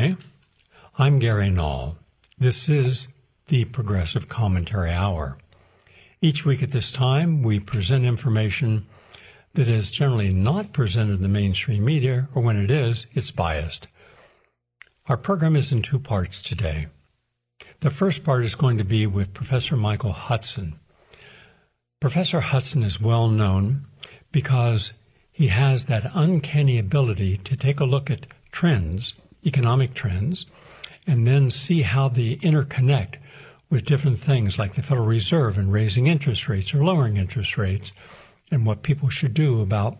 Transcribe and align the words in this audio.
Hi, 0.00 0.16
I'm 0.96 1.18
Gary 1.18 1.50
Null. 1.50 1.98
This 2.38 2.70
is 2.70 3.08
the 3.48 3.66
Progressive 3.66 4.30
Commentary 4.30 4.90
Hour. 4.90 5.36
Each 6.22 6.42
week 6.42 6.62
at 6.62 6.70
this 6.70 6.90
time, 6.90 7.42
we 7.42 7.60
present 7.60 8.06
information 8.06 8.86
that 9.52 9.68
is 9.68 9.90
generally 9.90 10.32
not 10.32 10.72
presented 10.72 11.16
in 11.16 11.22
the 11.22 11.28
mainstream 11.28 11.84
media, 11.84 12.28
or 12.34 12.40
when 12.40 12.56
it 12.56 12.70
is, 12.70 13.08
it's 13.12 13.30
biased. 13.30 13.88
Our 15.04 15.18
program 15.18 15.54
is 15.54 15.70
in 15.70 15.82
two 15.82 15.98
parts 15.98 16.42
today. 16.42 16.86
The 17.80 17.90
first 17.90 18.24
part 18.24 18.42
is 18.42 18.54
going 18.54 18.78
to 18.78 18.84
be 18.84 19.06
with 19.06 19.34
Professor 19.34 19.76
Michael 19.76 20.12
Hudson. 20.12 20.80
Professor 22.00 22.40
Hudson 22.40 22.82
is 22.82 23.02
well 23.02 23.28
known 23.28 23.84
because 24.32 24.94
he 25.30 25.48
has 25.48 25.84
that 25.86 26.10
uncanny 26.14 26.78
ability 26.78 27.36
to 27.36 27.54
take 27.54 27.80
a 27.80 27.84
look 27.84 28.10
at 28.10 28.28
trends, 28.50 29.12
economic 29.44 29.94
trends, 29.94 30.46
and 31.06 31.26
then 31.26 31.50
see 31.50 31.82
how 31.82 32.08
they 32.08 32.36
interconnect 32.36 33.16
with 33.70 33.84
different 33.84 34.18
things 34.18 34.58
like 34.58 34.74
the 34.74 34.82
Federal 34.82 35.06
Reserve 35.06 35.56
and 35.56 35.72
raising 35.72 36.06
interest 36.06 36.48
rates 36.48 36.74
or 36.74 36.84
lowering 36.84 37.16
interest 37.16 37.56
rates 37.56 37.92
and 38.50 38.66
what 38.66 38.82
people 38.82 39.08
should 39.08 39.32
do 39.32 39.60
about 39.60 39.98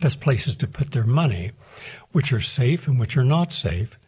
best 0.00 0.20
places 0.20 0.56
to 0.56 0.66
put 0.66 0.92
their 0.92 1.04
money, 1.04 1.52
which 2.12 2.32
are 2.32 2.40
safe 2.40 2.86
and 2.86 3.00
which 3.00 3.16
are 3.16 3.24
not 3.24 3.52
safe, 3.52 3.98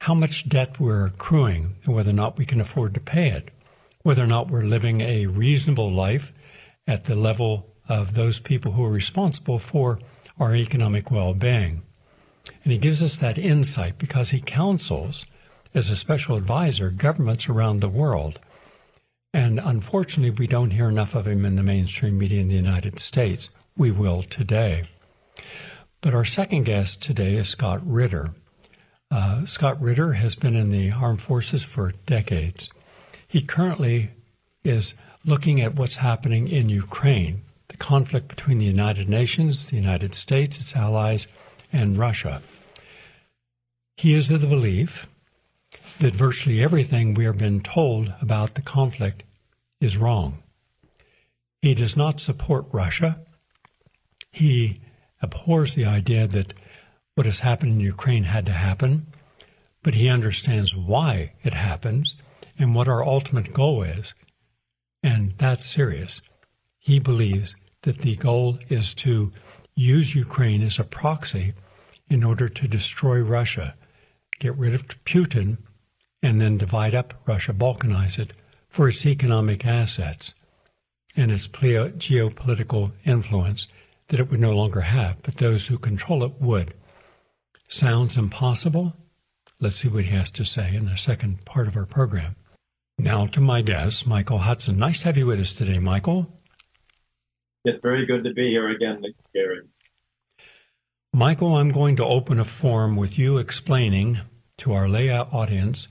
how 0.00 0.14
much 0.14 0.48
debt 0.48 0.80
we're 0.80 1.06
accruing 1.06 1.76
and 1.84 1.94
whether 1.94 2.10
or 2.10 2.14
not 2.14 2.36
we 2.36 2.44
can 2.44 2.60
afford 2.60 2.92
to 2.94 3.00
pay 3.00 3.28
it, 3.28 3.50
whether 4.02 4.24
or 4.24 4.26
not 4.26 4.50
we're 4.50 4.64
living 4.64 5.00
a 5.00 5.26
reasonable 5.26 5.90
life 5.90 6.32
at 6.88 7.04
the 7.04 7.14
level 7.14 7.72
of 7.88 8.14
those 8.14 8.40
people 8.40 8.72
who 8.72 8.84
are 8.84 8.90
responsible 8.90 9.60
for 9.60 10.00
our 10.40 10.56
economic 10.56 11.10
well 11.10 11.34
being. 11.34 11.82
And 12.64 12.72
he 12.72 12.78
gives 12.78 13.02
us 13.02 13.16
that 13.16 13.38
insight 13.38 13.98
because 13.98 14.30
he 14.30 14.40
counsels, 14.40 15.26
as 15.74 15.90
a 15.90 15.96
special 15.96 16.36
advisor, 16.36 16.90
governments 16.90 17.48
around 17.48 17.80
the 17.80 17.88
world. 17.88 18.38
And 19.32 19.58
unfortunately, 19.58 20.30
we 20.30 20.46
don't 20.46 20.72
hear 20.72 20.88
enough 20.88 21.14
of 21.14 21.26
him 21.26 21.44
in 21.44 21.56
the 21.56 21.62
mainstream 21.62 22.18
media 22.18 22.40
in 22.40 22.48
the 22.48 22.54
United 22.54 22.98
States. 22.98 23.50
We 23.76 23.90
will 23.90 24.22
today. 24.22 24.84
But 26.02 26.14
our 26.14 26.24
second 26.24 26.64
guest 26.64 27.00
today 27.00 27.36
is 27.36 27.48
Scott 27.48 27.80
Ritter. 27.84 28.34
Uh, 29.10 29.46
Scott 29.46 29.80
Ritter 29.80 30.14
has 30.14 30.34
been 30.34 30.56
in 30.56 30.70
the 30.70 30.90
armed 30.90 31.22
forces 31.22 31.64
for 31.64 31.92
decades. 32.06 32.68
He 33.26 33.40
currently 33.40 34.10
is 34.64 34.94
looking 35.24 35.60
at 35.60 35.74
what's 35.74 35.96
happening 35.96 36.48
in 36.48 36.68
Ukraine, 36.68 37.42
the 37.68 37.76
conflict 37.76 38.28
between 38.28 38.58
the 38.58 38.66
United 38.66 39.08
Nations, 39.08 39.70
the 39.70 39.76
United 39.76 40.14
States, 40.14 40.58
its 40.58 40.76
allies, 40.76 41.26
and 41.72 41.96
Russia. 41.96 42.42
He 43.96 44.14
is 44.14 44.30
of 44.30 44.40
the 44.40 44.46
belief 44.46 45.06
that 46.00 46.14
virtually 46.14 46.62
everything 46.62 47.14
we 47.14 47.24
have 47.24 47.38
been 47.38 47.60
told 47.60 48.12
about 48.20 48.54
the 48.54 48.62
conflict 48.62 49.22
is 49.80 49.96
wrong. 49.96 50.42
He 51.60 51.74
does 51.74 51.96
not 51.96 52.20
support 52.20 52.66
Russia. 52.72 53.20
He 54.30 54.80
abhors 55.20 55.74
the 55.74 55.84
idea 55.84 56.26
that 56.26 56.54
what 57.14 57.26
has 57.26 57.40
happened 57.40 57.72
in 57.72 57.80
Ukraine 57.80 58.24
had 58.24 58.46
to 58.46 58.52
happen, 58.52 59.06
but 59.82 59.94
he 59.94 60.08
understands 60.08 60.74
why 60.74 61.32
it 61.42 61.54
happens 61.54 62.16
and 62.58 62.74
what 62.74 62.88
our 62.88 63.04
ultimate 63.04 63.52
goal 63.52 63.82
is. 63.82 64.14
And 65.02 65.34
that's 65.38 65.64
serious. 65.64 66.22
He 66.78 66.98
believes 66.98 67.54
that 67.82 67.98
the 67.98 68.16
goal 68.16 68.58
is 68.68 68.94
to 68.94 69.32
use 69.74 70.14
Ukraine 70.14 70.62
as 70.62 70.78
a 70.78 70.84
proxy 70.84 71.54
in 72.08 72.22
order 72.22 72.48
to 72.48 72.68
destroy 72.68 73.20
Russia, 73.20 73.74
get 74.38 74.56
rid 74.56 74.74
of 74.74 74.86
Putin, 75.04 75.58
and 76.22 76.40
then 76.40 76.58
divide 76.58 76.94
up 76.94 77.14
Russia, 77.26 77.52
balkanize 77.52 78.18
it 78.18 78.32
for 78.68 78.88
its 78.88 79.04
economic 79.04 79.66
assets 79.66 80.34
and 81.16 81.30
its 81.30 81.48
geopolitical 81.48 82.92
influence 83.04 83.68
that 84.08 84.20
it 84.20 84.30
would 84.30 84.40
no 84.40 84.52
longer 84.52 84.82
have, 84.82 85.22
but 85.22 85.36
those 85.36 85.66
who 85.66 85.78
control 85.78 86.22
it 86.22 86.40
would. 86.40 86.74
Sounds 87.68 88.16
impossible? 88.16 88.94
Let's 89.60 89.76
see 89.76 89.88
what 89.88 90.04
he 90.04 90.10
has 90.10 90.30
to 90.32 90.44
say 90.44 90.74
in 90.74 90.86
the 90.86 90.96
second 90.96 91.44
part 91.44 91.68
of 91.68 91.76
our 91.76 91.86
program. 91.86 92.36
Now 92.98 93.26
to 93.26 93.40
my 93.40 93.62
guest, 93.62 94.06
Michael 94.06 94.38
Hudson. 94.38 94.76
Nice 94.76 95.00
to 95.00 95.06
have 95.06 95.16
you 95.16 95.26
with 95.26 95.40
us 95.40 95.52
today, 95.52 95.78
Michael. 95.78 96.41
It's 97.64 97.80
very 97.80 98.06
good 98.06 98.24
to 98.24 98.32
be 98.32 98.48
here 98.48 98.68
again, 98.70 99.04
Gary. 99.32 99.60
Michael, 101.12 101.56
I'm 101.56 101.70
going 101.70 101.94
to 101.96 102.04
open 102.04 102.40
a 102.40 102.44
forum 102.44 102.96
with 102.96 103.18
you 103.18 103.38
explaining 103.38 104.20
to 104.58 104.72
our 104.72 104.88
layout 104.88 105.32
audience 105.32 105.86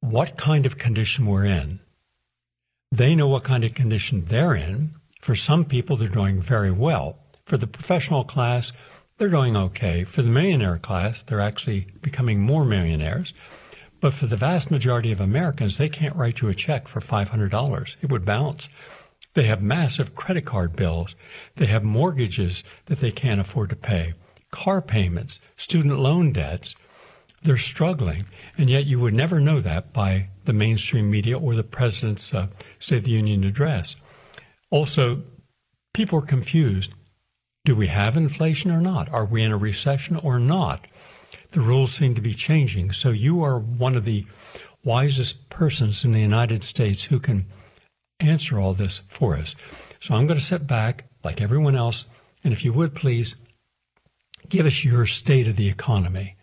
what 0.00 0.36
kind 0.36 0.66
of 0.66 0.76
condition 0.76 1.26
we're 1.26 1.44
in. 1.44 1.78
They 2.90 3.14
know 3.14 3.28
what 3.28 3.44
kind 3.44 3.62
of 3.62 3.74
condition 3.74 4.24
they're 4.24 4.54
in. 4.54 4.94
For 5.20 5.36
some 5.36 5.64
people, 5.64 5.96
they're 5.96 6.08
doing 6.08 6.42
very 6.42 6.72
well. 6.72 7.18
For 7.44 7.56
the 7.56 7.66
professional 7.68 8.24
class, 8.24 8.72
they're 9.18 9.28
doing 9.28 9.56
okay. 9.56 10.02
For 10.02 10.22
the 10.22 10.30
millionaire 10.30 10.76
class, 10.76 11.22
they're 11.22 11.40
actually 11.40 11.86
becoming 12.02 12.40
more 12.40 12.64
millionaires. 12.64 13.32
But 14.00 14.12
for 14.12 14.26
the 14.26 14.36
vast 14.36 14.70
majority 14.70 15.12
of 15.12 15.20
Americans, 15.20 15.78
they 15.78 15.88
can't 15.88 16.16
write 16.16 16.40
you 16.40 16.48
a 16.48 16.54
check 16.54 16.88
for 16.88 17.00
$500. 17.00 17.96
It 18.02 18.10
would 18.10 18.24
bounce. 18.24 18.68
They 19.34 19.44
have 19.44 19.62
massive 19.62 20.14
credit 20.14 20.44
card 20.44 20.76
bills. 20.76 21.16
They 21.56 21.66
have 21.66 21.84
mortgages 21.84 22.64
that 22.86 23.00
they 23.00 23.10
can't 23.10 23.40
afford 23.40 23.70
to 23.70 23.76
pay, 23.76 24.14
car 24.50 24.80
payments, 24.80 25.40
student 25.56 25.98
loan 25.98 26.32
debts. 26.32 26.74
They're 27.42 27.56
struggling. 27.58 28.26
And 28.56 28.70
yet 28.70 28.86
you 28.86 28.98
would 29.00 29.12
never 29.12 29.40
know 29.40 29.60
that 29.60 29.92
by 29.92 30.28
the 30.44 30.52
mainstream 30.52 31.10
media 31.10 31.38
or 31.38 31.54
the 31.54 31.64
president's 31.64 32.32
uh, 32.32 32.46
State 32.78 32.98
of 32.98 33.04
the 33.04 33.10
Union 33.10 33.44
address. 33.44 33.96
Also, 34.70 35.22
people 35.92 36.20
are 36.20 36.26
confused. 36.26 36.92
Do 37.64 37.74
we 37.74 37.88
have 37.88 38.16
inflation 38.16 38.70
or 38.70 38.80
not? 38.80 39.12
Are 39.12 39.24
we 39.24 39.42
in 39.42 39.52
a 39.52 39.56
recession 39.56 40.16
or 40.16 40.38
not? 40.38 40.86
The 41.50 41.60
rules 41.60 41.92
seem 41.92 42.14
to 42.14 42.20
be 42.20 42.34
changing. 42.34 42.92
So 42.92 43.10
you 43.10 43.42
are 43.42 43.58
one 43.58 43.96
of 43.96 44.04
the 44.04 44.26
wisest 44.84 45.48
persons 45.50 46.04
in 46.04 46.12
the 46.12 46.20
United 46.20 46.62
States 46.62 47.04
who 47.04 47.18
can 47.18 47.46
answer 48.24 48.58
all 48.58 48.74
this 48.74 49.00
for 49.08 49.36
us. 49.36 49.54
So 50.00 50.14
I'm 50.14 50.26
going 50.26 50.38
to 50.38 50.44
sit 50.44 50.66
back 50.66 51.04
like 51.22 51.40
everyone 51.40 51.76
else, 51.76 52.04
and 52.42 52.52
if 52.52 52.64
you 52.64 52.72
would 52.72 52.94
please 52.94 53.36
give 54.48 54.66
us 54.66 54.84
your 54.84 55.06
state 55.06 55.48
of 55.48 55.56
the 55.56 55.68
economy, 55.68 56.36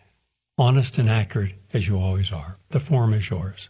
honest 0.58 0.98
and 0.98 1.08
accurate 1.08 1.54
as 1.72 1.88
you 1.88 1.98
always 1.98 2.32
are. 2.32 2.56
The 2.70 2.80
forum 2.80 3.14
is 3.14 3.30
yours. 3.30 3.68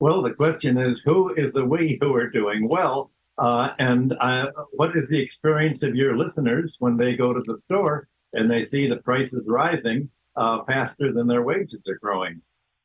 Well, 0.00 0.22
the 0.22 0.34
question 0.34 0.78
is 0.78 1.02
who 1.04 1.34
is 1.34 1.52
the 1.52 1.64
we 1.64 1.98
who 2.00 2.14
are 2.14 2.28
doing 2.28 2.68
well? 2.68 3.10
Uh, 3.38 3.70
and 3.78 4.14
uh, 4.20 4.46
what 4.72 4.96
is 4.96 5.08
the 5.08 5.20
experience 5.20 5.82
of 5.82 5.94
your 5.94 6.16
listeners 6.16 6.76
when 6.80 6.96
they 6.96 7.16
go 7.16 7.32
to 7.32 7.40
the 7.40 7.58
store 7.58 8.08
and 8.32 8.50
they 8.50 8.64
see 8.64 8.88
the 8.88 8.96
prices 8.96 9.44
rising 9.46 10.08
uh, 10.36 10.64
faster 10.64 11.12
than 11.12 11.26
their 11.26 11.42
wages 11.42 11.80
are 11.88 11.98
growing? 11.98 12.40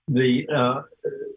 The 0.07 0.47
uh, 0.49 0.81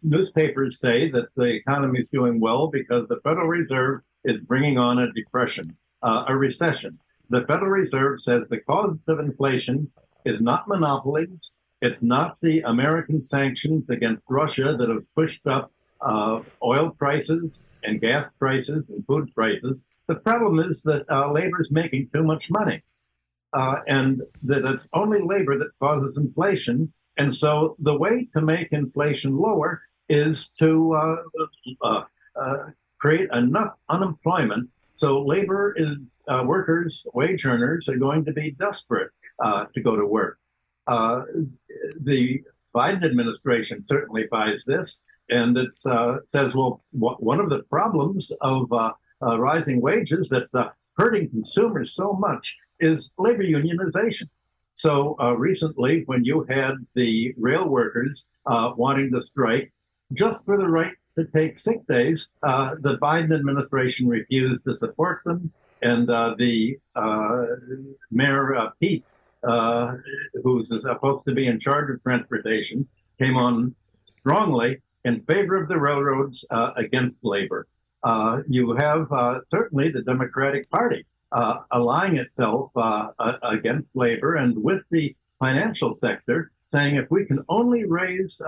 newspapers 0.03 0.81
say 0.81 1.11
that 1.11 1.29
the 1.37 1.45
economy 1.45 2.01
is 2.01 2.09
doing 2.13 2.41
well 2.41 2.69
because 2.69 3.07
the 3.09 3.21
Federal 3.23 3.47
Reserve 3.47 4.01
is 4.25 4.41
bringing 4.43 4.79
on 4.79 4.99
a 4.99 5.13
depression, 5.13 5.77
uh, 6.03 6.25
a 6.29 6.37
recession. 6.37 6.99
The 7.31 7.43
Federal 7.43 7.71
Reserve 7.71 8.21
says 8.21 8.43
the 8.49 8.61
cause 8.61 8.97
of 9.09 9.19
inflation 9.21 9.91
is 10.25 10.41
not 10.41 10.69
monopolies. 10.69 11.51
It's 11.83 12.03
not 12.03 12.37
the 12.41 12.61
American 12.61 13.23
sanctions 13.23 13.89
against 13.91 14.23
Russia 14.29 14.77
that 14.79 14.89
have 14.89 15.05
pushed 15.15 15.47
up 15.47 15.71
uh, 16.01 16.41
oil 16.63 16.91
prices 16.91 17.61
and 17.83 18.01
gas 18.01 18.29
prices 18.39 18.89
and 18.91 19.05
food 19.07 19.33
prices. 19.35 19.85
The 20.09 20.17
problem 20.17 20.59
is 20.71 20.83
that 20.83 21.05
uh, 21.11 21.31
labor 21.31 21.61
is 21.61 21.71
making 21.71 22.11
too 22.13 22.23
much 22.23 22.51
money. 22.51 22.83
Uh, 23.53 23.77
and 23.87 24.23
that 24.43 24.65
it's 24.65 24.89
only 24.95 25.21
labor 25.23 25.57
that 25.59 25.71
causes 25.79 26.17
inflation 26.17 26.93
and 27.17 27.35
so 27.35 27.77
the 27.79 27.97
way 27.97 28.29
to 28.35 28.41
make 28.41 28.73
inflation 28.73 29.37
lower 29.37 29.83
is 30.09 30.50
to 30.59 30.94
uh, 30.94 31.17
uh, 31.83 32.03
uh, 32.41 32.56
create 32.99 33.29
enough 33.33 33.75
unemployment 33.88 34.69
so 34.94 35.21
labor 35.23 35.75
is 35.77 35.99
uh, 36.29 36.44
workers, 36.47 37.05
wage 37.15 37.44
earners 37.44 37.88
are 37.88 37.97
going 37.97 38.25
to 38.27 38.33
be 38.33 38.53
desperate 38.53 39.11
uh, 39.44 39.65
to 39.75 39.81
go 39.81 39.97
to 39.97 40.06
work. 40.06 40.38
Uh, 40.87 41.23
the 42.03 42.41
Biden 42.73 43.05
administration 43.05 43.83
certainly 43.83 44.27
buys 44.31 44.65
this, 44.67 45.03
and 45.31 45.59
it 45.59 45.75
says, 45.75 46.55
well, 46.55 46.85
one 46.93 47.41
of 47.41 47.50
the 47.50 47.65
problems 47.71 48.33
of 48.41 48.71
rising 49.21 49.81
wages 49.81 50.29
that's 50.29 50.53
hurting 50.97 51.29
consumers 51.29 51.97
so 51.97 52.12
much 52.12 52.56
is 52.79 53.11
labor 53.19 53.43
unionization. 53.43 54.29
So 54.75 55.17
uh, 55.21 55.37
recently, 55.37 56.03
when 56.06 56.25
you 56.25 56.44
had 56.49 56.75
the 56.94 57.35
rail 57.37 57.69
workers 57.69 58.26
uh, 58.47 58.73
wanting 58.76 59.12
to 59.12 59.23
strike 59.23 59.73
just 60.12 60.44
for 60.44 60.59
the 60.59 60.69
right 60.69 60.94
to 61.17 61.25
take 61.26 61.59
sick 61.59 61.87
days, 61.87 62.29
uh, 62.43 62.75
the 62.81 62.99
Biden 62.99 63.35
administration 63.35 64.09
refused 64.09 64.65
to 64.65 64.75
support 64.75 65.21
them. 65.25 65.53
And 65.82 66.11
uh, 66.11 66.35
the 66.38 66.79
uh, 66.97 67.44
Mayor 68.11 68.56
uh, 68.56 68.71
Pete 68.81 69.05
uh, 69.44 69.97
who's 70.43 70.69
supposed 70.81 71.25
to 71.26 71.35
be 71.35 71.47
in 71.47 71.61
charge 71.61 71.91
of 71.91 72.03
transportation, 72.03 72.87
came 73.19 73.37
on 73.37 73.75
strongly 74.03 74.81
in 75.05 75.21
favor 75.23 75.56
of 75.56 75.69
the 75.69 75.79
railroads 75.79 76.44
uh, 76.50 76.71
against 76.76 77.25
labor. 77.25 77.67
Uh, 78.03 78.41
you 78.49 78.75
have 78.75 79.11
uh, 79.12 79.41
certainly 79.50 79.91
the 79.91 80.03
Democratic 80.03 80.69
Party 80.71 81.05
uh, 81.35 81.59
allying 81.73 82.17
itself 82.17 82.71
uh, 82.77 83.09
against 83.43 83.97
labor 83.97 84.37
and 84.37 84.57
with 84.57 84.83
the 84.91 85.15
financial 85.39 85.95
sector, 85.95 86.51
saying 86.65 86.97
if 86.97 87.11
we 87.11 87.25
can 87.25 87.45
only 87.49 87.85
raise 87.85 88.41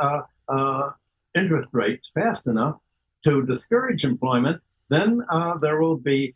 interest 1.35 1.69
rates 1.73 2.11
fast 2.15 2.47
enough 2.47 2.77
to 3.25 3.44
discourage 3.44 4.05
employment, 4.05 4.61
then 4.88 5.21
there 5.61 5.81
will 5.81 5.97
be 5.99 6.35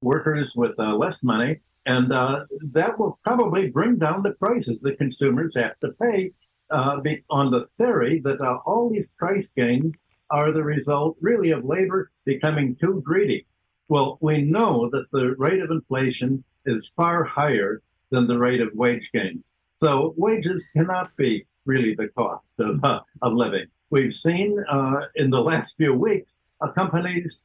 workers 0.00 0.54
with 0.56 0.78
less 0.78 1.22
money 1.22 1.60
and 1.86 2.12
uh, 2.12 2.44
that 2.72 2.98
will 2.98 3.18
probably 3.24 3.68
bring 3.68 3.96
down 3.96 4.22
the 4.22 4.32
prices 4.32 4.80
that 4.80 4.98
consumers 4.98 5.54
have 5.56 5.78
to 5.80 5.90
pay 6.00 6.32
uh, 6.70 6.98
on 7.30 7.50
the 7.50 7.66
theory 7.78 8.20
that 8.24 8.40
uh, 8.40 8.58
all 8.64 8.90
these 8.90 9.10
price 9.18 9.52
gains 9.54 9.94
are 10.30 10.50
the 10.52 10.62
result 10.62 11.16
really 11.20 11.50
of 11.50 11.64
labor 11.64 12.10
becoming 12.24 12.74
too 12.76 13.02
greedy. 13.04 13.46
Well, 13.88 14.18
we 14.20 14.42
know 14.42 14.88
that 14.90 15.06
the 15.12 15.34
rate 15.38 15.60
of 15.60 15.70
inflation 15.70 16.42
is 16.66 16.90
far 16.96 17.24
higher 17.24 17.82
than 18.10 18.26
the 18.26 18.38
rate 18.38 18.60
of 18.60 18.70
wage 18.74 19.08
gains. 19.12 19.42
So 19.76 20.14
wages 20.16 20.70
cannot 20.74 21.14
be 21.16 21.46
really 21.66 21.94
the 21.94 22.08
cost 22.08 22.54
of, 22.58 22.82
uh, 22.84 23.00
of 23.22 23.32
living. 23.32 23.66
We've 23.90 24.14
seen 24.14 24.62
uh, 24.70 25.00
in 25.16 25.30
the 25.30 25.40
last 25.40 25.76
few 25.76 25.94
weeks 25.94 26.40
uh, 26.60 26.70
companies 26.72 27.42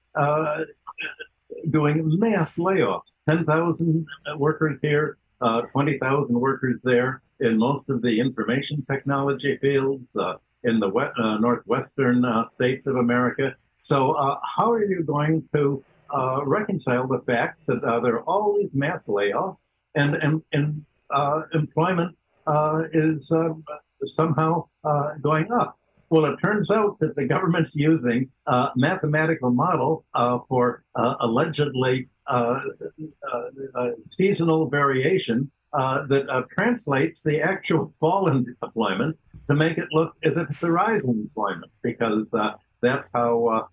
doing 1.72 2.20
mass 2.20 2.58
layoffs 2.58 3.12
10,000 3.28 4.06
workers 4.38 4.80
here, 4.82 5.18
uh, 5.42 5.62
20,000 5.72 6.40
workers 6.40 6.80
there 6.84 7.22
in 7.40 7.58
most 7.58 7.90
of 7.90 8.02
the 8.02 8.20
information 8.20 8.86
technology 8.90 9.58
fields 9.58 10.16
uh, 10.16 10.36
in 10.64 10.80
the 10.80 10.90
west, 10.90 11.18
uh, 11.20 11.38
northwestern 11.38 12.26
uh, 12.26 12.46
states 12.48 12.86
of 12.88 12.98
America. 12.98 13.56
So, 13.82 14.12
uh, 14.12 14.40
how 14.44 14.72
are 14.72 14.84
you 14.84 15.04
going 15.04 15.48
to 15.56 15.84
uh, 16.14 16.42
reconcile 16.46 17.08
the 17.08 17.20
fact 17.26 17.62
that 17.68 17.82
there 17.82 18.16
are 18.16 18.24
all 18.24 18.58
these 18.58 18.74
mass 18.74 19.08
layoffs 19.08 19.58
and, 19.96 20.16
and, 20.16 20.42
and 20.54 20.86
employment 21.54 22.16
is 22.94 23.32
somehow 24.16 24.66
going 25.22 25.52
up? 25.52 25.80
Well, 26.10 26.26
it 26.26 26.38
turns 26.38 26.72
out 26.72 27.00
that 27.00 27.16
the 27.16 27.26
government's 27.26 27.76
using 27.76 28.30
a 28.48 28.70
mathematical 28.76 29.52
model 29.52 30.06
uh, 30.16 30.40
for 30.48 30.84
uh, 30.96 31.16
allegedly 31.20 32.10
uh, 32.26 32.60
uh, 33.32 33.42
uh 33.76 33.90
seasonal 34.04 34.70
variation 34.70 35.52
uh, 35.74 36.08
that 36.08 36.48
translates 36.52 37.22
the 37.22 37.42
actual 37.42 37.94
fall 38.00 38.28
in 38.30 38.56
employment 38.64 39.18
to 39.48 39.56
make 39.56 39.78
it 39.78 39.88
look 39.92 40.16
as 40.24 40.36
if 40.36 40.50
it's 40.50 40.64
a 40.64 40.72
rise 40.72 41.04
in 41.04 41.12
employment, 41.12 41.72
because 41.84 42.34
that's 42.82 43.10
how 43.14 43.68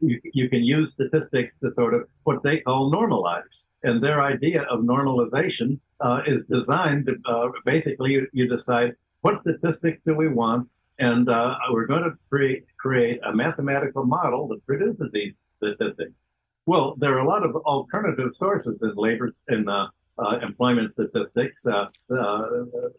you, 0.00 0.20
you, 0.32 0.48
can 0.48 0.64
use 0.64 0.92
statistics 0.92 1.56
to 1.58 1.70
sort 1.70 1.94
of 1.94 2.08
what 2.24 2.42
they 2.42 2.60
call 2.60 2.90
normalize. 2.90 3.64
And 3.82 4.02
their 4.02 4.22
idea 4.22 4.62
of 4.62 4.80
normalization 4.80 5.78
is 6.26 6.44
designed 6.46 7.06
to 7.06 7.52
basically 7.64 8.12
you, 8.12 8.26
you 8.32 8.48
decide 8.48 8.94
what 9.22 9.38
statistics 9.38 10.00
do 10.04 10.14
we 10.14 10.28
want? 10.28 10.68
And 10.98 11.28
uh, 11.28 11.56
we're 11.70 11.86
going 11.86 12.04
to 12.04 12.12
create, 12.28 12.64
create 12.78 13.20
a 13.24 13.34
mathematical 13.34 14.04
model 14.04 14.46
that 14.48 14.64
produces 14.66 15.10
these 15.12 15.32
statistics. 15.56 16.12
Well, 16.66 16.94
there 16.98 17.14
are 17.16 17.20
a 17.20 17.26
lot 17.26 17.44
of 17.44 17.56
alternative 17.56 18.30
sources 18.34 18.82
in 18.82 18.94
labor 18.94 19.30
in 19.48 19.68
uh, 19.68 19.88
uh, 20.18 20.38
employment 20.42 20.92
statistics. 20.92 21.66
Uh, 21.66 21.86
uh, 22.14 22.48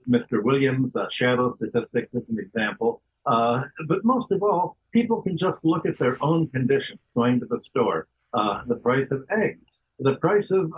Mr. 0.10 0.44
Williams' 0.44 0.96
uh, 0.96 1.08
shadow 1.10 1.56
statistics 1.56 2.14
is 2.14 2.24
an 2.30 2.40
example. 2.40 3.02
But 3.26 4.04
most 4.04 4.32
of 4.32 4.44
all, 4.44 4.78
people 4.92 5.22
can 5.22 5.38
just 5.38 5.64
look 5.66 5.86
at 5.86 5.98
their 5.98 6.22
own 6.24 6.48
conditions 6.48 7.00
going 7.16 7.40
to 7.40 7.46
the 7.46 7.60
store. 7.60 8.08
the 8.34 8.80
price 8.82 9.12
of 9.12 9.26
eggs, 9.30 9.82
the 10.00 10.16
price 10.16 10.52
of 10.52 10.72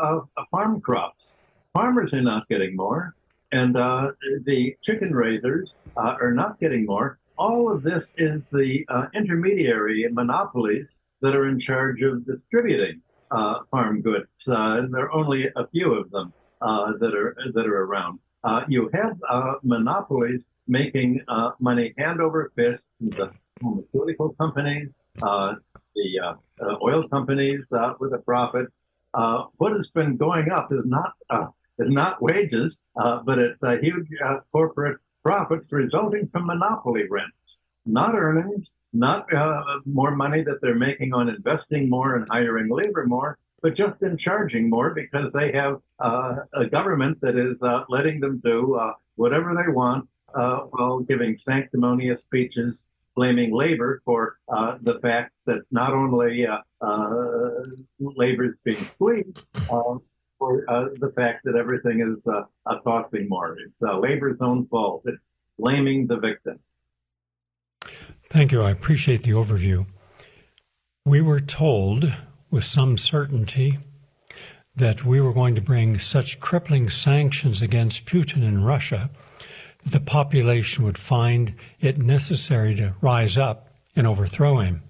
farm 0.51 0.81
crops. 0.81 1.37
Farmers 1.73 2.13
are 2.13 2.21
not 2.21 2.47
getting 2.47 2.75
more 2.75 3.15
and 3.51 3.77
uh, 3.77 4.11
the 4.43 4.75
chicken 4.81 5.13
raisers 5.13 5.75
uh, 5.97 6.15
are 6.21 6.33
not 6.33 6.59
getting 6.59 6.85
more. 6.85 7.19
All 7.37 7.71
of 7.71 7.83
this 7.83 8.13
is 8.17 8.41
the 8.51 8.85
uh, 8.89 9.07
intermediary 9.13 10.07
monopolies 10.11 10.97
that 11.21 11.35
are 11.35 11.47
in 11.47 11.59
charge 11.59 12.01
of 12.01 12.25
distributing 12.25 13.01
uh, 13.31 13.59
farm 13.71 14.01
goods. 14.01 14.47
Uh, 14.47 14.85
there 14.91 15.05
are 15.05 15.13
only 15.13 15.47
a 15.55 15.67
few 15.67 15.93
of 15.93 16.11
them 16.11 16.33
uh, 16.61 16.93
that 16.99 17.13
are 17.15 17.35
that 17.53 17.65
are 17.65 17.83
around. 17.83 18.19
Uh, 18.45 18.63
you 18.67 18.89
have 18.93 19.17
uh, 19.27 19.55
monopolies 19.63 20.47
making 20.67 21.19
uh, 21.27 21.51
money 21.59 21.93
hand 21.97 22.21
over 22.21 22.51
fist 22.55 22.83
from 22.99 23.09
the 23.09 23.31
pharmaceutical 23.59 24.29
companies, 24.33 24.89
the 25.17 26.35
oil 26.83 27.07
companies 27.09 27.61
with 27.99 28.11
the 28.11 28.21
profits. 28.25 28.85
what 29.57 29.71
has 29.73 29.89
been 29.91 30.15
going 30.15 30.51
up 30.51 30.71
is 30.71 30.85
not 30.85 31.13
is 31.79 31.89
not 31.89 32.21
wages, 32.21 32.79
uh, 33.01 33.21
but 33.25 33.39
it's 33.39 33.61
a 33.63 33.77
huge 33.77 34.07
uh, 34.23 34.37
corporate 34.51 34.97
profits 35.23 35.71
resulting 35.71 36.27
from 36.31 36.45
monopoly 36.45 37.07
rents, 37.09 37.57
not 37.85 38.15
earnings, 38.15 38.75
not 38.93 39.31
uh, 39.33 39.61
more 39.85 40.15
money 40.15 40.41
that 40.43 40.61
they're 40.61 40.75
making 40.75 41.13
on 41.13 41.29
investing 41.29 41.89
more 41.89 42.15
and 42.15 42.27
hiring 42.29 42.69
labor 42.69 43.05
more, 43.05 43.37
but 43.65 43.73
just 43.73 43.99
in 44.03 44.15
charging 44.15 44.69
more 44.69 44.93
because 44.93 45.33
they 45.33 45.51
have 45.51 45.81
uh, 45.99 46.35
a 46.53 46.67
government 46.67 47.19
that 47.21 47.35
is 47.35 47.63
uh, 47.63 47.83
letting 47.89 48.19
them 48.19 48.39
do 48.43 48.75
uh, 48.75 48.93
whatever 49.15 49.55
they 49.55 49.71
want 49.71 50.07
while 50.33 50.99
giving 50.99 51.35
sanctimonious 51.35 52.21
speeches 52.21 52.83
blaming 53.15 53.51
labor 53.51 54.03
for 54.05 54.37
uh, 54.55 54.77
the 54.81 54.99
fact 54.99 55.31
that 55.47 55.61
not 55.71 55.93
only 55.93 56.45
uh, 56.45 56.59
uh, 56.79 57.63
labor 57.99 58.45
is 58.45 58.55
being 58.63 58.85
squeezed, 58.85 59.43
for 60.37 60.63
uh, 60.69 60.89
the 60.99 61.11
fact 61.15 61.43
that 61.45 61.55
everything 61.55 62.01
is 62.01 62.27
uh, 62.27 62.43
costing 62.83 63.27
more. 63.27 63.57
It's 63.57 63.73
uh, 63.81 63.97
labor's 63.97 64.37
own 64.41 64.67
fault. 64.67 65.01
It's 65.05 65.17
blaming 65.57 66.05
the 66.05 66.17
victim. 66.17 66.59
Thank 68.29 68.51
you. 68.51 68.61
I 68.61 68.69
appreciate 68.69 69.23
the 69.23 69.31
overview. 69.31 69.87
We 71.03 71.19
were 71.19 71.39
told 71.39 72.13
with 72.55 72.63
some 72.63 72.97
certainty 72.97 73.77
that 74.75 75.05
we 75.05 75.21
were 75.21 75.33
going 75.33 75.53
to 75.53 75.61
bring 75.61 75.99
such 75.99 76.39
crippling 76.39 76.89
sanctions 76.89 77.61
against 77.61 78.07
Putin 78.07 78.43
and 78.47 78.65
Russia 78.65 79.11
that 79.83 79.91
the 79.91 79.99
population 79.99 80.83
would 80.83 80.97
find 80.97 81.53
it 81.79 81.99
necessary 81.99 82.73
to 82.73 82.95
rise 82.99 83.37
up 83.37 83.67
and 83.95 84.07
overthrow 84.07 84.57
him. 84.57 84.81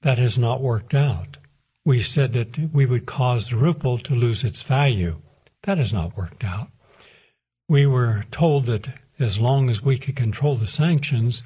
That 0.00 0.18
has 0.18 0.36
not 0.36 0.60
worked 0.60 0.94
out 0.94 1.36
we 1.84 2.00
said 2.00 2.32
that 2.32 2.72
we 2.72 2.86
would 2.86 3.06
cause 3.06 3.48
the 3.48 3.56
ruble 3.56 3.98
to 3.98 4.14
lose 4.14 4.44
its 4.44 4.62
value. 4.62 5.20
That 5.62 5.78
has 5.78 5.92
not 5.92 6.16
worked 6.16 6.44
out. 6.44 6.68
We 7.68 7.86
were 7.86 8.24
told 8.30 8.66
that 8.66 8.88
as 9.18 9.38
long 9.38 9.68
as 9.68 9.82
we 9.82 9.98
could 9.98 10.16
control 10.16 10.54
the 10.54 10.66
sanctions, 10.66 11.42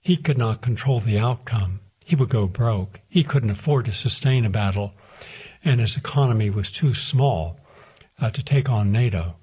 he 0.00 0.16
could 0.16 0.38
not 0.38 0.62
control 0.62 1.00
the 1.00 1.18
outcome. 1.18 1.80
He 2.10 2.16
would 2.16 2.28
go 2.28 2.48
broke. 2.48 2.98
He 3.08 3.22
couldn't 3.22 3.50
afford 3.50 3.84
to 3.84 3.92
sustain 3.92 4.44
a 4.44 4.50
battle, 4.50 4.94
and 5.64 5.78
his 5.78 5.96
economy 5.96 6.50
was 6.50 6.72
too 6.72 6.92
small 6.92 7.60
uh, 8.20 8.30
to 8.30 8.42
take 8.42 8.68
on 8.68 8.90
NATO. 8.90 9.36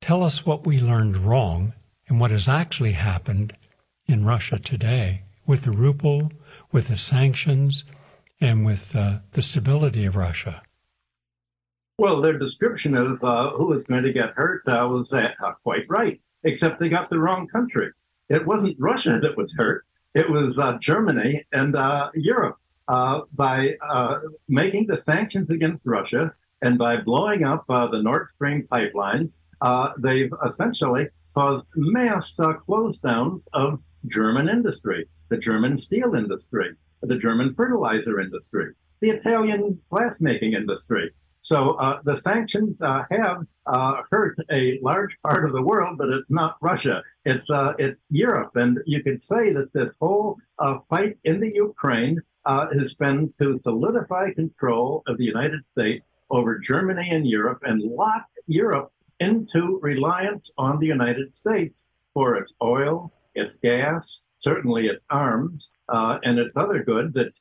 Tell 0.00 0.22
us 0.22 0.46
what 0.46 0.64
we 0.64 0.78
learned 0.78 1.16
wrong 1.16 1.72
and 2.06 2.20
what 2.20 2.30
has 2.30 2.48
actually 2.48 2.92
happened 2.92 3.56
in 4.06 4.24
Russia 4.24 4.60
today 4.60 5.22
with 5.48 5.62
the 5.62 5.72
ruble, 5.72 6.30
with 6.70 6.86
the 6.86 6.96
sanctions, 6.96 7.82
and 8.40 8.64
with 8.64 8.94
uh, 8.94 9.18
the 9.32 9.42
stability 9.42 10.04
of 10.04 10.14
Russia? 10.14 10.62
Well, 11.98 12.20
their 12.20 12.38
description 12.38 12.94
of 12.94 13.24
uh, 13.24 13.50
who 13.50 13.66
was 13.66 13.82
going 13.86 14.04
to 14.04 14.12
get 14.12 14.30
hurt 14.34 14.62
uh, 14.68 14.86
was 14.88 15.12
uh, 15.12 15.32
quite 15.64 15.86
right, 15.88 16.20
except 16.44 16.78
they 16.78 16.88
got 16.88 17.10
the 17.10 17.18
wrong 17.18 17.48
country. 17.48 17.90
It 18.28 18.46
wasn't 18.46 18.76
Russia 18.78 19.18
that 19.20 19.36
was 19.36 19.52
hurt, 19.54 19.84
it 20.14 20.28
was 20.28 20.58
uh, 20.58 20.78
Germany 20.80 21.44
and 21.52 21.76
uh, 21.76 22.10
Europe. 22.14 22.56
Uh, 22.88 23.20
by 23.34 23.76
uh, 23.88 24.18
making 24.48 24.84
the 24.86 25.00
sanctions 25.02 25.48
against 25.48 25.80
Russia 25.84 26.32
and 26.62 26.76
by 26.76 26.96
blowing 26.96 27.44
up 27.44 27.64
uh, 27.68 27.86
the 27.86 28.02
Nord 28.02 28.28
Stream 28.30 28.66
pipelines, 28.70 29.38
they've 29.98 30.32
essentially 30.48 31.06
caused 31.34 31.66
mass 31.76 32.36
close 32.66 32.98
downs 32.98 33.48
of 33.52 33.80
German 34.08 34.48
industry, 34.48 35.06
the 35.28 35.36
German 35.36 35.78
steel 35.78 36.16
industry, 36.16 36.74
the 37.02 37.16
German 37.16 37.54
fertilizer 37.54 38.20
industry, 38.20 38.72
the 39.00 39.10
Italian 39.10 39.80
glassmaking 39.92 40.54
industry. 40.56 41.12
So 41.42 41.72
uh, 41.72 42.00
the 42.04 42.18
sanctions 42.18 42.82
uh, 42.82 43.04
have 43.10 43.46
uh, 43.66 44.02
hurt 44.10 44.36
a 44.50 44.78
large 44.82 45.16
part 45.22 45.46
of 45.46 45.52
the 45.52 45.62
world, 45.62 45.96
but 45.96 46.10
it's 46.10 46.30
not 46.30 46.56
Russia. 46.60 47.02
It's 47.24 47.48
uh, 47.48 47.72
it's 47.78 48.00
Europe, 48.10 48.56
and 48.56 48.78
you 48.86 49.02
could 49.02 49.22
say 49.22 49.52
that 49.54 49.72
this 49.72 49.94
whole 50.00 50.36
uh, 50.58 50.78
fight 50.90 51.18
in 51.24 51.40
the 51.40 51.50
Ukraine 51.54 52.20
uh, 52.44 52.66
has 52.78 52.94
been 52.94 53.32
to 53.40 53.58
solidify 53.64 54.32
control 54.34 55.02
of 55.06 55.16
the 55.16 55.24
United 55.24 55.60
States 55.72 56.04
over 56.28 56.58
Germany 56.58 57.08
and 57.10 57.26
Europe 57.26 57.60
and 57.62 57.80
lock 57.82 58.26
Europe 58.46 58.92
into 59.18 59.78
reliance 59.82 60.50
on 60.58 60.78
the 60.78 60.86
United 60.86 61.32
States 61.34 61.86
for 62.12 62.36
its 62.36 62.54
oil, 62.62 63.12
its 63.34 63.56
gas, 63.56 64.22
certainly 64.36 64.86
its 64.88 65.04
arms, 65.10 65.70
and 65.88 66.38
its 66.38 66.56
other 66.56 66.82
goods, 66.82 67.16
its 67.16 67.40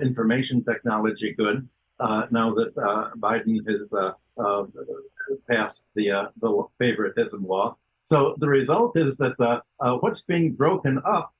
information 0.00 0.64
technology 0.64 1.34
goods. 1.36 1.76
Uh, 1.98 2.26
now 2.30 2.54
that 2.54 2.76
uh, 2.76 3.10
Biden 3.18 3.58
has 3.68 3.92
uh, 3.94 4.64
passed 5.50 5.84
the 5.94 6.30
the 6.40 6.64
favoritism 6.78 7.46
law, 7.46 7.76
so 8.02 8.34
the 8.38 8.48
result 8.48 8.96
is 8.96 9.16
that 9.16 9.62
what's 9.78 10.22
being 10.22 10.52
broken 10.52 11.00
up 11.04 11.32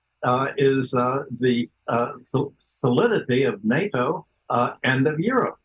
is 0.56 0.90
the 0.90 1.68
solidity 2.56 3.44
of 3.44 3.64
NATO 3.64 4.26
and 4.82 5.06
of 5.06 5.20
Europe. 5.20 5.58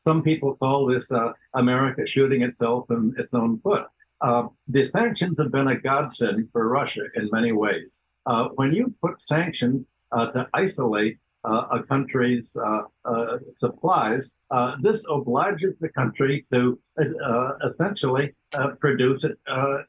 some 0.00 0.22
people 0.22 0.56
call 0.56 0.86
this 0.86 1.10
America 1.54 2.06
shooting 2.06 2.42
itself 2.42 2.90
in 2.90 3.14
its 3.18 3.34
own 3.34 3.60
foot. 3.60 3.86
Uh, 4.24 4.48
the 4.68 4.88
sanctions 4.88 5.36
have 5.38 5.52
been 5.52 5.68
a 5.68 5.76
godsend 5.78 6.48
for 6.50 6.68
Russia 6.68 7.02
in 7.14 7.28
many 7.30 7.52
ways. 7.52 8.00
Uh, 8.24 8.48
when 8.54 8.72
you 8.72 8.94
put 9.02 9.20
sanctions 9.20 9.84
uh, 10.12 10.30
to 10.30 10.48
isolate 10.54 11.18
Uh, 11.44 11.66
a 11.72 11.82
country's 11.82 12.56
uh, 12.56 12.82
uh, 13.04 13.36
supplies, 13.52 14.32
uh, 14.50 14.76
this 14.80 15.04
obliges 15.10 15.74
the 15.78 15.90
country 15.90 16.46
to 16.50 16.80
uh, 16.98 17.52
essentially 17.68 18.34
produce 18.80 19.24
it, 19.24 19.38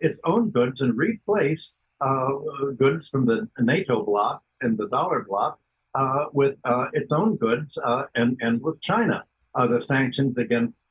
its 0.02 0.20
own 0.26 0.50
goods 0.50 0.82
and 0.82 0.98
replace 0.98 1.76
goods 2.78 3.08
from 3.08 3.26
the 3.26 3.48
NATO 3.60 4.04
bloc 4.04 4.44
and 4.62 4.78
the 4.78 4.90
dollar 4.90 5.26
bloc 5.28 5.58
with 6.34 6.56
its 6.94 7.12
own 7.12 7.38
goods 7.38 7.78
and, 8.16 8.38
and 8.42 8.62
with 8.62 8.82
China. 8.82 9.24
the 9.56 9.80
sanctions 9.80 10.38
against 10.38 10.88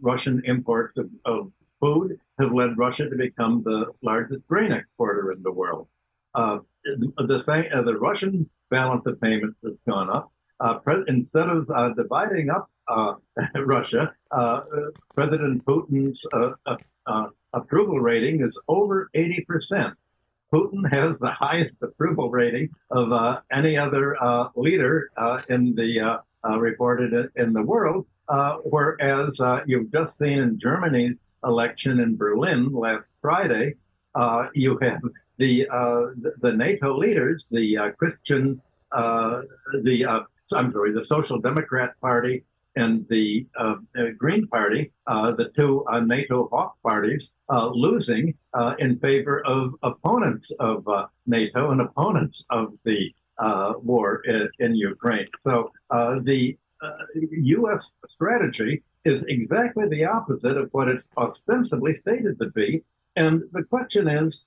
Russian 0.00 0.42
imports 0.44 0.96
of, 0.96 1.10
of 1.24 1.50
food 1.80 2.18
have 2.38 2.52
led 2.52 2.78
Russia 2.78 3.08
to 3.08 3.16
become 3.16 3.62
the 3.64 3.86
largest 4.02 4.46
grain 4.46 4.72
exporter 4.72 5.32
in 5.32 5.42
the 5.42 5.52
world. 5.52 5.88
Uh, 6.34 6.58
the, 6.84 7.12
uh, 7.18 7.82
the 7.82 7.96
Russian 7.96 8.48
balance 8.70 9.04
of 9.06 9.20
payments 9.20 9.56
has 9.64 9.74
gone 9.86 10.10
up. 10.10 10.32
Uh, 10.58 10.78
instead 11.06 11.48
of 11.48 11.70
uh, 11.70 11.90
dividing 11.90 12.48
up 12.50 12.70
uh, 12.88 13.14
Russia, 13.64 14.14
uh, 14.30 14.60
President 15.14 15.64
Putin's 15.64 16.24
approval 17.52 18.00
rating 18.00 18.42
is 18.42 18.58
over 18.68 19.10
80%. 19.14 19.94
Putin 20.52 20.90
has 20.90 21.16
the 21.20 21.30
highest 21.30 21.74
approval 21.82 22.30
rating 22.30 22.70
of 22.90 23.38
any 23.52 23.76
other 23.76 24.16
leader 24.54 25.10
in 25.48 25.74
the 25.74 26.20
reported 26.44 27.30
in 27.36 27.52
the 27.52 27.62
world, 27.62 28.06
whereas 28.64 29.38
you've 29.66 29.90
just 29.90 30.16
seen 30.16 30.38
in 30.38 30.58
Germany's 30.58 31.16
election 31.44 32.00
in 32.00 32.16
Berlin 32.16 32.72
last 32.72 33.08
Friday, 33.20 33.74
uh, 34.14 34.48
you 34.54 34.78
have 34.78 35.00
the, 35.38 35.68
uh, 35.68 36.12
the, 36.20 36.32
the 36.40 36.52
NATO 36.52 36.96
leaders, 36.96 37.46
the 37.50 37.78
uh, 37.78 37.90
Christian, 37.92 38.60
uh, 38.92 39.42
the 39.82 40.04
uh, 40.04 40.20
I'm 40.54 40.72
sorry, 40.72 40.92
the 40.92 41.04
Social 41.04 41.38
Democrat 41.38 41.94
Party 42.00 42.44
and 42.76 43.06
the 43.08 43.46
uh, 43.58 43.76
Green 44.18 44.46
Party, 44.48 44.92
the 45.06 45.50
two 45.56 45.84
NATO 46.04 46.48
hawk 46.52 46.76
parties, 46.82 47.32
losing 47.50 48.34
in 48.78 48.98
favor 48.98 49.44
of 49.46 49.74
opponents 49.82 50.52
of 50.60 50.86
NATO 51.26 51.70
and 51.70 51.80
opponents 51.80 52.44
of 52.50 52.74
the 52.84 53.12
war 53.82 54.22
in, 54.26 54.48
in, 54.58 54.74
Ukraine. 54.74 55.26
So 55.42 55.72
the 55.90 56.56
U.S. 57.10 57.96
strategy 58.08 58.82
is 59.06 59.24
exactly 59.28 59.88
the 59.88 60.04
opposite 60.04 60.58
of 60.58 60.68
what 60.72 60.88
it's 60.88 61.08
ostensibly 61.16 61.96
stated 61.96 62.38
to 62.40 62.50
be. 62.50 62.84
And 63.16 63.42
the 63.52 63.62
question 63.62 64.06
is, 64.06 64.44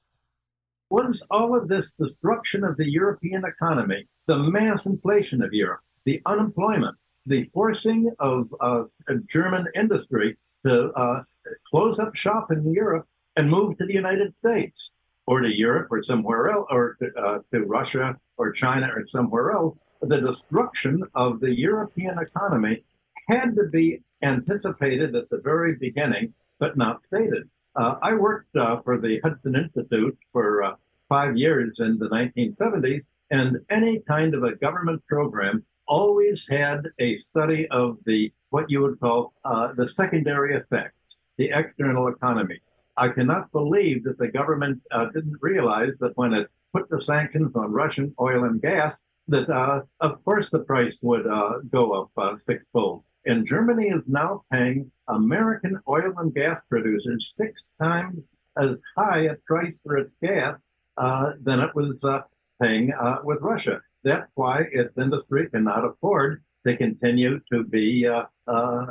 was 0.89 1.25
all 1.29 1.55
of 1.55 1.67
this 1.67 1.93
destruction 1.93 2.63
of 2.63 2.77
the 2.77 2.89
European 2.89 3.45
economy, 3.45 4.07
the 4.27 4.37
mass 4.37 4.85
inflation 4.85 5.41
of 5.41 5.53
Europe, 5.53 5.81
the 6.05 6.21
unemployment, 6.25 6.97
the 7.25 7.49
forcing 7.53 8.11
of 8.19 8.53
uh, 8.59 8.83
German 9.27 9.67
industry 9.75 10.37
to 10.65 10.91
uh, 10.91 11.23
close 11.69 11.99
up 11.99 12.15
shop 12.15 12.51
in 12.51 12.73
Europe 12.73 13.07
and 13.35 13.49
move 13.49 13.77
to 13.77 13.85
the 13.85 13.93
United 13.93 14.33
States 14.33 14.91
or 15.27 15.41
to 15.41 15.55
Europe 15.55 15.87
or 15.91 16.01
somewhere 16.01 16.49
else, 16.49 16.67
or 16.71 16.97
to, 16.99 17.07
uh, 17.15 17.39
to 17.53 17.61
Russia 17.61 18.17
or 18.37 18.51
China 18.51 18.89
or 18.95 19.05
somewhere 19.05 19.51
else, 19.51 19.79
the 20.01 20.19
destruction 20.19 21.03
of 21.13 21.39
the 21.39 21.53
European 21.53 22.17
economy 22.19 22.83
had 23.27 23.55
to 23.55 23.65
be 23.65 24.01
anticipated 24.23 25.15
at 25.15 25.29
the 25.29 25.37
very 25.37 25.75
beginning, 25.75 26.33
but 26.57 26.77
not 26.77 27.01
stated. 27.05 27.47
Uh, 27.79 27.95
I 28.01 28.13
worked 28.13 28.53
uh, 28.57 28.81
for 28.81 28.99
the 28.99 29.21
Hudson 29.23 29.55
Institute 29.55 30.17
for 30.33 30.63
uh, 30.63 30.75
five 31.07 31.37
years 31.37 31.79
in 31.79 31.97
the 31.97 32.09
1970s, 32.09 33.05
and 33.31 33.57
any 33.69 33.99
kind 33.99 34.35
of 34.35 34.43
a 34.43 34.55
government 34.55 35.01
program 35.07 35.63
always 35.87 36.45
had 36.49 36.81
a 36.99 37.17
study 37.19 37.69
of 37.69 37.97
the 38.05 38.33
what 38.49 38.69
you 38.69 38.81
would 38.81 38.99
call 38.99 39.31
uh, 39.45 39.71
the 39.77 39.87
secondary 39.87 40.55
effects, 40.57 41.21
the 41.37 41.51
external 41.53 42.09
economies. 42.09 42.75
I 42.97 43.07
cannot 43.07 43.49
believe 43.53 44.03
that 44.03 44.17
the 44.17 44.27
government 44.27 44.81
uh, 44.91 45.05
didn't 45.13 45.37
realize 45.39 45.97
that 45.99 46.17
when 46.17 46.33
it 46.33 46.49
put 46.73 46.89
the 46.89 47.01
sanctions 47.01 47.55
on 47.55 47.71
Russian 47.71 48.13
oil 48.19 48.43
and 48.43 48.61
gas, 48.61 49.03
that 49.29 49.49
uh, 49.49 49.83
of 50.01 50.21
course 50.25 50.49
the 50.49 50.59
price 50.59 50.99
would 51.01 51.23
go 51.71 52.09
up 52.17 52.41
sixfold. 52.41 53.03
And 53.25 53.47
Germany 53.47 53.89
is 53.89 54.07
now 54.07 54.43
paying 54.51 54.91
American 55.07 55.79
oil 55.87 56.13
and 56.17 56.33
gas 56.33 56.61
producers 56.69 57.33
six 57.35 57.67
times 57.81 58.23
as 58.57 58.81
high 58.97 59.21
a 59.23 59.35
price 59.45 59.79
for 59.83 59.97
its 59.97 60.17
gas 60.21 60.57
uh, 60.97 61.33
than 61.41 61.59
it 61.59 61.73
was 61.75 62.03
uh, 62.03 62.21
paying 62.61 62.93
uh, 62.93 63.17
with 63.23 63.39
Russia. 63.41 63.81
That's 64.03 64.31
why 64.35 64.65
its 64.71 64.97
industry 64.97 65.49
cannot 65.49 65.85
afford 65.85 66.43
to 66.65 66.77
continue 66.77 67.39
to 67.51 67.63
be 67.63 68.07
uh, 68.07 68.23
uh, 68.47 68.85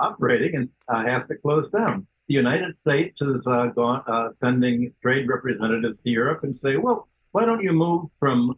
operating 0.00 0.56
and 0.56 0.68
uh, 0.88 1.04
has 1.04 1.26
to 1.28 1.36
close 1.36 1.70
down. 1.70 2.06
The 2.28 2.34
United 2.34 2.76
States 2.76 3.20
is 3.20 3.44
gone, 3.44 4.32
sending 4.32 4.92
trade 5.02 5.28
representatives 5.28 5.98
to 6.02 6.10
Europe 6.10 6.42
and 6.42 6.58
say, 6.58 6.76
well, 6.76 7.08
why 7.32 7.44
don't 7.44 7.62
you 7.62 7.72
move 7.72 8.06
from 8.18 8.56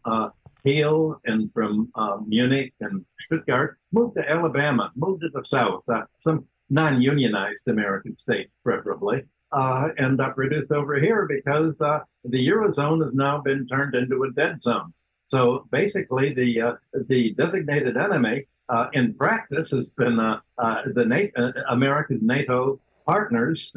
Kiel 0.67 1.21
and 1.25 1.53
from 1.55 1.91
uh, 1.95 2.19
Munich 2.27 2.75
and 2.81 3.05
Stuttgart, 3.21 3.79
moved 3.93 4.17
to 4.17 4.29
Alabama, 4.29 4.91
moved 4.97 5.23
to 5.23 5.29
the 5.33 5.45
South, 5.45 5.85
uh, 5.89 6.03
some 6.19 6.45
non-unionized 6.71 7.63
American 7.69 8.17
state, 8.17 8.51
preferably, 8.65 9.23
uh, 9.53 9.89
and 9.99 10.21
uh, 10.21 10.31
produce 10.31 10.69
over 10.73 10.99
here 10.99 11.29
because 11.29 11.81
uh, 11.81 12.01
the 12.25 12.49
eurozone 12.49 13.05
has 13.05 13.15
now 13.15 13.41
been 13.41 13.67
turned 13.69 13.95
into 13.95 14.25
a 14.25 14.33
dead 14.33 14.61
zone. 14.61 14.93
So 15.23 15.67
basically, 15.71 16.35
the 16.35 16.61
uh, 16.61 16.73
the 17.09 17.33
designated 17.35 17.97
enemy 17.97 18.47
in 18.93 19.15
practice 19.15 19.71
has 19.71 19.91
been 19.91 20.17
the 20.17 21.05
NATO, 21.07 21.53
American 21.69 22.19
NATO 22.23 22.81
partners, 23.05 23.73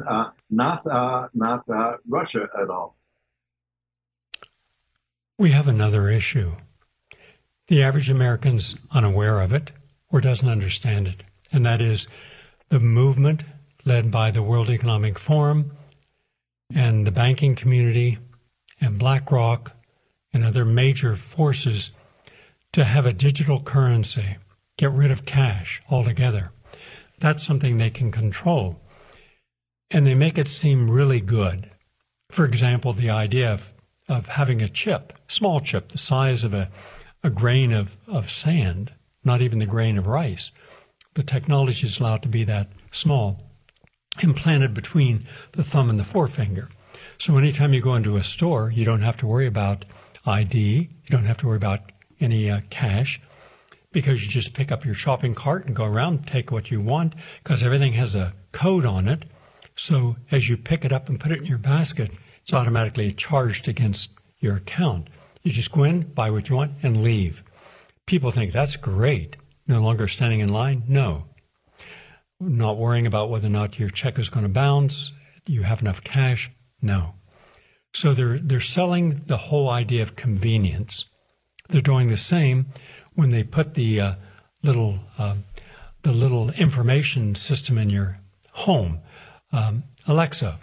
not 0.50 0.84
not 1.34 1.64
Russia 2.08 2.48
at 2.60 2.68
all. 2.68 2.96
We 5.38 5.52
have 5.52 5.68
another 5.68 6.08
issue. 6.08 6.52
The 7.70 7.84
average 7.84 8.10
American's 8.10 8.74
unaware 8.90 9.40
of 9.40 9.52
it 9.52 9.70
or 10.10 10.20
doesn't 10.20 10.48
understand 10.48 11.06
it, 11.06 11.22
and 11.52 11.64
that 11.64 11.80
is 11.80 12.08
the 12.68 12.80
movement 12.80 13.44
led 13.84 14.10
by 14.10 14.32
the 14.32 14.42
World 14.42 14.68
Economic 14.68 15.20
Forum 15.20 15.70
and 16.74 17.06
the 17.06 17.12
banking 17.12 17.54
community 17.54 18.18
and 18.80 18.98
BlackRock 18.98 19.76
and 20.32 20.42
other 20.42 20.64
major 20.64 21.14
forces 21.14 21.92
to 22.72 22.82
have 22.82 23.06
a 23.06 23.12
digital 23.12 23.60
currency, 23.60 24.38
get 24.76 24.90
rid 24.90 25.12
of 25.12 25.24
cash 25.24 25.80
altogether. 25.88 26.50
That's 27.20 27.46
something 27.46 27.76
they 27.76 27.90
can 27.90 28.10
control. 28.10 28.80
And 29.92 30.04
they 30.04 30.16
make 30.16 30.38
it 30.38 30.48
seem 30.48 30.90
really 30.90 31.20
good. 31.20 31.70
For 32.32 32.44
example, 32.44 32.92
the 32.92 33.10
idea 33.10 33.52
of, 33.52 33.74
of 34.08 34.26
having 34.26 34.60
a 34.60 34.68
chip, 34.68 35.12
small 35.28 35.60
chip, 35.60 35.92
the 35.92 35.98
size 35.98 36.42
of 36.42 36.52
a 36.52 36.68
a 37.22 37.30
grain 37.30 37.72
of, 37.72 37.96
of 38.06 38.30
sand, 38.30 38.92
not 39.24 39.42
even 39.42 39.58
the 39.58 39.66
grain 39.66 39.98
of 39.98 40.06
rice. 40.06 40.52
The 41.14 41.22
technology 41.22 41.86
is 41.86 42.00
allowed 42.00 42.22
to 42.22 42.28
be 42.28 42.44
that 42.44 42.68
small, 42.90 43.42
implanted 44.22 44.74
between 44.74 45.26
the 45.52 45.62
thumb 45.62 45.90
and 45.90 45.98
the 45.98 46.04
forefinger. 46.04 46.68
So 47.18 47.36
anytime 47.36 47.74
you 47.74 47.80
go 47.80 47.94
into 47.94 48.16
a 48.16 48.22
store, 48.22 48.70
you 48.70 48.84
don't 48.84 49.02
have 49.02 49.16
to 49.18 49.26
worry 49.26 49.46
about 49.46 49.84
ID, 50.26 50.58
you 50.58 51.08
don't 51.08 51.24
have 51.24 51.36
to 51.38 51.46
worry 51.46 51.56
about 51.56 51.80
any 52.20 52.50
uh, 52.50 52.60
cash, 52.70 53.20
because 53.92 54.22
you 54.22 54.30
just 54.30 54.54
pick 54.54 54.70
up 54.70 54.84
your 54.84 54.94
shopping 54.94 55.34
cart 55.34 55.66
and 55.66 55.74
go 55.74 55.84
around, 55.84 56.26
take 56.26 56.50
what 56.50 56.70
you 56.70 56.80
want, 56.80 57.14
because 57.42 57.62
everything 57.62 57.94
has 57.94 58.14
a 58.14 58.34
code 58.52 58.86
on 58.86 59.08
it. 59.08 59.24
So 59.74 60.16
as 60.30 60.48
you 60.48 60.56
pick 60.56 60.84
it 60.84 60.92
up 60.92 61.08
and 61.08 61.18
put 61.18 61.32
it 61.32 61.38
in 61.38 61.46
your 61.46 61.58
basket, 61.58 62.10
it's 62.42 62.52
automatically 62.52 63.12
charged 63.12 63.68
against 63.68 64.12
your 64.38 64.56
account. 64.56 65.08
You 65.42 65.50
just 65.52 65.72
go 65.72 65.84
in, 65.84 66.02
buy 66.02 66.30
what 66.30 66.48
you 66.48 66.56
want, 66.56 66.72
and 66.82 67.02
leave. 67.02 67.42
People 68.06 68.30
think 68.30 68.52
that's 68.52 68.76
great. 68.76 69.36
No 69.66 69.80
longer 69.80 70.08
standing 70.08 70.40
in 70.40 70.48
line? 70.50 70.84
No. 70.88 71.26
not 72.40 72.78
worrying 72.78 73.06
about 73.06 73.28
whether 73.30 73.46
or 73.46 73.50
not 73.50 73.78
your 73.78 73.90
check 73.90 74.18
is 74.18 74.30
going 74.30 74.44
to 74.44 74.48
bounce. 74.52 75.12
You 75.46 75.62
have 75.62 75.82
enough 75.82 76.02
cash. 76.02 76.50
No. 76.80 77.14
So 77.92 78.14
they're 78.14 78.38
they're 78.38 78.60
selling 78.60 79.22
the 79.26 79.36
whole 79.36 79.68
idea 79.68 80.02
of 80.02 80.16
convenience. 80.16 81.06
They're 81.68 81.80
doing 81.80 82.08
the 82.08 82.16
same 82.16 82.66
when 83.14 83.30
they 83.30 83.42
put 83.44 83.74
the 83.74 84.00
uh, 84.00 84.14
little 84.62 85.00
uh, 85.18 85.36
the 86.02 86.12
little 86.12 86.50
information 86.52 87.34
system 87.34 87.76
in 87.78 87.90
your 87.90 88.18
home. 88.52 89.00
Um, 89.52 89.84
Alexa, 90.06 90.58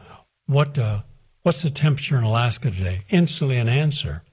what 0.47 0.79
uh, 0.79 1.01
what's 1.43 1.61
the 1.61 1.69
temperature 1.69 2.17
in 2.17 2.23
Alaska 2.23 2.71
today? 2.71 3.01
Instantly 3.09 3.57
an 3.57 3.69
answer. 3.69 4.23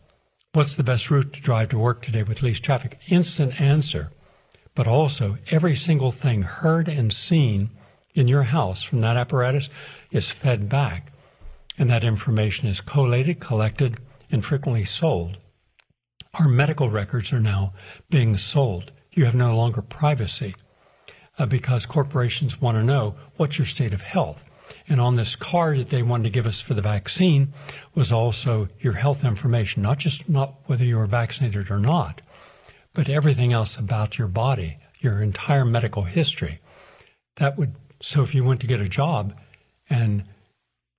What's 0.54 0.76
the 0.76 0.84
best 0.84 1.10
route 1.10 1.32
to 1.32 1.40
drive 1.40 1.70
to 1.70 1.78
work 1.78 2.00
today 2.00 2.22
with 2.22 2.40
least 2.40 2.62
traffic? 2.62 3.00
Instant 3.08 3.60
answer. 3.60 4.12
But 4.76 4.86
also, 4.86 5.38
every 5.50 5.74
single 5.74 6.12
thing 6.12 6.42
heard 6.42 6.86
and 6.86 7.12
seen 7.12 7.70
in 8.14 8.28
your 8.28 8.44
house 8.44 8.80
from 8.80 9.00
that 9.00 9.16
apparatus 9.16 9.68
is 10.12 10.30
fed 10.30 10.68
back. 10.68 11.12
And 11.76 11.90
that 11.90 12.04
information 12.04 12.68
is 12.68 12.80
collated, 12.80 13.40
collected, 13.40 13.98
and 14.30 14.44
frequently 14.44 14.84
sold. 14.84 15.38
Our 16.34 16.46
medical 16.46 16.88
records 16.88 17.32
are 17.32 17.40
now 17.40 17.72
being 18.08 18.36
sold. 18.36 18.92
You 19.10 19.24
have 19.24 19.34
no 19.34 19.56
longer 19.56 19.82
privacy 19.82 20.54
uh, 21.36 21.46
because 21.46 21.84
corporations 21.84 22.60
want 22.60 22.78
to 22.78 22.84
know 22.84 23.16
what's 23.36 23.58
your 23.58 23.66
state 23.66 23.92
of 23.92 24.02
health. 24.02 24.48
And 24.88 25.00
on 25.00 25.14
this 25.14 25.34
card 25.34 25.78
that 25.78 25.88
they 25.88 26.02
wanted 26.02 26.24
to 26.24 26.30
give 26.30 26.46
us 26.46 26.60
for 26.60 26.74
the 26.74 26.82
vaccine 26.82 27.52
was 27.94 28.12
also 28.12 28.68
your 28.80 28.94
health 28.94 29.24
information, 29.24 29.82
not 29.82 29.98
just 29.98 30.28
not 30.28 30.54
whether 30.66 30.84
you 30.84 30.98
were 30.98 31.06
vaccinated 31.06 31.70
or 31.70 31.78
not, 31.78 32.20
but 32.92 33.08
everything 33.08 33.52
else 33.52 33.76
about 33.76 34.18
your 34.18 34.28
body, 34.28 34.78
your 35.00 35.22
entire 35.22 35.64
medical 35.64 36.02
history. 36.02 36.60
That 37.36 37.56
would 37.56 37.74
so 38.00 38.22
if 38.22 38.34
you 38.34 38.44
went 38.44 38.60
to 38.60 38.66
get 38.66 38.82
a 38.82 38.88
job 38.88 39.34
and 39.88 40.24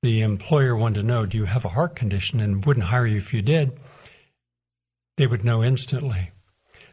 the 0.01 0.22
employer 0.22 0.75
wanted 0.75 1.01
to 1.01 1.06
know, 1.06 1.25
do 1.25 1.38
you 1.38 1.46
have 1.46 1.65
a 1.65 1.70
heart 1.70 1.96
condition 1.96 2.39
and 2.39 2.65
wouldn't 2.65 2.88
hire 2.88 3.06
you 3.06 3.18
if 3.18 3.34
you 3.34 3.44
did, 3.44 3.74
they 5.18 5.27
would 5.27 5.46
know 5.46 5.63
instantly. 5.63 6.32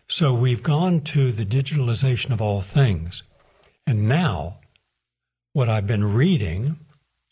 So 0.08 0.34
we've 0.34 0.62
gone 0.62 1.00
to 1.00 1.32
the 1.32 1.46
digitalization 1.46 2.30
of 2.30 2.42
all 2.42 2.60
things. 2.60 3.22
And 3.86 4.06
now 4.06 4.58
what 5.52 5.68
I've 5.68 5.86
been 5.86 6.14
reading, 6.14 6.78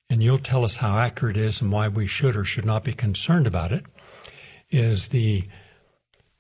and 0.08 0.22
you'll 0.22 0.38
tell 0.38 0.64
us 0.64 0.78
how 0.78 0.98
accurate 0.98 1.36
it 1.36 1.44
is 1.44 1.60
and 1.60 1.72
why 1.72 1.88
we 1.88 2.06
should 2.06 2.36
or 2.36 2.44
should 2.44 2.66
not 2.66 2.84
be 2.84 2.92
concerned 2.92 3.46
about 3.46 3.72
it, 3.72 3.84
is 4.70 5.08
the 5.08 5.44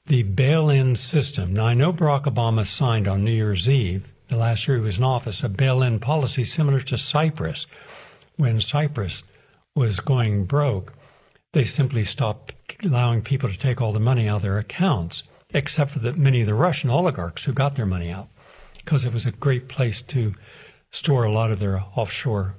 the 0.06 0.22
bail-in 0.24 0.96
system. 0.96 1.52
Now 1.52 1.66
I 1.66 1.74
know 1.74 1.92
Barack 1.92 2.24
Obama 2.24 2.66
signed 2.66 3.06
on 3.06 3.24
New 3.24 3.30
Year's 3.32 3.68
Eve, 3.68 4.12
the 4.28 4.36
last 4.36 4.66
year 4.66 4.78
he 4.78 4.82
was 4.82 4.98
in 4.98 5.04
office, 5.04 5.44
a 5.44 5.48
bail-in 5.48 6.00
policy 6.00 6.44
similar 6.44 6.80
to 6.80 6.98
Cyprus. 6.98 7.66
When 8.36 8.60
Cyprus 8.60 9.22
was 9.74 10.00
going 10.00 10.46
broke, 10.46 10.94
they 11.52 11.64
simply 11.64 12.04
stopped 12.04 12.54
allowing 12.84 13.22
people 13.22 13.48
to 13.48 13.58
take 13.58 13.80
all 13.80 13.92
the 13.92 14.00
money 14.00 14.28
out 14.28 14.36
of 14.36 14.42
their 14.42 14.58
accounts, 14.58 15.22
except 15.52 15.92
for 15.92 15.98
the, 15.98 16.12
many 16.14 16.40
of 16.40 16.46
the 16.46 16.54
Russian 16.54 16.90
oligarchs 16.90 17.44
who 17.44 17.52
got 17.52 17.76
their 17.76 17.86
money 17.86 18.10
out, 18.10 18.28
because 18.78 19.04
it 19.04 19.12
was 19.12 19.26
a 19.26 19.32
great 19.32 19.68
place 19.68 20.02
to 20.02 20.34
store 20.90 21.24
a 21.24 21.32
lot 21.32 21.50
of 21.50 21.60
their 21.60 21.82
offshore 21.94 22.56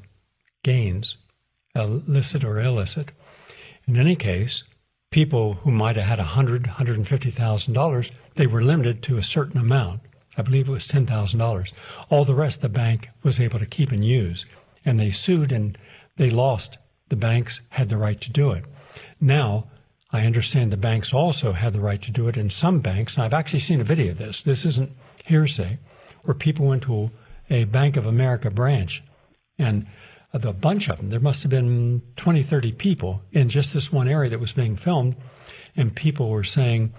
gains, 0.63 1.17
uh, 1.75 1.83
illicit 1.83 2.43
or 2.43 2.59
illicit. 2.59 3.11
In 3.87 3.97
any 3.97 4.15
case, 4.15 4.63
people 5.09 5.55
who 5.55 5.71
might 5.71 5.95
have 5.97 6.05
had 6.05 6.19
$100,000, 6.19 6.65
$150,000, 6.65 8.11
they 8.35 8.47
were 8.47 8.61
limited 8.61 9.03
to 9.03 9.17
a 9.17 9.23
certain 9.23 9.59
amount. 9.59 10.01
I 10.37 10.41
believe 10.41 10.67
it 10.67 10.71
was 10.71 10.87
$10,000. 10.87 11.71
All 12.09 12.23
the 12.23 12.33
rest 12.33 12.61
the 12.61 12.69
bank 12.69 13.09
was 13.21 13.39
able 13.39 13.59
to 13.59 13.65
keep 13.65 13.91
and 13.91 14.05
use. 14.05 14.45
And 14.85 14.99
they 14.99 15.11
sued 15.11 15.51
and 15.51 15.77
they 16.15 16.29
lost. 16.29 16.77
The 17.09 17.15
banks 17.17 17.61
had 17.69 17.89
the 17.89 17.97
right 17.97 18.19
to 18.21 18.31
do 18.31 18.51
it. 18.51 18.63
Now, 19.19 19.67
I 20.13 20.25
understand 20.25 20.71
the 20.71 20.77
banks 20.77 21.13
also 21.13 21.51
have 21.51 21.73
the 21.73 21.81
right 21.81 22.01
to 22.01 22.11
do 22.11 22.27
it. 22.27 22.37
In 22.37 22.49
some 22.49 22.79
banks, 22.79 23.15
and 23.15 23.23
I've 23.23 23.33
actually 23.33 23.59
seen 23.59 23.81
a 23.81 23.85
video 23.85 24.11
of 24.11 24.17
this, 24.17 24.41
this 24.41 24.65
isn't 24.65 24.91
hearsay, 25.25 25.77
where 26.23 26.35
people 26.35 26.67
went 26.67 26.83
to 26.83 27.11
a 27.51 27.65
Bank 27.65 27.97
of 27.97 28.07
America 28.07 28.49
branch. 28.49 29.03
And 29.59 29.85
a 30.33 30.53
bunch 30.53 30.89
of 30.89 30.97
them, 30.97 31.09
there 31.09 31.19
must 31.19 31.43
have 31.43 31.49
been 31.49 32.01
20, 32.15 32.41
30 32.41 32.71
people 32.71 33.21
in 33.31 33.49
just 33.49 33.73
this 33.73 33.91
one 33.91 34.07
area 34.07 34.29
that 34.29 34.39
was 34.39 34.53
being 34.53 34.77
filmed. 34.77 35.15
And 35.75 35.93
people 35.93 36.29
were 36.29 36.45
saying, 36.45 36.93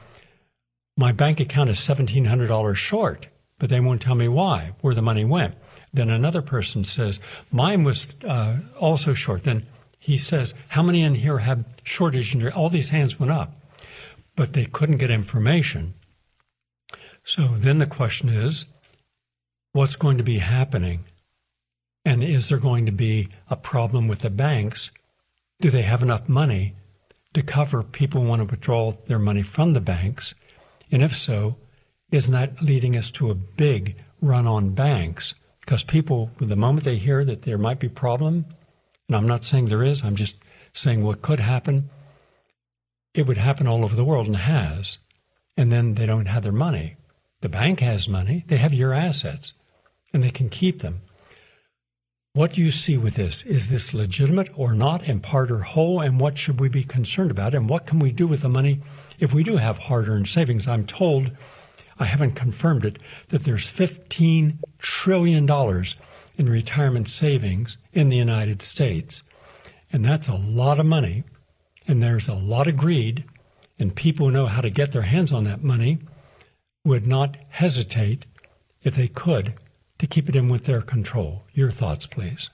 my 0.97 1.13
bank 1.13 1.41
account 1.41 1.71
is 1.71 1.79
$1,700 1.79 2.77
short, 2.77 3.29
but 3.59 3.71
they 3.71 3.81
won't 3.81 4.03
tell 4.03 4.15
me 4.15 4.29
why, 4.29 4.73
where 4.83 4.95
the 4.95 5.01
money 5.01 5.25
went. 5.25 5.55
Then 5.93 6.11
another 6.11 6.43
person 6.43 6.85
says, 6.85 7.21
mine 7.51 7.85
was 7.85 8.09
uh, 8.25 8.59
also 8.79 9.15
short. 9.15 9.45
Then 9.45 9.67
he 9.99 10.19
says, 10.19 10.55
how 10.69 10.83
many 10.83 11.03
in 11.03 11.15
here 11.17 11.39
have 11.39 11.65
shortage? 11.83 12.35
And 12.35 12.47
All 12.51 12.69
these 12.69 12.91
hands 12.91 13.19
went 13.19 13.33
up, 13.33 13.55
but 14.37 14.53
they 14.53 14.67
couldn't 14.67 14.99
get 14.99 15.11
information. 15.11 15.95
So 17.25 17.49
then 17.49 17.79
the 17.79 17.87
question 17.87 18.29
is, 18.29 18.67
what's 19.73 19.97
going 19.97 20.19
to 20.19 20.25
be 20.25 20.39
happening? 20.39 21.05
And 22.05 22.23
is 22.23 22.49
there 22.49 22.59
going 22.59 22.85
to 22.87 22.93
be 22.93 23.29
a 23.49 23.57
problem 23.57 24.07
with 24.07 24.21
the 24.21 24.31
banks? 24.31 24.91
Do 25.61 25.71
they 25.71 25.83
have 25.83 26.03
enough 26.03 26.29
money 26.29 26.75
to 27.33 27.43
cover 27.43 27.83
people 27.83 28.21
who 28.21 28.29
want 28.29 28.41
to 28.41 28.45
withdraw 28.51 28.93
their 29.07 29.19
money 29.19 29.43
from 29.43 29.73
the 29.73 29.81
banks? 29.81 30.35
And 30.91 31.03
if 31.03 31.17
so, 31.17 31.57
isn't 32.11 32.33
that 32.33 32.61
leading 32.61 32.97
us 32.97 33.11
to 33.13 33.31
a 33.31 33.35
big 33.35 33.97
run 34.21 34.47
on 34.47 34.75
banks? 34.75 35.35
Because 35.61 35.85
people, 35.85 36.31
the 36.39 36.57
moment 36.57 36.85
they 36.85 36.97
hear 36.97 37.25
that 37.25 37.43
there 37.43 37.57
might 37.57 37.79
be 37.79 37.87
a 37.87 37.91
problem, 37.91 38.45
and 39.09 39.17
I'm 39.17 39.29
not 39.29 39.45
saying 39.45 39.67
there 39.67 39.83
is, 39.83 40.05
I'm 40.05 40.17
just 40.17 40.37
saying 40.75 41.03
what 41.03 41.23
could 41.23 41.41
happen, 41.41 41.89
it 43.15 43.27
would 43.27 43.39
happen 43.39 43.67
all 43.67 43.85
over 43.85 43.97
the 43.97 44.05
world 44.05 44.27
and 44.27 44.37
has. 44.37 44.99
And 45.57 45.71
then 45.73 45.95
they 45.95 46.07
don't 46.07 46.27
have 46.27 46.43
their 46.43 46.53
money. 46.53 46.97
The 47.41 47.49
bank 47.49 47.81
has 47.81 48.09
money, 48.09 48.45
they 48.49 48.57
have 48.59 48.75
your 48.75 48.93
assets 48.93 49.55
and 50.13 50.23
they 50.23 50.31
can 50.31 50.49
keep 50.49 50.81
them. 50.81 51.03
What 52.35 52.55
do 52.55 52.63
you 52.63 52.71
see 52.71 52.97
with 52.97 53.17
this? 53.17 53.43
Is 53.43 53.69
this 53.69 53.93
legitimate 53.93 54.49
or 54.57 54.73
not, 54.73 55.03
and 55.03 55.23
part 55.23 55.51
or 55.51 55.59
whole? 55.59 56.01
And 56.01 56.19
what 56.19 56.39
should 56.39 56.61
we 56.61 56.71
be 56.71 56.83
concerned 56.83 57.31
about? 57.31 57.55
And 57.55 57.69
what 57.69 57.87
can 57.87 57.99
we 57.99 58.11
do 58.11 58.27
with 58.27 58.41
the 58.41 58.49
money 58.49 58.81
if 59.19 59.35
we 59.35 59.43
do 59.43 59.59
have 59.59 59.77
hard 59.77 60.09
earned 60.09 60.29
savings? 60.29 60.67
I'm 60.67 60.87
told, 60.87 61.33
I 61.99 62.07
haven't 62.07 62.33
confirmed 62.33 62.87
it, 62.87 62.99
that 63.29 63.45
there's 63.45 63.71
$15 63.71 64.57
trillion 64.79 65.47
in 66.39 66.49
retirement 66.49 67.09
savings 67.09 67.77
in 67.93 68.09
the 68.09 68.17
United 68.17 68.63
States. 68.63 69.23
And 69.93 70.03
that's 70.03 70.29
a 70.29 70.35
lot 70.35 70.81
of 70.81 70.87
money. 70.87 71.25
And 71.87 72.03
there's 72.03 72.29
a 72.29 72.35
lot 72.35 72.67
of 72.67 72.79
greed. 72.79 73.25
And 73.79 73.95
people 73.95 74.27
who 74.27 74.33
know 74.33 74.47
how 74.47 74.63
to 74.63 74.71
get 74.71 74.93
their 74.93 75.03
hands 75.03 75.35
on 75.35 75.45
that 75.45 75.63
money 75.63 75.99
would 76.83 77.07
not 77.07 77.37
hesitate, 77.51 78.25
if 78.83 78.97
they 78.97 79.09
could, 79.09 79.53
to 80.03 80.09
keep 80.09 80.29
it 80.29 80.35
in 80.35 80.49
with 80.49 80.65
their 80.65 80.83
control. 80.83 81.45
Your 81.55 81.71
thoughts, 81.71 82.09
please. 82.09 82.51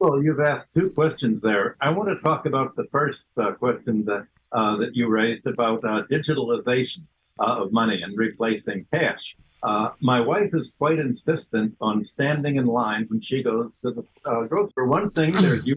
Well, 0.00 0.20
you've 0.20 0.40
asked 0.40 0.66
two 0.74 0.90
questions 0.90 1.40
there. 1.40 1.76
I 1.80 1.90
want 1.90 2.08
to 2.08 2.16
talk 2.16 2.44
about 2.44 2.74
the 2.74 2.86
first 2.90 3.28
uh, 3.36 3.52
question 3.52 4.04
that 4.06 4.26
uh, 4.50 4.76
that 4.78 4.90
you 4.96 5.08
raised 5.08 5.46
about 5.46 5.84
uh, 5.84 6.02
digitalization 6.10 7.06
uh, 7.38 7.62
of 7.62 7.72
money 7.72 8.02
and 8.02 8.18
replacing 8.18 8.84
cash. 8.92 9.22
Uh, 9.62 9.90
my 10.00 10.20
wife 10.20 10.50
is 10.54 10.74
quite 10.76 10.98
insistent 10.98 11.72
on 11.80 12.04
standing 12.04 12.56
in 12.56 12.66
line 12.66 13.06
when 13.10 13.20
she 13.22 13.44
goes 13.44 13.78
to 13.78 13.92
the 13.92 14.02
uh, 14.28 14.42
grocery. 14.48 14.72
For 14.74 14.86
one 14.88 15.12
thing, 15.12 15.34
there's 15.34 15.64
the 15.64 15.76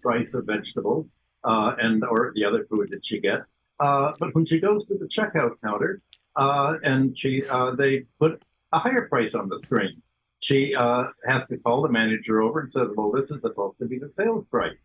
price 0.00 0.32
of 0.32 0.46
vegetables 0.46 1.06
and 1.44 2.02
or 2.04 2.32
the 2.34 2.44
other 2.46 2.64
food 2.70 2.88
that 2.90 3.04
she 3.04 3.20
gets. 3.20 3.44
but 3.78 4.34
when 4.34 4.46
she 4.46 4.60
goes 4.60 4.86
to 4.86 4.94
the 4.94 5.08
checkout 5.14 5.56
counter, 5.62 6.00
and 6.36 7.14
she 7.18 7.42
they 7.76 8.06
put 8.18 8.42
a 8.72 8.78
higher 8.78 9.08
price 9.08 9.34
on 9.34 9.50
the 9.50 9.58
screen 9.60 10.02
she 10.40 10.74
uh, 10.74 11.04
has 11.26 11.46
to 11.48 11.56
call 11.58 11.82
the 11.82 11.88
manager 11.88 12.42
over 12.42 12.60
and 12.60 12.70
says, 12.70 12.88
well, 12.96 13.10
this 13.10 13.30
is 13.30 13.40
supposed 13.40 13.78
to 13.78 13.86
be 13.86 13.98
the 13.98 14.10
sales 14.10 14.44
price. 14.50 14.76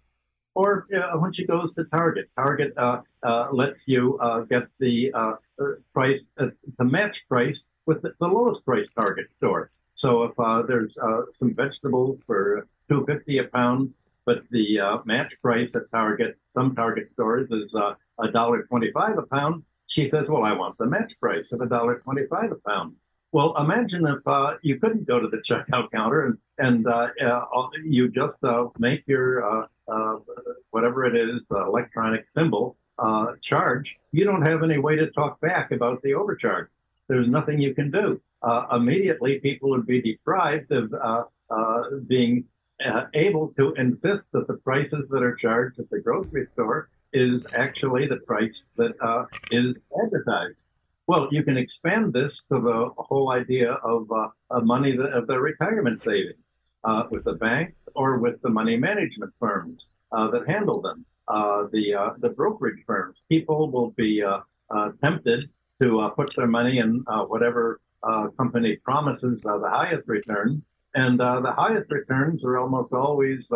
Or 0.53 0.85
uh, 0.93 1.17
when 1.17 1.31
she 1.31 1.45
goes 1.45 1.73
to 1.75 1.85
Target, 1.85 2.29
Target 2.35 2.73
uh, 2.77 3.01
uh 3.23 3.47
lets 3.51 3.87
you 3.87 4.17
uh, 4.19 4.41
get 4.41 4.63
the 4.79 5.11
uh, 5.13 5.33
price, 5.93 6.31
the 6.35 6.83
match 6.83 7.21
price 7.29 7.67
with 7.85 8.01
the, 8.01 8.13
the, 8.19 8.27
lowest 8.27 8.65
price 8.65 8.91
Target 8.91 9.31
store. 9.31 9.71
So 9.95 10.23
if 10.23 10.67
there's 10.67 10.97
some 11.31 11.55
vegetables 11.55 12.23
for 12.27 12.67
two 12.89 13.05
fifty 13.05 13.37
a 13.37 13.45
pound, 13.45 13.93
but 14.25 14.43
the 14.49 14.79
match 15.05 15.33
price 15.41 15.73
at 15.75 15.83
Target, 15.91 16.37
some 16.49 16.75
Target 16.75 17.07
stores 17.07 17.51
is 17.51 17.73
a 17.75 18.31
dollar 18.31 18.63
twenty 18.63 18.91
five 18.91 19.17
a 19.17 19.23
pound, 19.23 19.63
she 19.87 20.09
says, 20.09 20.27
well, 20.27 20.43
I 20.43 20.53
want 20.53 20.77
the 20.77 20.85
match 20.85 21.13
price 21.19 21.51
of 21.51 21.61
a 21.61 21.65
dollar 21.65 21.99
twenty 21.99 22.25
five 22.27 22.51
a 22.51 22.69
pound. 22.69 22.95
Well, 23.33 23.55
imagine 23.57 24.05
if 24.07 24.27
uh, 24.27 24.55
you 24.61 24.77
couldn't 24.77 25.07
go 25.07 25.19
to 25.21 25.27
the 25.27 25.37
checkout 25.37 25.89
counter 25.91 26.25
and 26.25 26.37
and 26.57 26.85
uh, 26.85 27.07
uh, 27.25 27.67
you 27.83 28.09
just 28.09 28.43
uh, 28.43 28.67
make 28.77 29.03
your 29.07 29.43
uh, 29.43 29.67
uh, 29.87 30.17
whatever 30.71 31.05
it 31.05 31.15
is 31.15 31.47
electronic 31.49 32.27
symbol 32.27 32.77
charge. 33.41 33.95
You 34.11 34.25
don't 34.25 34.43
have 34.43 34.63
any 34.63 34.77
way 34.77 34.95
to 34.95 35.09
talk 35.11 35.39
back 35.41 35.71
about 35.71 36.01
the 36.03 36.13
overcharge. 36.13 36.67
There's 37.07 37.27
nothing 37.27 37.59
you 37.59 37.73
can 37.73 37.89
do. 37.89 38.21
immediately, 38.71 39.39
people 39.39 39.69
would 39.71 39.87
be 39.87 40.01
deprived 40.01 40.71
of 40.71 40.93
being 42.07 42.45
able 43.13 43.53
to 43.57 43.73
insist 43.73 44.27
that 44.33 44.47
the 44.47 44.57
prices 44.57 45.07
that 45.09 45.23
are 45.23 45.35
charged 45.35 45.79
at 45.79 45.89
the 45.89 45.99
grocery 45.99 46.45
store 46.45 46.89
is 47.13 47.47
actually 47.55 48.07
the 48.07 48.17
price 48.17 48.67
that 48.75 48.93
is 49.51 49.77
advertised. 50.03 50.70
Well, 51.11 51.27
you 51.29 51.43
can 51.43 51.57
expand 51.57 52.13
this 52.13 52.41
to 52.49 52.61
the 52.61 52.89
whole 52.95 53.31
idea 53.33 53.73
of 53.83 54.09
uh, 54.09 54.61
money 54.61 54.95
that, 54.95 55.11
of 55.11 55.27
the 55.27 55.37
retirement 55.37 55.99
savings 55.99 56.39
uh, 56.85 57.03
with 57.11 57.25
the 57.25 57.33
banks 57.33 57.89
or 57.95 58.19
with 58.19 58.41
the 58.43 58.49
money 58.49 58.77
management 58.77 59.33
firms 59.37 59.93
uh, 60.13 60.31
that 60.31 60.47
handle 60.47 60.79
them, 60.81 61.03
uh, 61.27 61.63
the 61.73 61.95
uh, 61.95 62.09
the 62.19 62.29
brokerage 62.29 62.81
firms. 62.87 63.17
People 63.27 63.69
will 63.69 63.91
be 63.97 64.23
tempted 65.03 65.49
to 65.81 66.09
put 66.15 66.33
their 66.37 66.47
money 66.47 66.77
in 66.77 67.03
whatever 67.27 67.81
company 68.37 68.77
promises 68.77 69.41
the 69.41 69.69
highest 69.69 70.07
return, 70.07 70.63
and 70.95 71.19
the 71.19 71.53
highest 71.57 71.91
returns 71.91 72.45
are 72.45 72.57
almost 72.57 72.93
always 72.93 73.51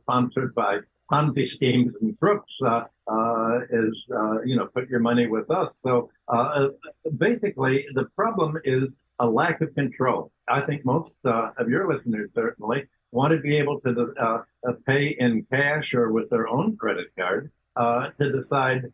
sponsored 0.00 0.52
by 0.54 0.80
Ponzi 1.10 1.46
schemes 1.46 1.96
and 2.00 2.18
crooks 2.18 2.52
uh, 2.64 2.84
uh, 3.10 3.60
is, 3.70 4.04
uh, 4.14 4.42
you 4.42 4.56
know, 4.56 4.66
put 4.66 4.88
your 4.88 5.00
money 5.00 5.26
with 5.26 5.50
us. 5.50 5.74
So 5.82 6.10
uh, 6.28 6.68
basically, 7.16 7.86
the 7.94 8.04
problem 8.16 8.58
is 8.64 8.84
a 9.18 9.26
lack 9.26 9.60
of 9.60 9.74
control. 9.74 10.30
I 10.48 10.60
think 10.60 10.84
most 10.84 11.16
uh, 11.24 11.50
of 11.58 11.68
your 11.68 11.88
listeners 11.90 12.30
certainly 12.32 12.86
want 13.10 13.32
to 13.32 13.40
be 13.40 13.56
able 13.56 13.80
to 13.80 14.12
uh, 14.20 14.42
pay 14.86 15.16
in 15.18 15.46
cash 15.50 15.94
or 15.94 16.12
with 16.12 16.28
their 16.30 16.46
own 16.46 16.76
credit 16.76 17.08
card 17.18 17.50
to 17.76 18.32
decide 18.32 18.92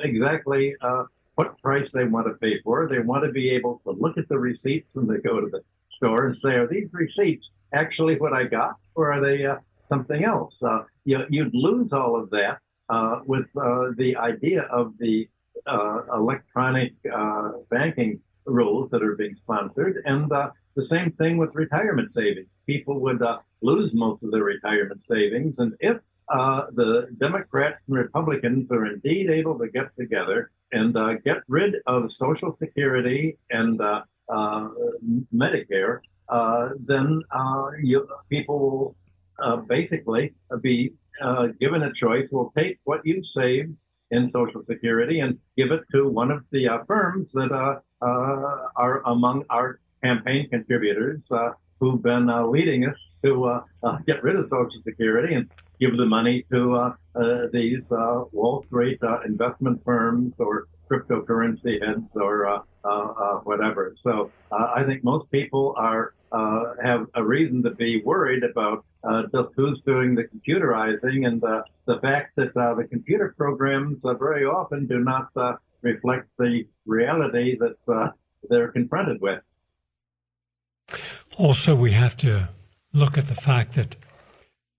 exactly 0.00 0.74
what 1.36 1.56
price 1.62 1.92
they 1.92 2.04
want 2.04 2.26
to 2.26 2.34
pay 2.34 2.60
for. 2.62 2.88
They 2.88 2.98
want 2.98 3.24
to 3.24 3.30
be 3.30 3.50
able 3.50 3.80
to 3.84 3.92
look 3.92 4.18
at 4.18 4.28
the 4.28 4.38
receipts 4.38 4.94
when 4.96 5.06
they 5.06 5.18
go 5.18 5.40
to 5.40 5.48
the 5.48 5.62
store 5.90 6.26
and 6.26 6.36
say, 6.38 6.56
are 6.56 6.66
these 6.66 6.88
receipts 6.92 7.50
actually 7.72 8.18
what 8.18 8.32
I 8.32 8.44
got, 8.44 8.76
or 8.94 9.12
are 9.12 9.20
they 9.20 9.46
something 9.88 10.24
else. 10.24 10.62
Uh, 10.62 10.82
you, 11.04 11.18
would 11.18 11.54
lose 11.54 11.92
all 11.92 12.20
of 12.20 12.30
that 12.30 12.58
uh, 12.88 13.20
with 13.26 13.46
uh, 13.56 13.90
the 13.96 14.16
idea 14.16 14.62
of 14.62 14.94
the 14.98 15.28
uh, 15.66 16.02
electronic 16.14 16.92
uh, 17.12 17.52
banking 17.70 18.20
rules 18.44 18.90
that 18.90 19.02
are 19.02 19.16
being 19.16 19.34
sponsored, 19.34 20.02
and 20.04 20.30
uh, 20.32 20.50
the 20.76 20.84
same 20.84 21.10
thing 21.12 21.36
with 21.36 21.54
retirement 21.54 22.12
savings. 22.12 22.48
People 22.66 23.00
would 23.00 23.22
lose 23.62 23.94
most 23.94 24.22
of 24.22 24.30
their 24.30 24.44
retirement 24.44 25.02
savings, 25.02 25.58
and 25.58 25.74
if 25.80 25.96
the 26.28 27.08
Democrats 27.18 27.86
and 27.88 27.96
Republicans 27.96 28.70
are 28.70 28.86
indeed 28.86 29.30
able 29.30 29.58
to 29.58 29.68
get 29.68 29.86
together 29.98 30.50
and 30.72 30.94
get 31.24 31.38
rid 31.48 31.76
of 31.86 32.12
Social 32.12 32.52
Security 32.52 33.38
and 33.50 33.80
Medicare, 35.34 36.00
then 36.86 37.22
you, 37.82 38.08
people 38.28 38.58
will 38.58 38.96
uh, 39.38 39.56
basically 39.56 40.34
uh, 40.50 40.56
be 40.56 40.92
uh, 41.22 41.48
given 41.60 41.82
a 41.82 41.92
choice. 41.92 42.28
We'll 42.30 42.52
take 42.56 42.78
what 42.84 43.00
you've 43.04 43.26
saved 43.26 43.74
in 44.10 44.28
Social 44.28 44.62
Security 44.64 45.20
and 45.20 45.38
give 45.56 45.72
it 45.72 45.82
to 45.92 46.08
one 46.08 46.30
of 46.30 46.44
the 46.50 46.68
uh, 46.68 46.84
firms 46.86 47.32
that 47.32 47.52
uh, 47.52 47.80
uh, 48.04 48.68
are 48.76 49.02
among 49.06 49.44
our 49.50 49.80
campaign 50.02 50.48
contributors 50.48 51.24
uh, 51.30 51.50
who've 51.80 52.02
been 52.02 52.30
uh, 52.30 52.46
leading 52.46 52.86
us 52.86 52.96
to 53.24 53.44
uh, 53.46 53.60
get 54.06 54.22
rid 54.22 54.36
of 54.36 54.48
Social 54.48 54.80
Security 54.84 55.34
and 55.34 55.50
give 55.80 55.96
the 55.96 56.06
money 56.06 56.44
to 56.50 56.94
these 57.52 57.82
Wall 57.90 58.64
Street 58.66 59.00
investment 59.24 59.82
firms 59.84 60.32
or 60.38 60.68
cryptocurrency 60.90 61.84
heads 61.84 62.08
or 62.14 62.62
whatever. 63.44 63.94
So 63.96 64.30
I 64.52 64.84
think 64.84 65.02
most 65.02 65.30
people 65.30 65.74
are 65.76 66.14
have 66.82 67.06
a 67.14 67.24
reason 67.24 67.62
to 67.64 67.70
be 67.70 68.00
worried 68.02 68.44
about 68.44 68.84
uh, 69.08 69.22
just 69.32 69.48
who's 69.56 69.80
doing 69.86 70.14
the 70.14 70.24
computerizing 70.24 71.26
and 71.26 71.40
the, 71.40 71.64
the 71.86 71.98
fact 72.00 72.34
that 72.36 72.56
uh, 72.56 72.74
the 72.74 72.84
computer 72.84 73.34
programs 73.36 74.04
uh, 74.04 74.14
very 74.14 74.44
often 74.44 74.86
do 74.86 74.98
not 74.98 75.28
uh, 75.36 75.52
reflect 75.82 76.28
the 76.38 76.66
reality 76.86 77.56
that 77.58 77.76
uh, 77.92 78.08
they're 78.48 78.72
confronted 78.72 79.20
with. 79.20 79.40
Also, 81.38 81.74
we 81.74 81.92
have 81.92 82.16
to 82.16 82.48
look 82.92 83.18
at 83.18 83.28
the 83.28 83.34
fact 83.34 83.74
that 83.74 83.96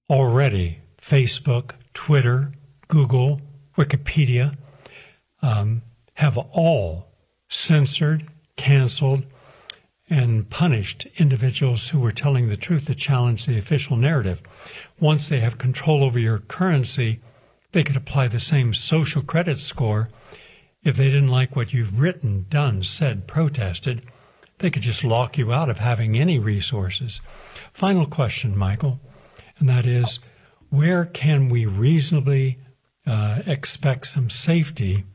already 0.10 0.80
Facebook, 1.02 1.72
Twitter, 1.94 2.52
Google, 2.88 3.42
Wikipedia 3.78 4.56
um, 5.42 5.84
have 6.16 6.38
all 6.38 7.12
censored, 7.48 8.26
canceled, 8.56 9.24
and 10.10 10.50
punished 10.50 11.08
individuals 11.18 11.90
who 11.90 12.00
were 12.00 12.12
telling 12.12 12.48
the 12.48 12.58
truth 12.58 12.86
to 12.86 12.96
challenge 12.96 13.46
the 13.46 13.58
official 13.58 13.98
narrative. 13.98 14.42
Once 15.00 15.28
they 15.28 15.40
have 15.40 15.58
control 15.58 16.04
over 16.04 16.18
your 16.18 16.40
currency, 16.40 17.20
they 17.74 17.84
could 17.84 17.98
apply 17.98 18.28
the 18.28 18.40
same 18.40 18.74
social 18.74 19.22
credit 19.22 19.60
score. 19.60 20.10
If 20.84 20.96
they 20.96 21.06
didn't 21.06 21.28
like 21.28 21.56
what 21.56 21.74
you've 21.74 22.00
written, 22.00 22.46
done, 22.50 22.84
said, 22.84 23.28
protested, 23.28 24.04
they 24.60 24.70
could 24.70 24.82
just 24.82 25.04
lock 25.04 25.38
you 25.38 25.52
out 25.52 25.70
of 25.70 25.80
having 25.80 26.18
any 26.18 26.40
resources. 26.40 27.22
Final 27.74 28.06
question, 28.06 28.58
Michael, 28.58 29.00
and 29.60 29.68
that 29.68 29.86
is 29.86 30.20
where 30.70 31.06
can 31.06 31.50
we 31.50 31.66
reasonably 31.66 32.60
uh, 33.06 33.42
expect 33.46 34.08
some 34.08 34.30
safety 34.30 35.06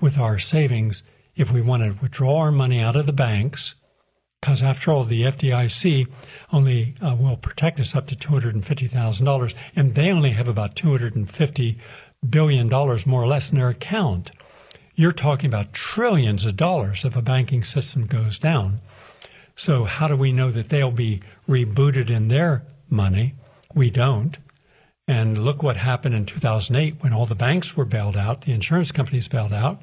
with 0.00 0.18
our 0.18 0.38
savings 0.38 1.02
if 1.34 1.52
we 1.52 1.60
want 1.60 1.82
to 1.82 2.00
withdraw 2.00 2.38
our 2.38 2.52
money 2.52 2.80
out 2.80 2.96
of 2.96 3.06
the 3.06 3.12
banks? 3.12 3.74
Because 4.46 4.62
after 4.62 4.92
all, 4.92 5.02
the 5.02 5.22
FDIC 5.22 6.06
only 6.52 6.94
uh, 7.02 7.16
will 7.18 7.36
protect 7.36 7.80
us 7.80 7.96
up 7.96 8.06
to 8.06 8.14
$250,000, 8.14 9.54
and 9.74 9.96
they 9.96 10.08
only 10.08 10.30
have 10.30 10.46
about 10.46 10.76
$250 10.76 11.76
billion 12.30 12.68
more 12.68 13.22
or 13.22 13.26
less 13.26 13.50
in 13.50 13.58
their 13.58 13.70
account. 13.70 14.30
You're 14.94 15.10
talking 15.10 15.48
about 15.48 15.72
trillions 15.72 16.46
of 16.46 16.56
dollars 16.56 17.04
if 17.04 17.16
a 17.16 17.22
banking 17.22 17.64
system 17.64 18.06
goes 18.06 18.38
down. 18.38 18.80
So, 19.56 19.82
how 19.82 20.06
do 20.06 20.14
we 20.14 20.30
know 20.30 20.52
that 20.52 20.68
they'll 20.68 20.92
be 20.92 21.22
rebooted 21.48 22.08
in 22.08 22.28
their 22.28 22.62
money? 22.88 23.34
We 23.74 23.90
don't. 23.90 24.38
And 25.08 25.44
look 25.44 25.64
what 25.64 25.76
happened 25.76 26.14
in 26.14 26.24
2008 26.24 27.02
when 27.02 27.12
all 27.12 27.26
the 27.26 27.34
banks 27.34 27.76
were 27.76 27.84
bailed 27.84 28.16
out, 28.16 28.42
the 28.42 28.52
insurance 28.52 28.92
companies 28.92 29.26
bailed 29.26 29.52
out, 29.52 29.82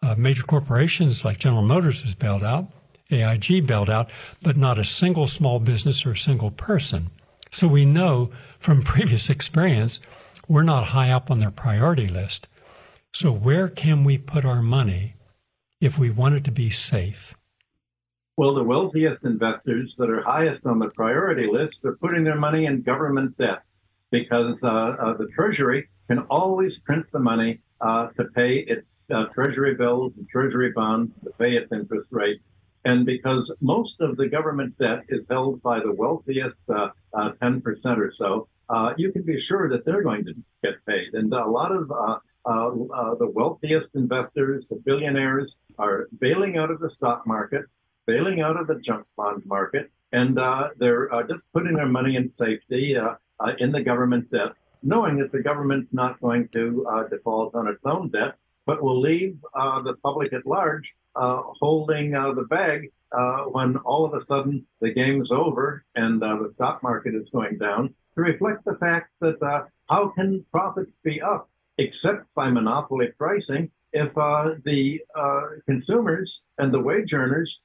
uh, 0.00 0.14
major 0.16 0.44
corporations 0.44 1.24
like 1.24 1.38
General 1.38 1.62
Motors 1.62 2.04
was 2.04 2.14
bailed 2.14 2.44
out. 2.44 2.70
AIG 3.10 3.66
bailed 3.66 3.90
out, 3.90 4.10
but 4.42 4.56
not 4.56 4.78
a 4.78 4.84
single 4.84 5.26
small 5.26 5.60
business 5.60 6.04
or 6.04 6.12
a 6.12 6.18
single 6.18 6.50
person. 6.50 7.10
So 7.50 7.68
we 7.68 7.84
know 7.84 8.30
from 8.58 8.82
previous 8.94 9.30
experience, 9.30 10.00
we're 10.48 10.62
not 10.62 10.86
high 10.86 11.10
up 11.10 11.30
on 11.30 11.40
their 11.40 11.50
priority 11.50 12.08
list. 12.08 12.48
So 13.12 13.32
where 13.32 13.68
can 13.68 14.04
we 14.04 14.18
put 14.18 14.44
our 14.44 14.62
money 14.62 15.14
if 15.80 15.98
we 15.98 16.10
want 16.10 16.34
it 16.34 16.44
to 16.44 16.50
be 16.50 16.70
safe? 16.70 17.34
Well, 18.36 18.54
the 18.54 18.64
wealthiest 18.64 19.24
investors 19.24 19.96
that 19.98 20.10
are 20.10 20.22
highest 20.22 20.66
on 20.66 20.78
the 20.78 20.90
priority 20.90 21.46
list 21.50 21.84
are 21.86 21.96
putting 21.96 22.22
their 22.22 22.36
money 22.36 22.66
in 22.66 22.82
government 22.82 23.38
debt 23.38 23.62
because 24.10 24.62
uh, 24.62 24.68
uh, 24.68 25.16
the 25.16 25.26
Treasury 25.34 25.88
can 26.08 26.20
always 26.30 26.78
print 26.80 27.06
the 27.12 27.18
money 27.18 27.58
uh, 27.80 28.08
to 28.18 28.24
pay 28.34 28.58
its 28.58 28.90
uh, 29.10 29.24
Treasury 29.34 29.74
bills 29.74 30.18
and 30.18 30.28
Treasury 30.28 30.72
bonds, 30.72 31.18
to 31.20 31.30
pay 31.38 31.56
its 31.56 31.72
interest 31.72 32.08
rates. 32.12 32.52
And 32.86 33.04
because 33.04 33.44
most 33.60 34.00
of 34.00 34.16
the 34.16 34.28
government 34.28 34.78
debt 34.78 35.02
is 35.08 35.26
held 35.28 35.60
by 35.60 35.80
the 35.80 35.92
wealthiest 35.92 36.62
uh, 36.70 36.90
uh, 37.12 37.32
10% 37.42 37.60
or 37.98 38.12
so, 38.12 38.46
uh, 38.68 38.94
you 38.96 39.10
can 39.10 39.22
be 39.22 39.40
sure 39.40 39.68
that 39.68 39.84
they're 39.84 40.04
going 40.04 40.24
to 40.24 40.34
get 40.62 40.74
paid. 40.86 41.14
And 41.14 41.32
a 41.32 41.50
lot 41.50 41.72
of 41.72 41.90
uh, 41.90 42.18
uh, 42.48 42.68
uh, 42.68 43.14
the 43.16 43.28
wealthiest 43.28 43.96
investors, 43.96 44.68
the 44.68 44.80
billionaires, 44.84 45.56
are 45.80 46.06
bailing 46.20 46.58
out 46.58 46.70
of 46.70 46.78
the 46.78 46.88
stock 46.88 47.26
market, 47.26 47.64
bailing 48.06 48.40
out 48.40 48.56
of 48.56 48.68
the 48.68 48.76
junk 48.76 49.02
bond 49.16 49.42
market, 49.46 49.90
and 50.12 50.38
they're 50.78 51.08
just 51.28 51.42
putting 51.52 51.74
their 51.74 51.88
money 51.88 52.14
in 52.14 52.28
safety 52.28 52.96
in 53.58 53.72
the 53.72 53.82
government 53.82 54.30
debt, 54.30 54.52
knowing 54.84 55.16
that 55.16 55.32
the 55.32 55.42
government's 55.42 55.92
not 55.92 56.20
going 56.20 56.46
to 56.52 56.86
default 57.10 57.52
on 57.56 57.66
its 57.66 57.84
own 57.84 58.10
debt, 58.10 58.36
but 58.64 58.80
will 58.80 59.00
leave 59.00 59.36
the 59.82 59.96
public 60.04 60.32
at 60.32 60.46
large 60.46 60.94
holding 61.16 62.14
uh, 62.14 62.32
the 62.32 62.44
bag 62.44 62.90
uh, 63.12 63.44
when 63.44 63.76
all 63.78 64.04
of 64.04 64.14
a 64.14 64.24
sudden 64.24 64.66
the 64.80 64.92
game's 64.92 65.30
over 65.30 65.84
and 65.94 66.20
the 66.20 66.50
stock 66.52 66.82
market 66.82 67.14
is 67.14 67.30
going 67.30 67.58
down 67.58 67.94
to 68.14 68.20
reflect 68.20 68.64
the 68.64 68.76
fact 68.76 69.10
that 69.20 69.68
how 69.88 70.08
can 70.08 70.44
profits 70.52 70.98
be 71.02 71.20
up 71.20 71.48
except 71.78 72.24
by 72.34 72.50
monopoly 72.50 73.08
pricing 73.18 73.70
if 73.92 74.12
the 74.14 74.98
consumers 75.66 76.44
and 76.58 76.72
the 76.72 76.80
wage 76.80 77.12
earners 77.12 77.60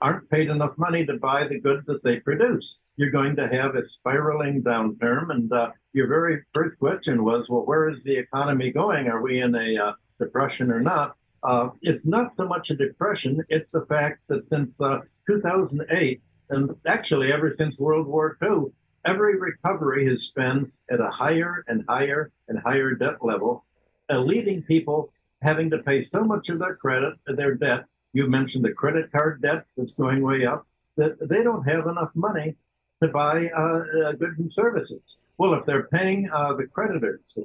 aren't 0.00 0.28
paid 0.30 0.48
enough 0.48 0.74
money 0.78 1.04
to 1.06 1.14
buy 1.18 1.46
the 1.46 1.60
goods 1.60 1.84
that 1.86 2.02
they 2.02 2.20
produce. 2.20 2.80
You're 2.96 3.10
going 3.10 3.36
to 3.36 3.48
have 3.48 3.74
a 3.74 3.84
spiraling 3.84 4.62
downturn. 4.62 5.30
And 5.30 5.52
uh, 5.52 5.70
your 5.92 6.08
very 6.08 6.42
first 6.54 6.78
question 6.78 7.24
was, 7.24 7.48
well, 7.48 7.64
where 7.64 7.88
is 7.88 8.02
the 8.04 8.16
economy 8.16 8.70
going? 8.70 9.08
Are 9.08 9.22
we 9.22 9.40
in 9.40 9.54
a 9.54 9.76
uh, 9.76 9.92
depression 10.18 10.70
or 10.70 10.80
not? 10.80 11.16
Uh, 11.42 11.68
it's 11.82 12.04
not 12.04 12.34
so 12.34 12.46
much 12.46 12.70
a 12.70 12.76
depression, 12.76 13.42
it's 13.48 13.70
the 13.72 13.86
fact 13.86 14.20
that 14.28 14.48
since 14.48 14.74
uh, 14.80 15.00
2008, 15.26 16.20
and 16.50 16.74
actually 16.86 17.32
ever 17.32 17.54
since 17.58 17.78
World 17.78 18.06
War 18.06 18.36
II, 18.42 18.72
every 19.04 19.38
recovery 19.38 20.08
has 20.08 20.32
been 20.34 20.70
at 20.90 21.00
a 21.00 21.10
higher 21.10 21.64
and 21.68 21.84
higher 21.88 22.32
and 22.48 22.58
higher 22.58 22.94
debt 22.94 23.24
level, 23.24 23.64
uh, 24.10 24.18
leaving 24.18 24.62
people 24.62 25.12
having 25.42 25.70
to 25.70 25.78
pay 25.78 26.02
so 26.02 26.24
much 26.24 26.48
of 26.48 26.58
their 26.58 26.76
credit, 26.76 27.14
their 27.26 27.54
debt. 27.54 27.84
You 28.12 28.28
mentioned 28.28 28.64
the 28.64 28.72
credit 28.72 29.12
card 29.12 29.42
debt 29.42 29.64
that's 29.76 29.94
going 29.94 30.22
way 30.22 30.46
up, 30.46 30.66
that 30.96 31.28
they 31.28 31.42
don't 31.42 31.68
have 31.68 31.86
enough 31.86 32.10
money 32.14 32.56
to 33.02 33.08
buy 33.08 33.48
uh, 33.56 33.60
uh, 33.60 34.12
goods 34.12 34.38
and 34.38 34.52
services. 34.52 35.18
Well, 35.38 35.54
if 35.54 35.66
they're 35.66 35.88
paying 35.88 36.30
uh, 36.32 36.54
the 36.54 36.66
creditors, 36.66 37.20
the, 37.36 37.44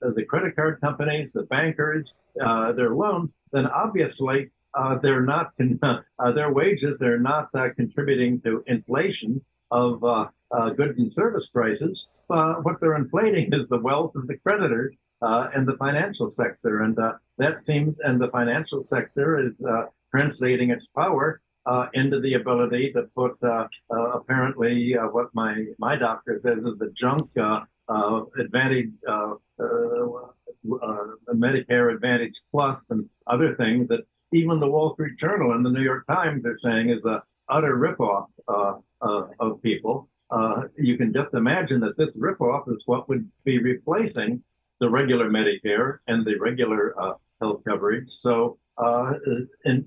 the, 0.00 0.12
the 0.12 0.24
credit 0.24 0.56
card 0.56 0.80
companies, 0.80 1.30
the 1.32 1.42
bankers, 1.42 2.14
uh, 2.42 2.72
their 2.72 2.94
loans, 2.94 3.32
then 3.52 3.66
obviously 3.66 4.50
uh, 4.74 4.96
they're 4.98 5.22
not 5.22 5.52
uh, 5.82 6.32
their 6.32 6.52
wages 6.52 7.02
are 7.02 7.18
not 7.18 7.50
contributing 7.76 8.40
to 8.40 8.64
inflation 8.66 9.44
of 9.70 10.00
goods 10.76 10.98
and 10.98 11.12
service 11.12 11.48
prices. 11.52 12.08
what 12.28 12.80
they're 12.80 12.96
inflating 12.96 13.52
is 13.52 13.68
the 13.68 13.78
wealth 13.78 14.14
of 14.16 14.26
the 14.26 14.36
creditors 14.38 14.94
and 15.20 15.66
the 15.66 15.76
financial 15.76 16.30
sector, 16.30 16.82
and 16.82 16.96
that 17.38 17.62
seems 17.62 17.94
and 18.04 18.20
the 18.20 18.28
financial 18.28 18.82
sector 18.84 19.38
is 19.38 19.52
translating 20.10 20.70
its 20.70 20.86
power 20.94 21.40
uh, 21.66 21.86
into 21.94 22.20
the 22.20 22.34
ability 22.34 22.92
to 22.92 23.02
put 23.14 23.36
uh, 23.42 23.66
uh, 23.90 24.10
apparently 24.12 24.96
uh, 24.96 25.06
what 25.06 25.28
my 25.34 25.64
my 25.78 25.96
doctor 25.96 26.40
says 26.42 26.58
is 26.58 26.78
the 26.78 26.92
junk 26.98 27.30
uh, 27.38 27.60
uh, 27.88 28.22
Advantage, 28.38 28.90
Medicare 31.34 31.94
Advantage 31.94 32.34
Plus, 32.50 32.90
and 32.90 33.08
other 33.26 33.54
things 33.56 33.88
that 33.88 34.00
even 34.32 34.60
the 34.60 34.66
Wall 34.66 34.94
Street 34.94 35.18
Journal 35.18 35.52
and 35.52 35.64
the 35.64 35.70
New 35.70 35.82
York 35.82 36.06
Times 36.06 36.44
are 36.46 36.56
saying 36.58 36.90
is 36.90 37.04
a 37.04 37.22
utter 37.48 37.76
ripoff 37.76 38.26
of 39.00 39.62
people. 39.62 40.08
you 40.78 40.96
can 40.96 41.12
just 41.12 41.34
imagine 41.34 41.80
that 41.80 41.96
this 41.98 42.18
ripoff 42.18 42.72
is 42.74 42.82
what 42.86 43.08
would 43.08 43.28
be 43.44 43.58
replacing 43.58 44.42
the 44.80 44.88
regular 44.88 45.28
Medicare 45.28 45.98
and 46.06 46.24
the 46.24 46.36
regular 46.38 46.94
health 47.40 47.60
coverage. 47.66 48.08
So, 48.20 48.58
and 48.78 49.86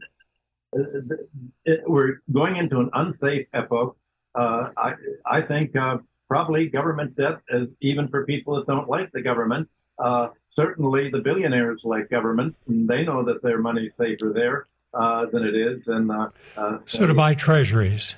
it, 1.66 1.90
we're 1.90 2.22
going 2.32 2.58
into 2.58 2.80
an 2.80 2.90
unsafe 2.94 3.48
epoch. 3.54 3.96
Uh, 4.34 4.70
I, 4.76 4.94
I 5.26 5.42
think 5.42 5.76
uh, 5.76 5.98
probably 6.28 6.68
government 6.68 7.16
debt, 7.16 7.40
is, 7.50 7.70
even 7.82 8.08
for 8.08 8.26
people 8.26 8.56
that 8.56 8.68
don't 8.68 8.90
like 8.90 9.12
the 9.12 9.22
government, 9.22 9.70
uh, 9.98 10.30
certainly 10.48 11.10
the 11.10 11.20
billionaires 11.20 11.86
like 11.86 12.10
government, 12.10 12.56
and 12.68 12.88
they 12.88 13.04
know 13.04 13.24
that 13.24 13.42
their 13.42 13.60
money's 13.60 13.96
safer 13.96 14.32
there 14.34 14.68
uh, 14.94 15.26
than 15.28 15.46
it 15.46 15.56
is. 15.56 15.88
And 15.88 16.12
uh, 16.12 16.28
uh, 16.58 16.80
so, 16.82 17.00
so 17.00 17.08
to 17.08 17.14
buy 17.14 17.34
treasuries, 17.34 18.16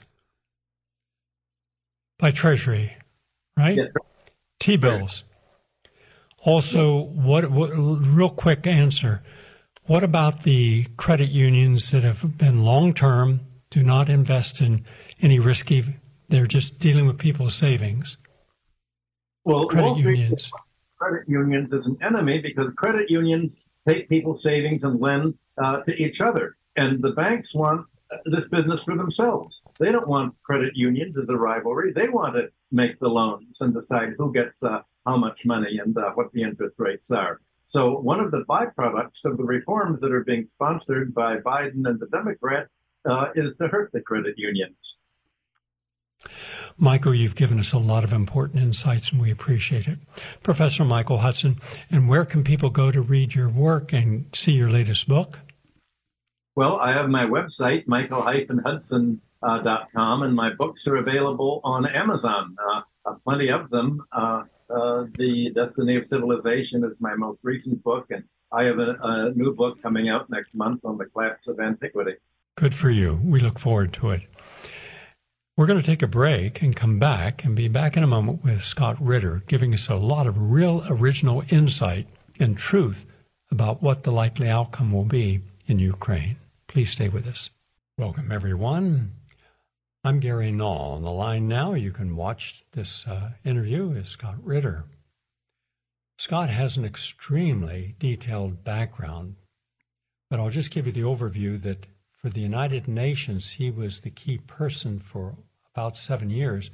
buy 2.18 2.32
treasury, 2.32 2.98
right? 3.56 3.78
Yeah. 3.78 3.84
T 4.60 4.76
bills. 4.76 5.24
Also, 6.44 7.02
what, 7.02 7.52
what? 7.52 7.70
Real 7.76 8.30
quick 8.30 8.66
answer. 8.66 9.22
What 9.88 10.04
about 10.04 10.44
the 10.44 10.84
credit 10.98 11.30
unions 11.30 11.92
that 11.92 12.04
have 12.04 12.38
been 12.38 12.66
long 12.66 12.94
term, 12.94 13.40
do 13.70 13.84
not 13.84 14.10
invest 14.10 14.60
in 14.60 14.84
any 15.22 15.40
risky, 15.40 15.96
they're 16.28 16.46
just 16.46 16.78
dealing 16.78 17.08
with 17.08 17.18
people's 17.18 17.56
savings? 17.56 18.18
Well, 19.46 19.66
credit 19.68 19.98
unions. 19.98 20.52
Credit 21.00 21.24
unions 21.30 21.72
is 21.72 21.88
an 21.88 21.98
enemy 22.02 22.40
because 22.40 22.74
credit 22.76 23.10
unions 23.10 23.64
take 23.88 24.10
people's 24.10 24.44
savings 24.44 24.84
and 24.84 25.00
lend 25.00 25.36
uh, 25.58 25.78
to 25.84 25.96
each 25.96 26.20
other. 26.20 26.58
And 26.76 27.02
the 27.02 27.12
banks 27.12 27.56
want 27.56 27.86
this 28.26 28.46
business 28.50 28.84
for 28.84 28.98
themselves. 28.98 29.62
They 29.80 29.94
don't 29.94 30.08
want 30.08 30.36
credit 30.44 30.76
unions 30.76 31.16
as 31.18 31.30
a 31.30 31.38
rivalry. 31.38 31.94
They 31.94 32.10
want 32.10 32.36
to 32.36 32.50
make 32.74 33.00
the 33.00 33.08
loans 33.08 33.62
and 33.62 33.74
decide 33.74 34.16
who 34.18 34.34
gets 34.34 34.62
uh, 34.62 34.82
how 35.06 35.16
much 35.16 35.46
money 35.46 35.80
and 35.82 35.98
uh, 35.98 36.12
what 36.12 36.34
the 36.34 36.44
interest 36.44 36.76
rates 36.78 37.10
are. 37.10 37.40
So 37.68 38.00
one 38.00 38.22
of 38.22 38.32
the 38.32 38.46
byproducts 38.50 39.26
of 39.26 39.36
the 39.36 39.44
reforms 39.44 40.00
that 40.00 40.14
are 40.14 40.24
being 40.24 40.48
sponsored 40.48 41.14
by 41.14 41.40
Biden 41.40 41.86
and 41.86 42.00
the 42.00 42.08
Democrats 42.10 42.70
uh, 43.04 43.26
is 43.36 43.58
to 43.60 43.68
hurt 43.68 43.92
the 43.92 44.00
credit 44.00 44.36
unions. 44.38 44.96
Michael, 46.78 47.14
you've 47.14 47.36
given 47.36 47.60
us 47.60 47.74
a 47.74 47.78
lot 47.78 48.06
of 48.06 48.14
important 48.14 48.64
insights 48.64 49.12
and 49.12 49.22
we 49.22 49.32
appreciate 49.32 49.86
it. 49.86 50.00
Professor 50.44 50.86
Michael 50.86 51.18
Hudson, 51.18 51.58
and 51.92 52.08
where 52.08 52.24
can 52.24 52.42
people 52.42 52.70
go 52.70 52.90
to 52.90 53.02
read 53.02 53.36
your 53.36 53.50
work 53.50 53.92
and 53.92 54.28
see 54.34 54.54
your 54.54 54.70
latest 54.70 55.06
book? 55.10 55.40
Well, 56.56 56.78
I 56.78 56.94
have 56.94 57.10
my 57.10 57.26
website, 57.26 57.86
michael-hudson.com, 57.86 59.20
uh, 59.44 60.24
and 60.24 60.36
my 60.36 60.54
books 60.54 60.88
are 60.88 60.96
available 60.96 61.60
on 61.66 61.86
Amazon. 61.86 62.48
Uh, 62.66 62.82
uh 63.06 63.16
plenty 63.26 63.50
of 63.50 63.70
them. 63.70 64.06
Uh, 64.14 64.44
uh, 64.70 65.06
the 65.18 65.52
Destiny 65.54 65.96
of 65.96 66.06
Civilization 66.06 66.84
is 66.84 67.00
my 67.00 67.16
most 67.16 67.40
recent 67.44 67.84
book, 67.84 68.08
and 68.10 68.28
I 68.52 68.64
have 68.64 68.80
a, 68.80 68.98
a 69.02 69.32
new 69.32 69.54
book 69.54 69.82
coming 69.82 70.10
out 70.10 70.30
next 70.30 70.56
month 70.56 70.84
on 70.84 70.98
the 70.98 71.06
collapse 71.06 71.48
of 71.48 71.60
antiquity. 71.60 72.16
Good 72.56 72.74
for 72.74 72.90
you. 72.90 73.20
We 73.24 73.40
look 73.40 73.60
forward 73.60 73.94
to 73.94 74.12
it. 74.12 74.22
We're 75.56 75.68
going 75.68 75.80
to 75.80 75.86
take 75.86 76.04
a 76.04 76.08
break 76.08 76.62
and 76.62 76.76
come 76.76 77.00
back 77.00 77.44
and 77.44 77.56
be 77.56 77.68
back 77.68 77.98
in 77.98 78.04
a 78.04 78.08
moment 78.08 78.44
with 78.44 78.64
Scott 78.64 78.98
Ritter, 79.00 79.44
giving 79.48 79.74
us 79.74 79.90
a 79.90 79.96
lot 79.96 80.28
of 80.28 80.52
real 80.52 80.84
original 80.88 81.44
insight 81.50 82.08
and 82.40 82.58
truth 82.58 83.06
about 83.50 83.82
what 83.82 84.04
the 84.04 84.12
likely 84.12 84.50
outcome 84.50 84.92
will 84.92 85.06
be 85.06 85.42
in 85.66 85.80
Ukraine. 85.80 86.38
Please 86.68 86.92
stay 86.92 87.10
with 87.10 87.26
us. 87.26 87.50
Welcome, 87.98 88.32
everyone. 88.32 89.14
I'm 90.04 90.20
Gary 90.20 90.52
Null. 90.52 90.94
On 90.94 91.02
the 91.02 91.12
line 91.12 91.48
now, 91.48 91.74
you 91.74 91.92
can 91.92 92.16
watch 92.16 92.64
this 92.72 93.06
uh, 93.08 93.32
interview 93.44 93.92
is 93.92 94.10
Scott 94.10 94.36
Ritter. 94.42 94.86
Scott 96.18 96.50
has 96.50 96.78
an 96.78 96.86
extremely 96.86 97.96
detailed 98.00 98.64
background, 98.64 99.36
but 100.30 100.40
I'll 100.40 100.52
just 100.52 100.72
give 100.72 100.86
you 100.86 100.94
the 100.94 101.02
overview 101.02 101.62
that 101.64 101.88
for 102.22 102.30
the 102.30 102.42
United 102.42 102.88
Nations, 102.88 103.52
he 103.54 103.72
was 103.72 104.00
the 104.00 104.12
key 104.12 104.38
person 104.38 105.00
for 105.00 105.36
about 105.74 105.98
seven 105.98 106.30
years 106.30 106.72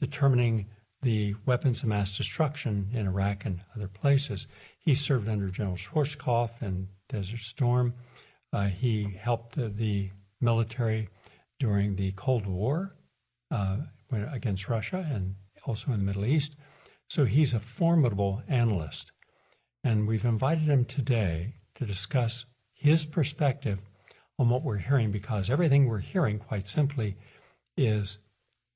determining 0.00 0.66
the 1.02 1.34
weapons 1.46 1.82
of 1.82 1.88
mass 1.90 2.16
destruction 2.16 2.88
in 2.92 3.06
Iraq 3.06 3.44
and 3.44 3.60
other 3.76 3.88
places. 3.88 4.48
He 4.78 4.94
served 4.94 5.28
under 5.28 5.48
General 5.48 5.76
Schwarzkopf 5.76 6.62
in 6.62 6.88
Desert 7.08 7.40
Storm. 7.40 7.94
Uh, 8.52 8.66
he 8.66 9.18
helped 9.20 9.58
uh, 9.58 9.68
the 9.70 10.10
military 10.40 11.08
during 11.62 11.94
the 11.94 12.10
Cold 12.16 12.44
War 12.44 12.96
uh, 13.52 13.76
against 14.10 14.68
Russia 14.68 15.08
and 15.08 15.36
also 15.64 15.92
in 15.92 16.00
the 16.00 16.04
Middle 16.04 16.26
East. 16.26 16.56
So 17.08 17.24
he's 17.24 17.54
a 17.54 17.60
formidable 17.60 18.42
analyst. 18.48 19.12
And 19.84 20.08
we've 20.08 20.24
invited 20.24 20.64
him 20.64 20.84
today 20.84 21.54
to 21.76 21.86
discuss 21.86 22.46
his 22.74 23.06
perspective 23.06 23.78
on 24.40 24.48
what 24.48 24.64
we're 24.64 24.78
hearing 24.78 25.12
because 25.12 25.48
everything 25.48 25.86
we're 25.86 25.98
hearing, 25.98 26.40
quite 26.40 26.66
simply, 26.66 27.16
is 27.76 28.18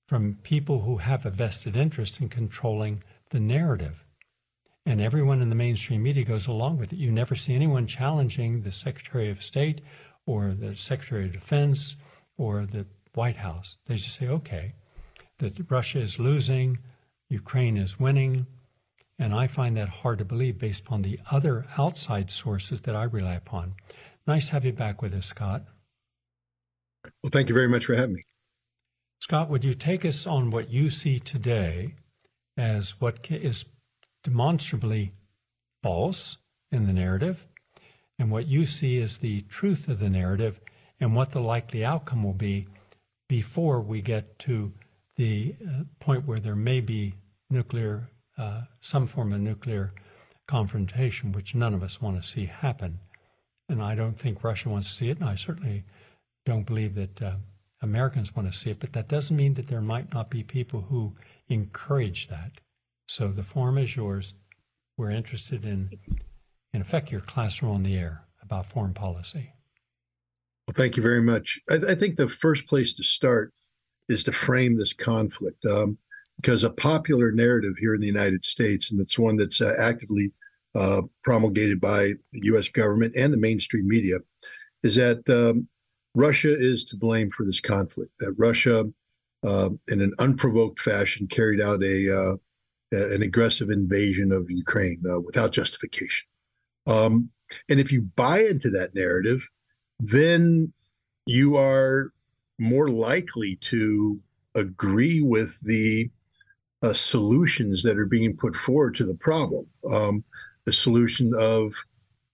from 0.07 0.39
people 0.45 0.83
who 0.83 0.99
have 0.99 1.27
a 1.27 1.31
vested 1.31 1.77
interest 1.77 2.21
in 2.21 2.29
controlling 2.29 3.03
the 3.31 3.41
narrative. 3.41 4.05
And 4.85 5.01
everyone 5.01 5.43
in 5.43 5.49
the 5.49 5.57
mainstream 5.57 6.05
media 6.05 6.25
goes 6.25 6.47
along 6.47 6.79
with 6.79 6.93
it. 6.93 7.01
You 7.01 7.11
never 7.11 7.35
see 7.35 7.57
anyone 7.57 7.89
challenging 7.89 8.63
the 8.63 8.71
Secretary 8.71 9.29
of 9.29 9.43
State 9.43 9.81
or 10.25 10.55
the 10.55 10.77
Secretary 10.77 11.25
of 11.25 11.33
Defense 11.33 11.97
or 12.37 12.67
the 12.67 12.87
White 13.15 13.37
House. 13.37 13.77
They 13.87 13.97
just 13.97 14.17
say, 14.17 14.29
okay, 14.29 14.75
that 15.39 15.71
Russia 15.71 16.01
is 16.01 16.19
losing, 16.19 16.79
Ukraine 17.29 17.77
is 17.77 17.99
winning. 17.99 18.47
And 19.19 19.35
I 19.35 19.47
find 19.47 19.77
that 19.77 19.89
hard 19.89 20.19
to 20.19 20.25
believe 20.25 20.59
based 20.59 20.83
upon 20.83 21.03
the 21.03 21.19
other 21.31 21.67
outside 21.79 22.31
sources 22.31 22.83
that 22.83 22.95
I 22.95 23.05
rely 23.05 23.35
upon. 23.35 23.75
Nice 24.27 24.49
to 24.49 24.53
have 24.53 24.65
you 24.65 24.73
back 24.73 25.01
with 25.01 25.15
us, 25.15 25.27
Scott. 25.27 25.65
Well, 27.23 27.31
thank 27.31 27.49
you 27.49 27.55
very 27.55 27.69
much 27.69 27.87
for 27.87 27.95
having 27.95 28.17
me. 28.17 28.23
Scott, 29.21 29.49
would 29.49 29.65
you 29.65 29.75
take 29.75 30.05
us 30.05 30.27
on 30.27 30.51
what 30.51 30.71
you 30.71 30.91
see 30.91 31.19
today 31.19 31.95
as 32.57 33.01
what 33.01 33.27
is 33.31 33.65
demonstrably 34.23 35.13
false 35.83 36.37
in 36.71 36.87
the 36.87 36.93
narrative 36.93 37.47
and 38.19 38.31
what 38.31 38.47
you 38.47 38.67
see 38.67 39.01
as 39.01 39.19
the 39.19 39.43
truth 39.43 39.89
of 39.89 39.99
the 39.99 40.11
narrative 40.11 40.61
and 41.01 41.15
what 41.15 41.33
the 41.33 41.41
likely 41.41 41.85
outcome 41.85 42.23
will 42.23 42.33
be 42.33 42.67
before 43.29 43.81
we 43.81 44.01
get 44.01 44.39
to 44.39 44.73
the 45.17 45.57
uh, 45.67 45.83
point 45.99 46.27
where 46.27 46.39
there 46.39 46.57
may 46.57 46.81
be 46.81 47.15
nuclear, 47.51 48.11
uh, 48.39 48.63
some 48.81 49.07
form 49.07 49.33
of 49.33 49.41
nuclear 49.41 49.93
confrontation, 50.47 51.33
which 51.33 51.55
none 51.55 51.75
of 51.75 51.83
us 51.83 52.01
want 52.01 52.21
to 52.21 52.29
see 52.29 52.47
happen. 52.47 53.01
And 53.69 53.83
I 53.83 53.95
don't 53.95 54.19
think 54.19 54.45
Russia 54.45 54.69
wants 54.69 54.89
to 54.89 54.95
see 54.95 55.11
it, 55.11 55.19
and 55.19 55.29
I 55.29 55.35
certainly 55.35 55.85
don't 56.45 56.67
believe 56.67 56.95
that 56.95 57.21
uh, 57.21 57.37
Americans 57.83 58.35
want 58.35 58.51
to 58.51 58.57
see 58.57 58.71
it, 58.71 58.79
but 58.79 58.93
that 58.93 59.09
doesn't 59.09 59.37
mean 59.37 59.55
that 59.55 59.67
there 59.69 59.81
might 59.81 60.15
not 60.15 60.31
be 60.31 60.43
people 60.43 60.83
who 60.83 61.17
encourage 61.49 62.29
that. 62.29 62.53
So 63.09 63.29
the 63.29 63.43
forum 63.43 63.79
is 63.79 63.97
yours. 63.97 64.35
We're 64.97 65.11
interested 65.11 65.65
in, 65.65 65.91
in 66.73 66.81
effect, 66.81 67.11
your 67.11 67.21
classroom 67.21 67.73
on 67.73 67.83
the 67.83 67.97
air 67.97 68.25
about 68.43 68.67
foreign 68.67 68.95
policy. 68.95 69.53
Well, 70.67 70.75
thank 70.77 70.97
you 70.97 71.03
very 71.03 71.23
much. 71.23 71.61
I, 71.71 71.75
I, 71.91 71.95
think 71.95 72.17
the 72.17 72.29
first 72.29 72.67
place 72.67 72.95
to 72.95 73.03
start 73.03 73.53
is 74.09 74.25
to 74.25 74.33
frame 74.33 74.77
this 74.77 74.93
conflict. 74.93 75.65
Um, 75.67 75.99
because 76.37 76.65
a 76.65 76.71
popular 76.71 77.33
narrative 77.33 77.77
here 77.79 77.95
in 77.95 78.01
the 78.01 78.07
United 78.07 78.45
States, 78.45 78.91
and 78.91 79.01
it's 79.01 79.19
one 79.19 79.37
that's 79.37 79.61
uh, 79.61 79.73
actively 79.79 80.33
uh, 80.75 81.03
promulgated 81.25 81.81
by 81.81 82.13
the 82.33 82.41
US 82.45 82.69
government 82.69 83.15
and 83.17 83.33
the 83.33 83.39
mainstream 83.39 83.89
media, 83.89 84.19
is 84.83 84.95
that 84.97 85.29
um, 85.31 85.67
Russia 86.15 86.55
is 86.55 86.85
to 86.85 86.97
blame 86.97 87.31
for 87.31 87.45
this 87.45 87.61
conflict, 87.61 88.13
that 88.19 88.35
Russia, 88.37 88.85
uh, 89.45 89.71
in 89.89 90.03
an 90.03 90.13
unprovoked 90.19 90.81
fashion, 90.81 91.27
carried 91.27 91.61
out 91.61 91.83
a 91.83 92.33
uh, 92.33 92.37
an 92.93 93.23
aggressive 93.23 93.69
invasion 93.69 94.31
of 94.31 94.49
Ukraine 94.49 95.03
uh, 95.11 95.21
without 95.21 95.51
justification. 95.53 96.27
Um, 96.87 97.31
and 97.69 97.81
if 97.81 97.91
you 97.91 98.03
buy 98.03 98.41
into 98.43 98.71
that 98.71 98.95
narrative, 98.95 99.47
then 99.99 100.73
you 101.27 101.57
are 101.57 102.13
more 102.59 102.89
likely 102.89 103.57
to 103.57 104.21
agree 104.55 105.21
with 105.21 105.61
the 105.61 106.11
uh, 106.83 106.93
solutions 106.93 107.83
that 107.83 107.99
are 107.99 108.07
being 108.07 108.37
put 108.37 108.55
forward 108.55 108.95
to 108.95 109.05
the 109.05 109.17
problem. 109.17 109.67
Um, 109.91 110.25
the 110.65 110.73
solution 110.73 111.33
of 111.39 111.73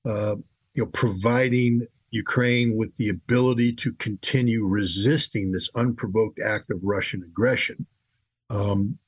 uh, 0.05 0.37
you 0.75 0.85
know 0.85 0.91
providing 0.93 1.87
Ukraine 2.11 2.77
with 2.77 2.95
the 2.97 3.09
ability 3.09 3.73
to 3.75 3.93
continue 3.95 4.67
resisting 4.67 5.51
this 5.51 5.71
unprovoked 5.75 6.41
act 6.45 6.71
of 6.71 6.81
Russian 6.83 7.23
aggression. 7.23 7.87
Um, 8.51 8.99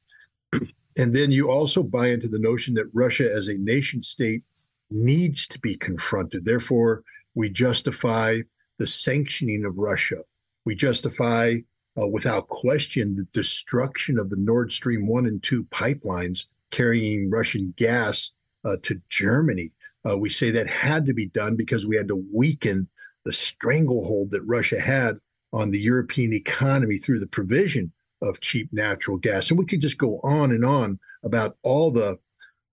and 0.99 1.15
then 1.15 1.31
you 1.31 1.51
also 1.51 1.83
buy 1.83 2.09
into 2.09 2.29
the 2.29 2.39
notion 2.39 2.75
that 2.75 2.91
Russia 2.93 3.31
as 3.31 3.49
a 3.49 3.59
nation 3.59 4.03
state 4.03 4.43
needs 4.91 5.47
to 5.49 5.59
be 5.61 5.77
confronted. 5.77 6.45
Therefore, 6.45 7.03
we 7.35 7.49
justify 7.49 8.39
the 8.79 8.87
sanctioning 8.87 9.65
of 9.65 9.79
Russia. 9.79 10.17
We 10.65 10.75
justify, 10.75 11.57
uh, 12.01 12.09
without 12.09 12.49
question, 12.49 13.15
the 13.15 13.27
destruction 13.33 14.19
of 14.19 14.31
the 14.31 14.37
Nord 14.39 14.73
Stream 14.73 15.07
1 15.07 15.27
and 15.27 15.43
2 15.43 15.65
pipelines 15.65 16.47
carrying 16.71 17.31
Russian 17.31 17.73
gas 17.77 18.33
uh, 18.65 18.77
to 18.83 19.01
Germany. 19.09 19.71
Uh, 20.09 20.19
we 20.19 20.29
say 20.29 20.51
that 20.51 20.67
had 20.67 21.07
to 21.07 21.15
be 21.15 21.27
done 21.27 21.57
because 21.57 21.87
we 21.87 21.97
had 21.97 22.09
to 22.09 22.25
weaken 22.33 22.89
the 23.25 23.33
stranglehold 23.33 24.31
that 24.31 24.43
Russia 24.43 24.81
had 24.81 25.19
on 25.53 25.71
the 25.71 25.79
European 25.79 26.33
economy 26.33 26.99
through 26.99 27.21
the 27.21 27.29
provision 27.29 27.93
of 28.23 28.41
cheap 28.41 28.69
natural 28.73 29.19
gas. 29.19 29.51
And 29.51 29.59
we 29.59 29.67
could 29.67 29.81
just 29.81 29.99
go 29.99 30.21
on 30.23 30.51
and 30.51 30.65
on 30.65 30.99
about 31.23 31.57
all 31.63 31.91
the, 31.91 32.19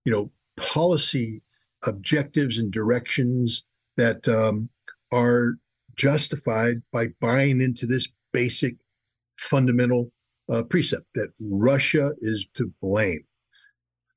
you 0.04 0.12
know, 0.12 0.30
policy 0.56 1.42
objectives 1.86 2.58
and 2.58 2.72
directions 2.72 3.64
that 3.96 4.26
um, 4.28 4.68
are 5.10 5.54
justified 5.94 6.82
by 6.92 7.08
buying 7.20 7.60
into 7.60 7.86
this 7.86 8.08
basic 8.32 8.76
fundamental 9.38 10.10
uh, 10.50 10.62
precept 10.62 11.06
that 11.14 11.32
Russia 11.40 12.12
is 12.18 12.46
to 12.54 12.72
blame. 12.80 13.24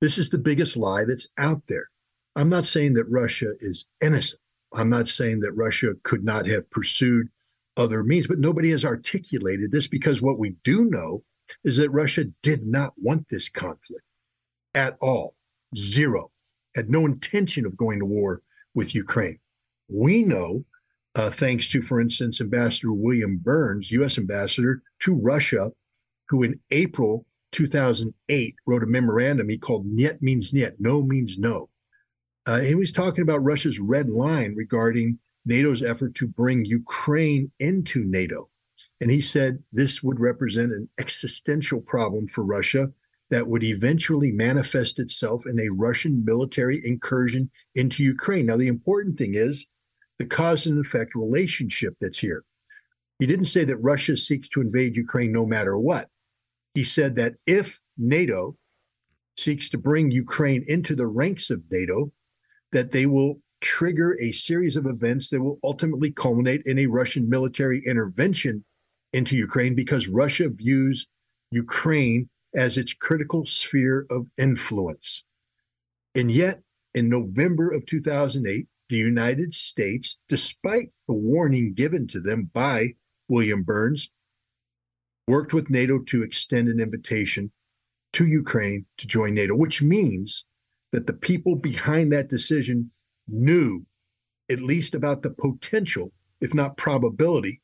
This 0.01 0.17
is 0.17 0.29
the 0.29 0.37
biggest 0.37 0.77
lie 0.77 1.05
that's 1.05 1.27
out 1.37 1.61
there. 1.67 1.89
I'm 2.35 2.49
not 2.49 2.65
saying 2.65 2.93
that 2.93 3.05
Russia 3.09 3.53
is 3.59 3.85
innocent. 4.01 4.41
I'm 4.73 4.89
not 4.89 5.07
saying 5.07 5.39
that 5.41 5.53
Russia 5.53 5.93
could 6.03 6.23
not 6.23 6.45
have 6.47 6.69
pursued 6.69 7.27
other 7.77 8.03
means, 8.03 8.27
but 8.27 8.39
nobody 8.39 8.71
has 8.71 8.85
articulated 8.85 9.71
this 9.71 9.87
because 9.87 10.21
what 10.21 10.39
we 10.39 10.55
do 10.63 10.85
know 10.85 11.21
is 11.63 11.77
that 11.77 11.89
Russia 11.91 12.25
did 12.41 12.65
not 12.65 12.93
want 12.97 13.27
this 13.29 13.49
conflict 13.49 14.03
at 14.73 14.97
all. 15.01 15.35
Zero. 15.75 16.31
Had 16.75 16.89
no 16.89 17.05
intention 17.05 17.65
of 17.65 17.77
going 17.77 17.99
to 17.99 18.05
war 18.05 18.41
with 18.73 18.95
Ukraine. 18.95 19.39
We 19.87 20.23
know, 20.23 20.63
uh, 21.15 21.29
thanks 21.29 21.69
to, 21.69 21.81
for 21.81 22.01
instance, 22.01 22.41
Ambassador 22.41 22.91
William 22.91 23.37
Burns, 23.37 23.91
U.S. 23.91 24.17
Ambassador 24.17 24.81
to 25.01 25.15
Russia, 25.15 25.71
who 26.27 26.43
in 26.43 26.59
April 26.71 27.25
2008 27.51 28.55
wrote 28.67 28.83
a 28.83 28.87
memorandum 28.87 29.47
he 29.47 29.57
called 29.57 29.87
Nyet 29.87 30.21
means 30.21 30.51
Nyet, 30.51 30.73
no 30.79 31.03
means 31.03 31.37
no. 31.37 31.69
Uh, 32.45 32.59
he 32.59 32.75
was 32.75 32.91
talking 32.91 33.21
about 33.21 33.43
Russia's 33.43 33.79
red 33.79 34.09
line 34.09 34.55
regarding 34.55 35.19
NATO's 35.45 35.83
effort 35.83 36.15
to 36.15 36.27
bring 36.27 36.65
Ukraine 36.65 37.51
into 37.59 38.03
NATO. 38.03 38.49
And 39.01 39.11
he 39.11 39.21
said 39.21 39.63
this 39.71 40.03
would 40.03 40.19
represent 40.19 40.71
an 40.71 40.89
existential 40.99 41.81
problem 41.81 42.27
for 42.27 42.43
Russia 42.43 42.87
that 43.29 43.47
would 43.47 43.63
eventually 43.63 44.31
manifest 44.31 44.99
itself 44.99 45.45
in 45.45 45.59
a 45.59 45.73
Russian 45.73 46.23
military 46.23 46.81
incursion 46.83 47.49
into 47.73 48.03
Ukraine. 48.03 48.45
Now, 48.45 48.57
the 48.57 48.67
important 48.67 49.17
thing 49.17 49.35
is 49.35 49.65
the 50.19 50.25
cause 50.25 50.65
and 50.65 50.79
effect 50.79 51.15
relationship 51.15 51.95
that's 51.99 52.17
here. 52.17 52.43
He 53.19 53.25
didn't 53.25 53.45
say 53.45 53.63
that 53.63 53.77
Russia 53.77 54.17
seeks 54.17 54.49
to 54.49 54.61
invade 54.61 54.95
Ukraine 54.95 55.31
no 55.31 55.45
matter 55.45 55.77
what. 55.77 56.09
He 56.73 56.83
said 56.83 57.15
that 57.15 57.35
if 57.47 57.79
NATO 57.97 58.57
seeks 59.37 59.69
to 59.69 59.77
bring 59.77 60.11
Ukraine 60.11 60.65
into 60.67 60.95
the 60.95 61.07
ranks 61.07 61.49
of 61.49 61.63
NATO, 61.71 62.11
that 62.71 62.91
they 62.91 63.05
will 63.05 63.41
trigger 63.61 64.17
a 64.19 64.31
series 64.31 64.75
of 64.75 64.85
events 64.85 65.29
that 65.29 65.41
will 65.41 65.59
ultimately 65.63 66.11
culminate 66.11 66.61
in 66.65 66.79
a 66.79 66.87
Russian 66.87 67.29
military 67.29 67.81
intervention 67.85 68.63
into 69.13 69.35
Ukraine 69.35 69.75
because 69.75 70.07
Russia 70.07 70.49
views 70.49 71.07
Ukraine 71.51 72.29
as 72.53 72.77
its 72.77 72.93
critical 72.93 73.45
sphere 73.45 74.05
of 74.09 74.27
influence. 74.37 75.23
And 76.15 76.31
yet, 76.31 76.61
in 76.93 77.09
November 77.09 77.71
of 77.71 77.85
2008, 77.85 78.67
the 78.89 78.97
United 78.97 79.53
States, 79.53 80.17
despite 80.27 80.91
the 81.07 81.13
warning 81.13 81.73
given 81.73 82.07
to 82.07 82.19
them 82.19 82.49
by 82.53 82.93
William 83.27 83.63
Burns, 83.63 84.09
worked 85.27 85.53
with 85.53 85.69
NATO 85.69 85.99
to 86.03 86.23
extend 86.23 86.67
an 86.67 86.79
invitation 86.79 87.51
to 88.13 88.27
Ukraine 88.27 88.85
to 88.97 89.07
join 89.07 89.33
NATO, 89.33 89.55
which 89.55 89.81
means 89.81 90.45
that 90.91 91.07
the 91.07 91.13
people 91.13 91.55
behind 91.55 92.11
that 92.11 92.29
decision 92.29 92.91
knew 93.27 93.83
at 94.49 94.61
least 94.61 94.93
about 94.93 95.23
the 95.23 95.31
potential, 95.31 96.11
if 96.39 96.53
not 96.53 96.77
probability, 96.77 97.61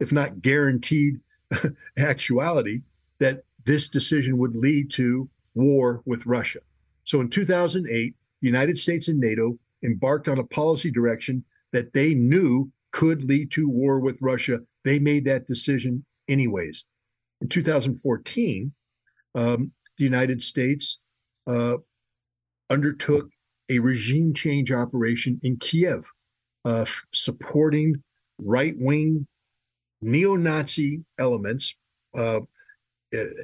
if 0.00 0.12
not 0.12 0.42
guaranteed 0.42 1.20
actuality, 1.96 2.82
that 3.20 3.44
this 3.64 3.88
decision 3.88 4.36
would 4.38 4.54
lead 4.54 4.90
to 4.90 5.28
war 5.54 6.02
with 6.04 6.26
Russia. 6.26 6.58
So 7.04 7.20
in 7.20 7.30
2008, 7.30 8.14
the 8.40 8.46
United 8.46 8.76
States 8.76 9.08
and 9.08 9.20
NATO 9.20 9.58
embarked 9.84 10.28
on 10.28 10.38
a 10.38 10.44
policy 10.44 10.90
direction 10.90 11.44
that 11.72 11.92
they 11.92 12.14
knew 12.14 12.70
could 12.92 13.24
lead 13.24 13.50
to 13.50 13.68
war 13.68 14.00
with 14.00 14.22
Russia. 14.22 14.60
They 14.84 14.98
made 14.98 15.24
that 15.24 15.46
decision 15.46 16.04
anyways. 16.28 16.84
In 17.40 17.48
2014, 17.48 18.72
um, 19.34 19.72
the 19.98 20.04
United 20.04 20.42
States 20.42 21.02
uh, 21.46 21.76
undertook 22.70 23.28
a 23.68 23.78
regime 23.78 24.32
change 24.32 24.70
operation 24.70 25.38
in 25.42 25.56
Kiev, 25.56 26.04
uh, 26.64 26.84
supporting 27.12 28.02
right 28.38 28.74
wing 28.78 29.26
neo 30.00 30.36
Nazi 30.36 31.02
elements, 31.18 31.74
uh, 32.16 32.40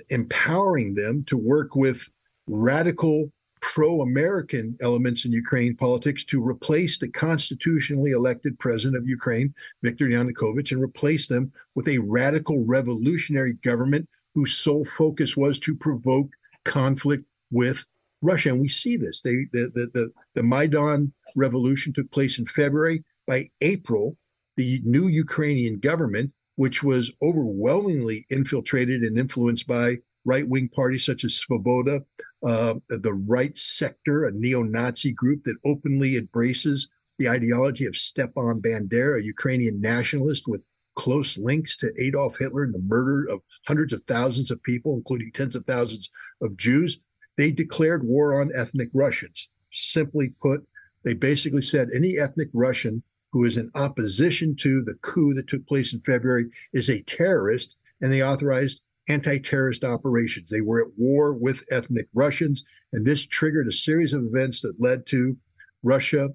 empowering 0.09 0.94
them 0.94 1.24
to 1.24 1.37
work 1.37 1.74
with 1.74 2.09
radical 2.46 3.31
pro 3.61 4.03
American 4.03 4.77
elements 4.81 5.25
in 5.25 5.33
Ukraine 5.33 5.77
politics 5.77 6.25
to 6.25 6.46
replace 6.46 6.99
the 6.99 7.09
constitutionally 7.09 8.12
elected 8.12 8.59
president 8.59 8.96
of 8.96 9.09
Ukraine, 9.09 9.55
Viktor 9.83 10.07
Yanukovych, 10.07 10.73
and 10.73 10.83
replace 10.83 11.27
them 11.27 11.51
with 11.75 11.88
a 11.88 11.99
radical 11.99 12.64
revolutionary 12.66 13.55
government 13.64 14.09
whose 14.35 14.55
sole 14.55 14.85
focus 14.85 15.37
was 15.37 15.59
to 15.61 15.75
provoke 15.75 16.31
conflict 16.64 17.25
with 17.51 17.85
Russia. 18.23 18.51
And 18.51 18.61
we 18.61 18.68
see 18.68 18.96
this. 18.96 19.23
They, 19.23 19.46
the, 19.53 19.70
the, 19.75 19.90
the, 19.94 20.11
the 20.35 20.42
Maidan 20.42 21.12
revolution 21.37 21.92
took 21.92 22.11
place 22.11 22.38
in 22.38 22.46
February. 22.46 23.03
By 23.27 23.49
April, 23.61 24.16
the 24.57 24.81
new 24.85 25.09
Ukrainian 25.09 25.79
government, 25.79 26.33
which 26.57 26.83
was 26.83 27.12
overwhelmingly 27.23 28.26
infiltrated 28.30 29.03
and 29.03 29.18
influenced 29.18 29.66
by 29.66 29.99
right 30.24 30.47
wing 30.47 30.68
parties 30.68 31.07
such 31.07 31.24
as 31.24 31.32
Svoboda, 31.32 32.05
uh, 32.43 32.74
the 32.88 33.12
right 33.26 33.57
sector, 33.57 34.24
a 34.24 34.32
neo 34.32 34.62
Nazi 34.62 35.12
group 35.12 35.45
that 35.45 35.57
openly 35.64 36.16
embraces 36.16 36.88
the 37.18 37.28
ideology 37.28 37.84
of 37.84 37.97
Stepan 37.97 38.62
Bandera, 38.62 39.20
a 39.20 39.24
Ukrainian 39.24 39.80
nationalist 39.80 40.49
with 40.49 40.66
close 40.95 41.36
links 41.36 41.76
to 41.76 41.93
Adolf 41.99 42.38
Hitler 42.38 42.64
and 42.64 42.74
the 42.74 42.78
murder 42.78 43.30
of 43.30 43.41
hundreds 43.66 43.93
of 43.93 44.03
thousands 44.05 44.51
of 44.51 44.62
people, 44.62 44.95
including 44.95 45.30
tens 45.32 45.55
of 45.55 45.64
thousands 45.64 46.11
of 46.41 46.57
Jews. 46.57 47.01
They 47.36 47.51
declared 47.51 48.05
war 48.05 48.41
on 48.41 48.51
ethnic 48.55 48.91
Russians. 48.95 49.49
Simply 49.70 50.32
put, 50.43 50.66
they 51.05 51.14
basically 51.14 51.62
said 51.62 51.88
any 51.95 52.18
ethnic 52.18 52.49
Russian 52.53 53.03
who 53.32 53.45
is 53.45 53.57
in 53.57 53.70
opposition 53.74 54.57
to 54.57 54.82
the 54.82 54.95
coup 55.03 55.34
that 55.34 55.47
took 55.47 55.66
place 55.66 55.93
in 55.93 56.01
February 56.01 56.47
is 56.72 56.91
a 56.91 57.03
terrorist, 57.03 57.76
and 58.01 58.12
they 58.12 58.24
authorized 58.24 58.82
anti 59.11 59.38
terrorist 59.38 59.84
operations. 59.84 60.48
They 60.48 60.61
were 60.61 60.82
at 60.82 60.92
war 60.96 61.34
with 61.34 61.64
ethnic 61.70 62.06
Russians, 62.14 62.64
and 62.92 63.04
this 63.04 63.26
triggered 63.26 63.66
a 63.66 63.72
series 63.72 64.12
of 64.12 64.24
events 64.24 64.61
that 64.62 64.80
led 64.80 65.06
to 65.06 65.36
Russia 65.82 66.28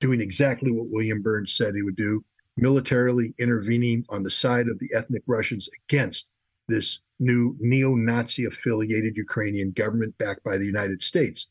doing 0.00 0.20
exactly 0.20 0.70
what 0.70 0.90
William 0.90 1.22
Burns 1.22 1.54
said 1.56 1.74
he 1.74 1.82
would 1.82 1.96
do 1.96 2.24
militarily 2.56 3.32
intervening 3.38 4.04
on 4.08 4.22
the 4.22 4.30
side 4.30 4.66
of 4.68 4.78
the 4.78 4.90
ethnic 4.94 5.22
Russians 5.26 5.68
against 5.84 6.32
this 6.68 7.00
new 7.18 7.56
neo 7.60 7.94
Nazi 7.94 8.44
affiliated 8.44 9.16
Ukrainian 9.16 9.70
government 9.72 10.16
backed 10.18 10.42
by 10.42 10.56
the 10.56 10.64
United 10.64 11.02
States. 11.02 11.50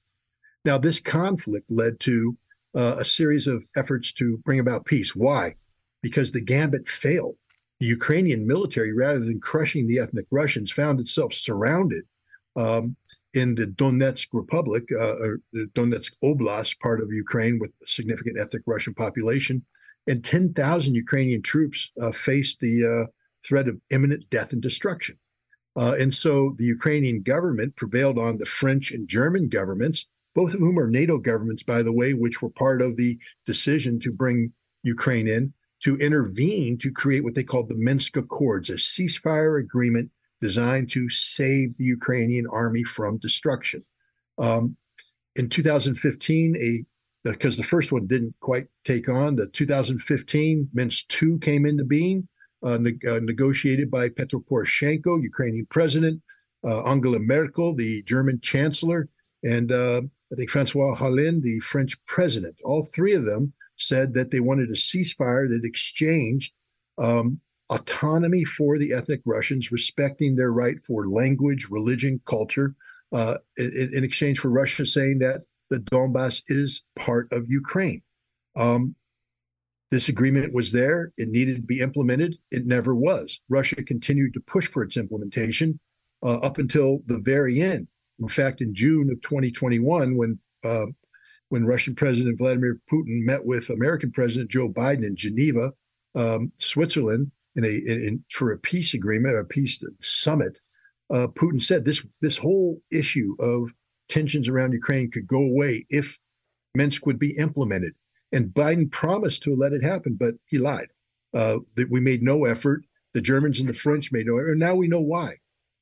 Now, 0.66 0.78
this 0.78 1.00
conflict 1.00 1.72
led 1.72 2.00
to 2.02 2.38
uh, 2.76 2.98
a 3.00 3.06
series 3.06 3.48
of 3.48 3.66
efforts 3.76 4.12
to 4.14 4.38
bring 4.40 4.60
about 4.60 4.86
peace. 4.86 5.16
Why? 5.16 5.56
Because 6.02 6.32
the 6.32 6.42
gambit 6.42 6.88
failed. 6.88 7.36
The 7.80 7.88
Ukrainian 7.88 8.46
military, 8.46 8.94
rather 8.94 9.20
than 9.20 9.40
crushing 9.40 9.88
the 9.88 10.00
ethnic 10.00 10.26
Russians, 10.32 10.72
found 10.72 11.00
itself 11.00 11.34
surrounded 11.34 12.04
um, 12.56 12.96
in 13.34 13.56
the 13.56 13.68
Donetsk 13.68 14.28
Republic, 14.34 14.84
uh, 14.92 15.16
or 15.18 15.40
Donetsk 15.76 16.12
Oblast, 16.24 16.80
part 16.80 17.02
of 17.02 17.12
Ukraine 17.12 17.60
with 17.60 17.72
a 17.82 17.88
significant 17.88 18.40
ethnic 18.40 18.64
Russian 18.66 18.94
population, 18.94 19.64
and 20.08 20.24
10,000 20.24 20.96
Ukrainian 20.96 21.42
troops 21.42 21.92
uh, 22.02 22.12
faced 22.12 22.60
the 22.60 22.86
uh, 22.86 23.12
threat 23.46 23.68
of 23.68 23.80
imminent 23.92 24.30
death 24.30 24.52
and 24.52 24.62
destruction. 24.62 25.18
Uh, 25.78 25.96
and 26.00 26.14
so 26.14 26.56
the 26.58 26.66
Ukrainian 26.66 27.22
government 27.22 27.76
prevailed 27.76 28.18
on 28.18 28.38
the 28.38 28.46
French 28.46 28.92
and 28.92 29.08
German 29.08 29.48
governments 29.48 30.08
both 30.36 30.54
of 30.54 30.60
whom 30.60 30.80
are 30.80 30.90
NATO 30.90 31.18
governments, 31.18 31.64
by 31.64 31.82
the 31.82 31.94
way, 31.94 32.14
which 32.14 32.42
were 32.42 32.50
part 32.50 32.82
of 32.82 32.96
the 32.98 33.18
decision 33.46 34.00
to 34.00 34.12
bring 34.12 34.54
Ukraine 34.84 35.28
in 35.28 35.54
to 35.84 35.98
intervene 35.98 36.78
to 36.78 36.92
create 36.92 37.24
what 37.24 37.36
they 37.36 37.44
called 37.44 37.70
the 37.70 37.76
Minsk 37.76 38.18
Accords, 38.18 38.70
a 38.70 38.74
ceasefire 38.74 39.60
agreement 39.60 40.12
designed 40.42 40.90
to 40.90 41.10
save 41.10 41.76
the 41.78 41.84
Ukrainian 41.86 42.46
army 42.48 42.84
from 42.84 43.18
destruction. 43.18 43.84
Um, 44.38 44.76
in 45.36 45.50
2015, 45.50 46.56
a 46.58 46.86
because 47.24 47.58
the 47.58 47.64
first 47.64 47.92
one 47.92 48.08
didn't 48.08 48.34
quite 48.40 48.68
take 48.86 49.10
on, 49.10 49.36
the 49.36 49.48
2015 49.48 50.70
Minsk 50.74 51.22
II 51.22 51.38
came 51.40 51.66
into 51.66 51.84
being, 51.84 52.28
uh, 52.64 52.78
ne- 52.78 52.98
uh, 53.08 53.20
negotiated 53.20 53.92
by 53.92 54.08
Petro 54.08 54.40
Poroshenko, 54.40 55.22
Ukrainian 55.22 55.66
president, 55.66 56.22
uh, 56.64 56.84
Angela 56.84 57.20
Merkel, 57.20 57.76
the 57.76 58.02
German 58.04 58.40
chancellor, 58.42 59.10
and 59.44 59.72
uh, 59.72 60.02
I 60.32 60.36
think 60.36 60.50
Francois 60.50 60.94
Hollande, 60.94 61.44
the 61.44 61.60
French 61.60 61.98
president, 62.06 62.56
all 62.64 62.84
three 62.84 63.14
of 63.14 63.26
them 63.26 63.54
said 63.78 64.14
that 64.14 64.32
they 64.32 64.40
wanted 64.40 64.70
a 64.70 64.74
ceasefire 64.74 65.50
that 65.50 65.62
exchanged 65.64 66.54
um, 66.98 67.40
autonomy 67.70 68.44
for 68.44 68.78
the 68.78 68.94
ethnic 68.94 69.22
Russians, 69.26 69.72
respecting 69.72 70.36
their 70.36 70.52
right 70.52 70.78
for 70.86 71.08
language, 71.08 71.68
religion, 71.70 72.22
culture, 72.26 72.76
uh, 73.12 73.38
in, 73.58 73.92
in, 73.94 74.04
exchange 74.04 74.40
for 74.40 74.50
Russia 74.50 74.86
saying 74.86 75.20
that 75.20 75.42
the 75.70 75.80
Donbass 75.92 76.44
is 76.48 76.84
part 76.96 77.32
of 77.32 77.50
Ukraine. 77.50 78.02
Um, 78.56 78.96
this 79.92 80.10
agreement 80.10 80.54
was 80.54 80.72
there. 80.72 81.12
It 81.18 81.30
needed 81.30 81.56
to 81.56 81.62
be 81.62 81.80
implemented. 81.80 82.38
It 82.52 82.66
never 82.68 82.94
was. 82.94 83.40
Russia 83.50 83.78
continued 83.84 84.34
to 84.36 84.42
push 84.42 84.68
for 84.68 84.84
its 84.84 84.98
implementation 84.98 85.80
uh, 86.22 86.38
up 86.38 86.60
until 86.60 87.00
the 87.08 87.20
very 87.20 87.62
end. 87.62 87.88
In 88.20 88.28
fact, 88.28 88.62
in 88.62 88.74
June 88.74 89.10
of 89.10 89.22
2021, 89.22 90.16
when 90.18 90.40
uh, 90.64 90.86
when 91.50 91.66
Russian 91.66 91.96
President 91.96 92.38
Vladimir 92.38 92.80
Putin 92.92 93.24
met 93.24 93.44
with 93.44 93.70
American 93.70 94.12
President 94.12 94.52
Joe 94.52 94.70
Biden 94.70 95.04
in 95.04 95.16
Geneva, 95.16 95.74
um, 96.16 96.52
Switzerland, 96.56 97.32
in 97.56 97.66
a 97.66 97.70
in, 97.70 98.24
for 98.32 98.52
a 98.52 98.60
peace 98.60 98.94
agreement, 98.94 99.38
a 99.38 99.44
peace 99.46 99.84
summit, 100.00 100.60
uh, 101.12 101.28
Putin 101.28 101.62
said 101.62 101.86
this 101.86 102.06
this 102.22 102.38
whole 102.38 102.82
issue 102.92 103.36
of 103.40 103.72
tensions 104.10 104.48
around 104.48 104.74
Ukraine 104.74 105.10
could 105.10 105.28
go 105.28 105.42
away 105.42 105.86
if 105.90 106.18
Minsk 106.76 107.06
would 107.06 107.20
be 107.20 107.36
implemented. 107.38 107.94
And 108.32 108.48
Biden 108.48 108.92
promised 108.92 109.42
to 109.44 109.56
let 109.56 109.74
it 109.74 109.84
happen, 109.84 110.16
but 110.20 110.36
he 110.46 110.58
lied. 110.58 110.88
Uh, 111.34 111.60
that 111.76 111.92
we 111.92 112.00
made 112.00 112.24
no 112.24 112.46
effort. 112.46 112.84
The 113.14 113.22
Germans 113.22 113.60
and 113.60 113.70
the 113.70 113.74
French 113.74 114.12
made 114.12 114.26
no 114.26 114.38
effort. 114.38 114.52
And 114.52 114.60
now 114.60 114.74
we 114.74 114.88
know 114.88 115.00
why, 115.00 115.34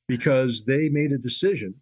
because 0.06 0.64
they 0.66 0.90
made 0.90 1.10
a 1.10 1.18
decision 1.18 1.74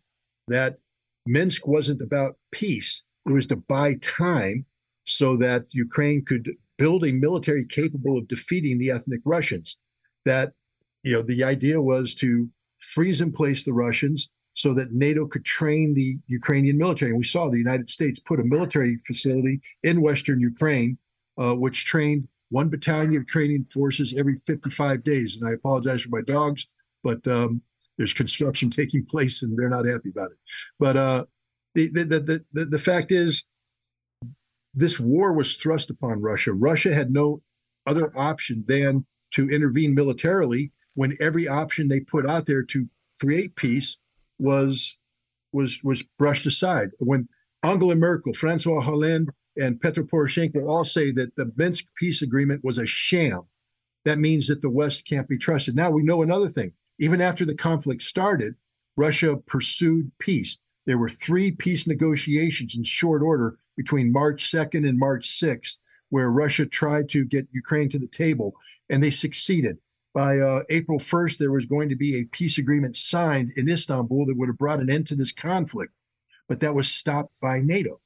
that 0.49 0.79
Minsk 1.27 1.67
wasn't 1.67 2.03
about 2.03 2.37
peace. 2.53 3.03
It 3.27 3.33
was 3.33 3.47
to 3.49 3.57
buy 3.57 3.95
time 3.95 4.65
so 5.05 5.37
that 5.39 5.67
Ukraine 5.73 6.25
could 6.25 6.53
build 6.79 7.05
a 7.05 7.13
military 7.13 7.65
capable 7.65 8.19
of 8.19 8.29
defeating 8.29 8.79
the 8.79 8.91
ethnic 8.91 9.21
Russians. 9.25 9.79
That, 10.25 10.53
you 11.03 11.13
know, 11.13 11.23
the 11.23 11.45
idea 11.45 11.81
was 11.81 12.15
to 12.17 12.49
freeze 12.79 13.21
in 13.21 13.33
place 13.33 13.65
the 13.65 13.73
Russians 13.73 14.29
so 14.55 14.73
that 14.75 14.93
NATO 14.93 15.27
could 15.27 15.45
train 15.45 15.95
the 15.95 16.19
Ukrainian 16.29 16.79
military. 16.79 17.11
And 17.11 17.19
we 17.19 17.25
saw 17.25 17.49
the 17.49 17.59
United 17.59 17.91
States 17.91 18.21
put 18.21 18.41
a 18.41 18.45
military 18.45 18.97
facility 19.07 19.61
in 19.83 20.01
Western 20.01 20.41
Ukraine, 20.41 20.97
uh, 21.39 21.55
which 21.55 21.85
trained 21.85 22.27
one 22.51 22.69
battalion 22.69 23.09
of 23.09 23.15
Ukrainian 23.15 23.65
forces 23.65 24.15
every 24.17 24.35
55 24.35 25.05
days. 25.05 25.37
And 25.37 25.49
I 25.49 25.53
apologize 25.53 26.03
for 26.03 26.11
my 26.11 26.23
dogs, 26.23 26.67
but 27.03 27.27
um, 27.29 27.61
there's 27.97 28.13
construction 28.13 28.71
taking 28.71 29.05
place 29.05 29.43
and 29.43 29.57
they're 29.59 29.69
not 29.69 29.87
happy 29.87 30.11
about 30.11 30.31
it. 30.31 30.39
But 30.79 30.97
uh, 30.97 31.25
the, 31.75 31.89
the, 31.89 32.05
the, 32.05 32.45
the, 32.53 32.65
the 32.67 32.79
fact 32.79 33.13
is, 33.13 33.45
this 34.75 35.01
war 35.01 35.33
was 35.33 35.57
thrust 35.57 35.91
upon 35.91 36.21
Russia. 36.21 36.53
Russia 36.53 36.93
had 36.95 37.11
no 37.11 37.41
other 37.87 38.11
option 38.17 38.65
than 38.67 39.07
to 39.33 39.49
intervene 39.49 39.95
militarily 39.95 40.73
when 40.95 41.17
every 41.21 41.49
option 41.49 41.89
they 41.89 42.01
put 42.01 42.27
out 42.27 42.47
there 42.47 42.63
to 42.63 42.87
create 43.21 43.57
peace 43.57 43.97
was 44.39 44.99
was 45.53 45.79
was 45.83 46.03
brushed 46.19 46.47
aside. 46.47 46.91
When 46.99 47.29
Angela 47.63 47.97
Merkel, 47.97 48.35
Francois 48.35 48.81
Hollande, 48.81 49.31
and 49.57 49.81
Petro 49.81 50.05
Poroshenko 50.05 50.69
all 50.69 50.85
say 50.85 51.11
that 51.13 51.35
the 51.37 51.51
Minsk 51.57 51.87
peace 51.97 52.21
agreement 52.21 52.63
was 52.63 52.77
a 52.77 52.87
sham, 52.87 53.43
that 54.05 54.19
means 54.19 54.47
that 54.49 54.61
the 54.61 54.71
West 54.71 55.07
can't 55.07 55.29
be 55.29 55.39
trusted. 55.39 55.75
Now 55.75 55.91
we 55.91 56.03
know 56.03 56.23
another 56.23 56.49
thing. 56.49 56.73
Even 56.99 57.21
after 57.21 57.45
the 57.45 57.55
conflict 57.55 58.03
started, 58.03 58.55
Russia 58.97 59.37
pursued 59.37 60.11
peace. 60.19 60.59
There 60.87 60.99
were 60.99 61.09
three 61.09 61.51
peace 61.51 61.87
negotiations 61.87 62.77
in 62.77 62.85
short 62.85 63.23
order 63.23 63.57
between 63.77 64.13
March 64.13 64.51
2nd 64.51 64.89
and 64.89 64.99
March 64.99 65.29
6th, 65.29 65.79
where 66.09 66.31
Russia 66.31 66.65
tried 66.65 67.09
to 67.11 67.25
get 67.25 67.49
Ukraine 67.53 67.89
to 67.91 67.99
the 67.99 68.09
table, 68.09 68.55
and 68.89 69.03
they 69.03 69.11
succeeded. 69.11 69.79
By 70.15 70.39
uh, 70.39 70.63
April 70.71 70.99
1st, 70.99 71.37
there 71.37 71.53
was 71.53 71.67
going 71.67 71.91
to 71.91 71.97
be 71.97 72.17
a 72.17 72.25
peace 72.25 72.57
agreement 72.57 72.97
signed 72.97 73.53
in 73.57 73.69
Istanbul 73.69 74.25
that 74.27 74.37
would 74.37 74.49
have 74.49 74.57
brought 74.57 74.81
an 74.81 74.89
end 74.89 75.09
to 75.09 75.17
this 75.17 75.33
conflict, 75.33 75.93
but 76.49 76.61
that 76.61 76.75
was 76.75 76.89
stopped 76.89 77.33
by 77.43 77.61
NATO. 77.61 78.01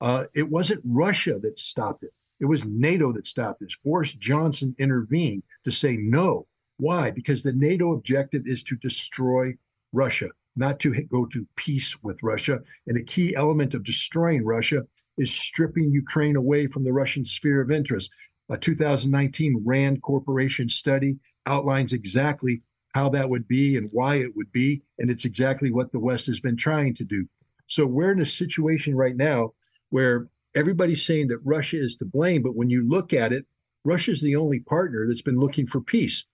Uh, 0.00 0.26
it 0.36 0.48
wasn't 0.48 0.82
Russia 0.84 1.40
that 1.40 1.58
stopped 1.58 2.04
it. 2.04 2.12
It 2.40 2.44
was 2.44 2.64
NATO 2.64 3.10
that 3.12 3.26
stopped 3.26 3.60
this. 3.60 3.76
Boris 3.84 4.12
Johnson 4.12 4.76
intervened 4.78 5.42
to 5.64 5.72
say, 5.72 5.96
no, 5.96 6.46
why? 6.78 7.10
Because 7.10 7.42
the 7.42 7.52
NATO 7.52 7.92
objective 7.92 8.42
is 8.46 8.62
to 8.64 8.76
destroy 8.76 9.52
Russia, 9.92 10.28
not 10.56 10.80
to 10.80 10.94
go 11.04 11.26
to 11.26 11.46
peace 11.56 11.96
with 12.02 12.22
Russia. 12.22 12.60
And 12.86 12.96
a 12.96 13.04
key 13.04 13.34
element 13.34 13.74
of 13.74 13.84
destroying 13.84 14.44
Russia 14.44 14.82
is 15.18 15.34
stripping 15.34 15.90
Ukraine 15.92 16.36
away 16.36 16.68
from 16.68 16.84
the 16.84 16.92
Russian 16.92 17.24
sphere 17.24 17.60
of 17.60 17.70
interest. 17.70 18.10
A 18.50 18.56
2019 18.56 19.62
RAND 19.64 20.02
Corporation 20.02 20.68
study 20.68 21.18
outlines 21.46 21.92
exactly 21.92 22.62
how 22.94 23.08
that 23.10 23.28
would 23.28 23.46
be 23.48 23.76
and 23.76 23.88
why 23.92 24.16
it 24.16 24.32
would 24.36 24.50
be. 24.52 24.82
And 24.98 25.10
it's 25.10 25.24
exactly 25.24 25.72
what 25.72 25.92
the 25.92 26.00
West 26.00 26.26
has 26.26 26.40
been 26.40 26.56
trying 26.56 26.94
to 26.94 27.04
do. 27.04 27.26
So 27.66 27.86
we're 27.86 28.12
in 28.12 28.20
a 28.20 28.26
situation 28.26 28.94
right 28.94 29.16
now 29.16 29.52
where 29.90 30.28
everybody's 30.54 31.04
saying 31.04 31.28
that 31.28 31.40
Russia 31.44 31.76
is 31.76 31.96
to 31.96 32.06
blame. 32.06 32.42
But 32.42 32.56
when 32.56 32.70
you 32.70 32.88
look 32.88 33.12
at 33.12 33.32
it, 33.32 33.46
Russia 33.84 34.12
is 34.12 34.22
the 34.22 34.36
only 34.36 34.60
partner 34.60 35.06
that's 35.06 35.22
been 35.22 35.38
looking 35.38 35.66
for 35.66 35.80
peace. 35.80 36.24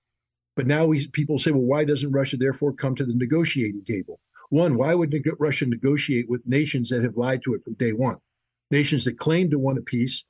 But 0.56 0.66
now 0.66 0.86
we, 0.86 1.06
people 1.08 1.38
say, 1.38 1.50
well, 1.50 1.62
why 1.62 1.84
doesn't 1.84 2.12
Russia 2.12 2.36
therefore 2.36 2.72
come 2.72 2.94
to 2.96 3.04
the 3.04 3.14
negotiating 3.14 3.84
table? 3.84 4.20
One, 4.50 4.76
why 4.76 4.94
would 4.94 5.14
Russia 5.38 5.66
negotiate 5.66 6.28
with 6.28 6.46
nations 6.46 6.90
that 6.90 7.02
have 7.02 7.16
lied 7.16 7.42
to 7.42 7.54
it 7.54 7.64
from 7.64 7.74
day 7.74 7.92
one? 7.92 8.18
Nations 8.70 9.04
that 9.04 9.18
claim 9.18 9.50
to 9.50 9.58
want 9.58 9.78
a 9.78 9.82
peace, 9.82 10.24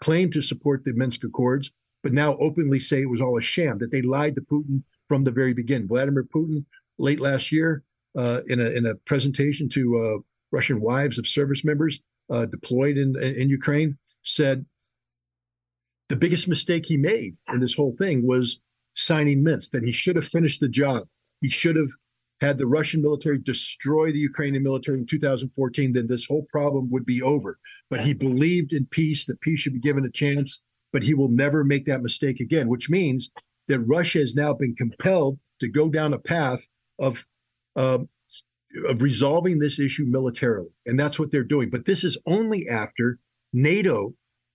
claim 0.00 0.30
to 0.32 0.42
support 0.42 0.84
the 0.84 0.92
Minsk 0.94 1.24
Accords, 1.24 1.70
but 2.02 2.12
now 2.12 2.36
openly 2.36 2.80
say 2.80 3.02
it 3.02 3.10
was 3.10 3.20
all 3.20 3.38
a 3.38 3.42
sham, 3.42 3.78
that 3.78 3.90
they 3.90 4.02
lied 4.02 4.34
to 4.36 4.40
Putin 4.40 4.82
from 5.06 5.22
the 5.22 5.30
very 5.30 5.54
beginning. 5.54 5.88
Vladimir 5.88 6.24
Putin, 6.24 6.64
late 6.98 7.20
last 7.20 7.52
year, 7.52 7.84
uh, 8.16 8.40
in, 8.46 8.60
a, 8.60 8.70
in 8.70 8.86
a 8.86 8.94
presentation 8.94 9.68
to 9.68 9.96
uh, 9.96 10.22
Russian 10.50 10.80
wives 10.80 11.18
of 11.18 11.26
service 11.26 11.64
members 11.64 12.00
uh, 12.30 12.46
deployed 12.46 12.96
in, 12.96 13.14
in 13.20 13.48
Ukraine, 13.48 13.96
said 14.22 14.64
the 16.08 16.16
biggest 16.16 16.48
mistake 16.48 16.86
he 16.86 16.96
made 16.96 17.34
in 17.52 17.60
this 17.60 17.74
whole 17.74 17.92
thing 17.92 18.26
was 18.26 18.60
signing 18.98 19.42
Minsk, 19.42 19.70
that 19.72 19.84
he 19.84 19.92
should 19.92 20.16
have 20.16 20.26
finished 20.26 20.60
the 20.60 20.68
job. 20.68 21.02
He 21.40 21.48
should 21.48 21.76
have 21.76 21.90
had 22.40 22.58
the 22.58 22.66
Russian 22.66 23.02
military 23.02 23.38
destroy 23.38 24.12
the 24.12 24.18
Ukrainian 24.18 24.62
military 24.62 24.98
in 24.98 25.06
2014, 25.06 25.92
then 25.92 26.06
this 26.06 26.26
whole 26.26 26.46
problem 26.50 26.88
would 26.90 27.04
be 27.04 27.22
over. 27.22 27.58
But 27.90 28.00
he 28.00 28.12
believed 28.12 28.72
in 28.72 28.86
peace, 28.86 29.24
that 29.26 29.40
peace 29.40 29.60
should 29.60 29.74
be 29.74 29.80
given 29.80 30.04
a 30.04 30.10
chance, 30.10 30.60
but 30.92 31.02
he 31.02 31.14
will 31.14 31.30
never 31.30 31.64
make 31.64 31.84
that 31.86 32.02
mistake 32.02 32.40
again, 32.40 32.68
which 32.68 32.90
means 32.90 33.30
that 33.66 33.80
Russia 33.80 34.18
has 34.18 34.34
now 34.34 34.54
been 34.54 34.74
compelled 34.74 35.38
to 35.60 35.68
go 35.68 35.88
down 35.88 36.14
a 36.14 36.18
path 36.18 36.66
of, 36.98 37.24
uh, 37.76 37.98
of 38.86 39.02
resolving 39.02 39.58
this 39.58 39.78
issue 39.78 40.06
militarily. 40.06 40.70
And 40.86 40.98
that's 40.98 41.18
what 41.18 41.30
they're 41.30 41.42
doing. 41.42 41.70
But 41.70 41.84
this 41.84 42.04
is 42.04 42.16
only 42.26 42.68
after 42.68 43.18
NATO 43.52 44.12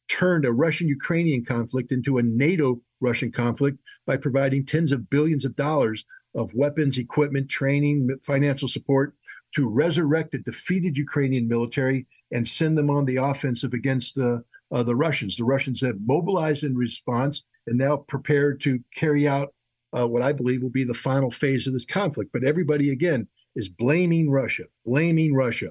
turned 0.09 0.45
a 0.45 0.51
Russian 0.51 0.87
Ukrainian 0.87 1.43
conflict 1.43 1.91
into 1.91 2.17
a 2.17 2.23
NATO 2.23 2.81
Russian 3.03 3.31
conflict 3.31 3.77
by 4.05 4.17
providing 4.17 4.65
tens 4.65 4.91
of 4.91 5.09
billions 5.09 5.45
of 5.45 5.55
dollars 5.55 6.05
of 6.35 6.53
weapons, 6.55 6.97
equipment, 6.97 7.49
training, 7.49 8.09
financial 8.23 8.67
support 8.67 9.13
to 9.55 9.69
resurrect 9.69 10.33
a 10.33 10.39
defeated 10.39 10.97
Ukrainian 10.97 11.47
military 11.47 12.07
and 12.31 12.47
send 12.47 12.77
them 12.77 12.89
on 12.89 13.05
the 13.05 13.17
offensive 13.17 13.73
against 13.73 14.15
the 14.15 14.43
uh, 14.71 14.83
the 14.83 14.95
Russians. 14.95 15.37
The 15.37 15.43
Russians 15.43 15.81
have 15.81 15.97
mobilized 16.05 16.63
in 16.63 16.75
response 16.75 17.43
and 17.67 17.77
now 17.77 17.97
prepared 17.97 18.59
to 18.61 18.79
carry 18.95 19.27
out 19.27 19.53
uh, 19.95 20.07
what 20.07 20.23
I 20.23 20.33
believe 20.33 20.63
will 20.63 20.71
be 20.71 20.83
the 20.83 20.93
final 20.93 21.29
phase 21.29 21.67
of 21.67 21.73
this 21.73 21.85
conflict. 21.85 22.31
But 22.33 22.43
everybody 22.43 22.89
again 22.89 23.27
is 23.55 23.69
blaming 23.69 24.29
Russia, 24.29 24.63
blaming 24.85 25.33
Russia. 25.33 25.69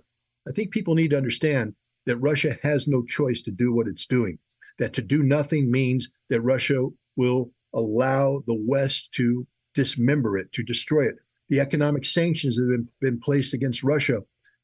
I 0.49 0.53
think 0.53 0.71
people 0.71 0.95
need 0.95 1.11
to 1.11 1.17
understand 1.17 1.75
that 2.07 2.17
Russia 2.19 2.57
has 2.63 2.87
no 2.87 3.03
choice 3.03 3.43
to 3.43 3.51
do 3.51 3.75
what 3.75 3.89
it's 3.89 4.07
doing. 4.07 4.39
That 4.79 4.93
to 4.95 5.03
do 5.03 5.23
nothing 5.23 5.71
means 5.71 6.09
that 6.31 6.41
Russia 6.41 6.89
will 7.17 7.51
allow 7.75 8.43
the 8.47 8.63
West 8.67 9.13
to 9.15 9.47
dismember 9.75 10.37
it, 10.37 10.53
to 10.53 10.63
destroy 10.63 11.03
it. 11.07 11.17
The 11.49 11.61
economic 11.61 12.05
sanctions 12.05 12.57
that 12.57 12.63
have 12.71 12.87
been, 13.01 13.13
been 13.13 13.21
placed 13.21 13.55
against 13.55 13.83
Russia 13.83 14.21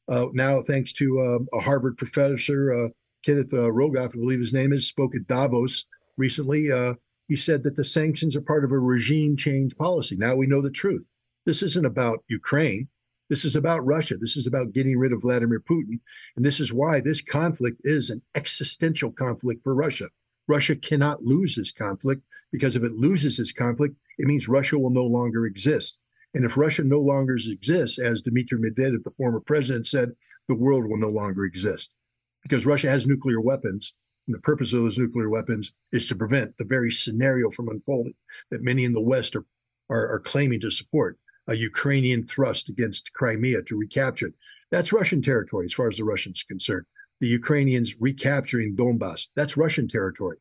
uh, 0.09 0.27
now, 0.33 0.61
thanks 0.63 0.91
to 0.93 1.19
uh, 1.19 1.57
a 1.57 1.61
Harvard 1.61 1.95
professor, 1.95 2.73
uh, 2.73 2.89
Kenneth 3.23 3.53
uh, 3.53 3.69
Rogoff, 3.69 4.09
I 4.09 4.17
believe 4.17 4.39
his 4.39 4.53
name 4.53 4.73
is, 4.73 4.87
spoke 4.87 5.15
at 5.15 5.27
Davos 5.27 5.85
recently. 6.17 6.71
Uh, 6.71 6.95
he 7.27 7.35
said 7.35 7.63
that 7.63 7.75
the 7.75 7.85
sanctions 7.85 8.35
are 8.35 8.41
part 8.41 8.65
of 8.65 8.71
a 8.71 8.79
regime 8.79 9.37
change 9.37 9.75
policy. 9.75 10.15
Now 10.17 10.35
we 10.35 10.47
know 10.47 10.63
the 10.63 10.71
truth. 10.71 11.11
This 11.45 11.61
isn't 11.61 11.85
about 11.85 12.23
Ukraine. 12.27 12.87
This 13.29 13.45
is 13.45 13.55
about 13.55 13.85
Russia. 13.85 14.17
This 14.17 14.35
is 14.35 14.47
about 14.47 14.73
getting 14.73 14.97
rid 14.97 15.13
of 15.13 15.21
Vladimir 15.21 15.59
Putin. 15.59 15.99
And 16.35 16.43
this 16.43 16.59
is 16.59 16.73
why 16.73 17.01
this 17.01 17.21
conflict 17.21 17.79
is 17.83 18.09
an 18.09 18.23
existential 18.33 19.11
conflict 19.11 19.61
for 19.63 19.75
Russia. 19.75 20.07
Russia 20.49 20.75
cannot 20.75 21.21
lose 21.21 21.55
this 21.55 21.71
conflict 21.71 22.23
because 22.51 22.75
if 22.75 22.83
it 22.83 22.91
loses 22.93 23.37
this 23.37 23.53
conflict, 23.53 23.95
it 24.17 24.27
means 24.27 24.47
Russia 24.47 24.77
will 24.77 24.89
no 24.89 25.05
longer 25.05 25.45
exist. 25.45 25.99
And 26.33 26.43
if 26.43 26.57
Russia 26.57 26.83
no 26.83 26.99
longer 26.99 27.35
exists, 27.35 27.99
as 27.99 28.21
Dmitry 28.21 28.59
Medvedev, 28.59 29.03
the 29.03 29.13
former 29.17 29.39
president, 29.39 29.87
said, 29.87 30.09
the 30.47 30.55
world 30.55 30.85
will 30.87 30.97
no 30.97 31.09
longer 31.09 31.45
exist 31.45 31.95
because 32.41 32.65
Russia 32.65 32.89
has 32.89 33.07
nuclear 33.07 33.41
weapons. 33.41 33.93
And 34.27 34.35
the 34.35 34.41
purpose 34.41 34.73
of 34.73 34.81
those 34.81 34.97
nuclear 34.97 35.29
weapons 35.29 35.71
is 35.91 36.07
to 36.07 36.15
prevent 36.15 36.57
the 36.57 36.65
very 36.65 36.91
scenario 36.91 37.49
from 37.49 37.69
unfolding 37.69 38.13
that 38.51 38.63
many 38.63 38.83
in 38.83 38.93
the 38.93 39.01
West 39.01 39.35
are, 39.35 39.45
are, 39.89 40.07
are 40.07 40.19
claiming 40.19 40.59
to 40.61 40.71
support 40.71 41.17
a 41.47 41.55
Ukrainian 41.55 42.23
thrust 42.23 42.69
against 42.69 43.13
Crimea 43.13 43.63
to 43.63 43.77
recapture 43.77 44.27
it. 44.27 44.35
That's 44.69 44.93
Russian 44.93 45.21
territory 45.21 45.65
as 45.65 45.73
far 45.73 45.89
as 45.89 45.97
the 45.97 46.03
Russians 46.03 46.43
are 46.43 46.53
concerned. 46.53 46.85
The 47.19 47.27
Ukrainians 47.27 47.95
recapturing 47.99 48.75
Donbass, 48.75 49.27
that's 49.35 49.57
Russian 49.57 49.87
territory. 49.87 50.37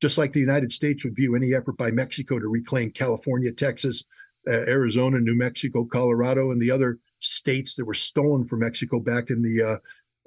Just 0.00 0.18
like 0.18 0.32
the 0.32 0.40
United 0.40 0.72
States 0.72 1.04
would 1.04 1.16
view 1.16 1.36
any 1.36 1.54
effort 1.54 1.76
by 1.76 1.90
Mexico 1.90 2.38
to 2.38 2.48
reclaim 2.48 2.90
California, 2.90 3.52
Texas, 3.52 4.04
uh, 4.48 4.52
Arizona, 4.52 5.20
New 5.20 5.36
Mexico, 5.36 5.84
Colorado, 5.84 6.50
and 6.50 6.60
the 6.60 6.70
other 6.70 6.98
states 7.20 7.74
that 7.74 7.84
were 7.84 7.94
stolen 7.94 8.44
from 8.44 8.60
Mexico 8.60 9.00
back 9.00 9.30
in 9.30 9.42
the 9.42 9.62
uh, 9.62 9.76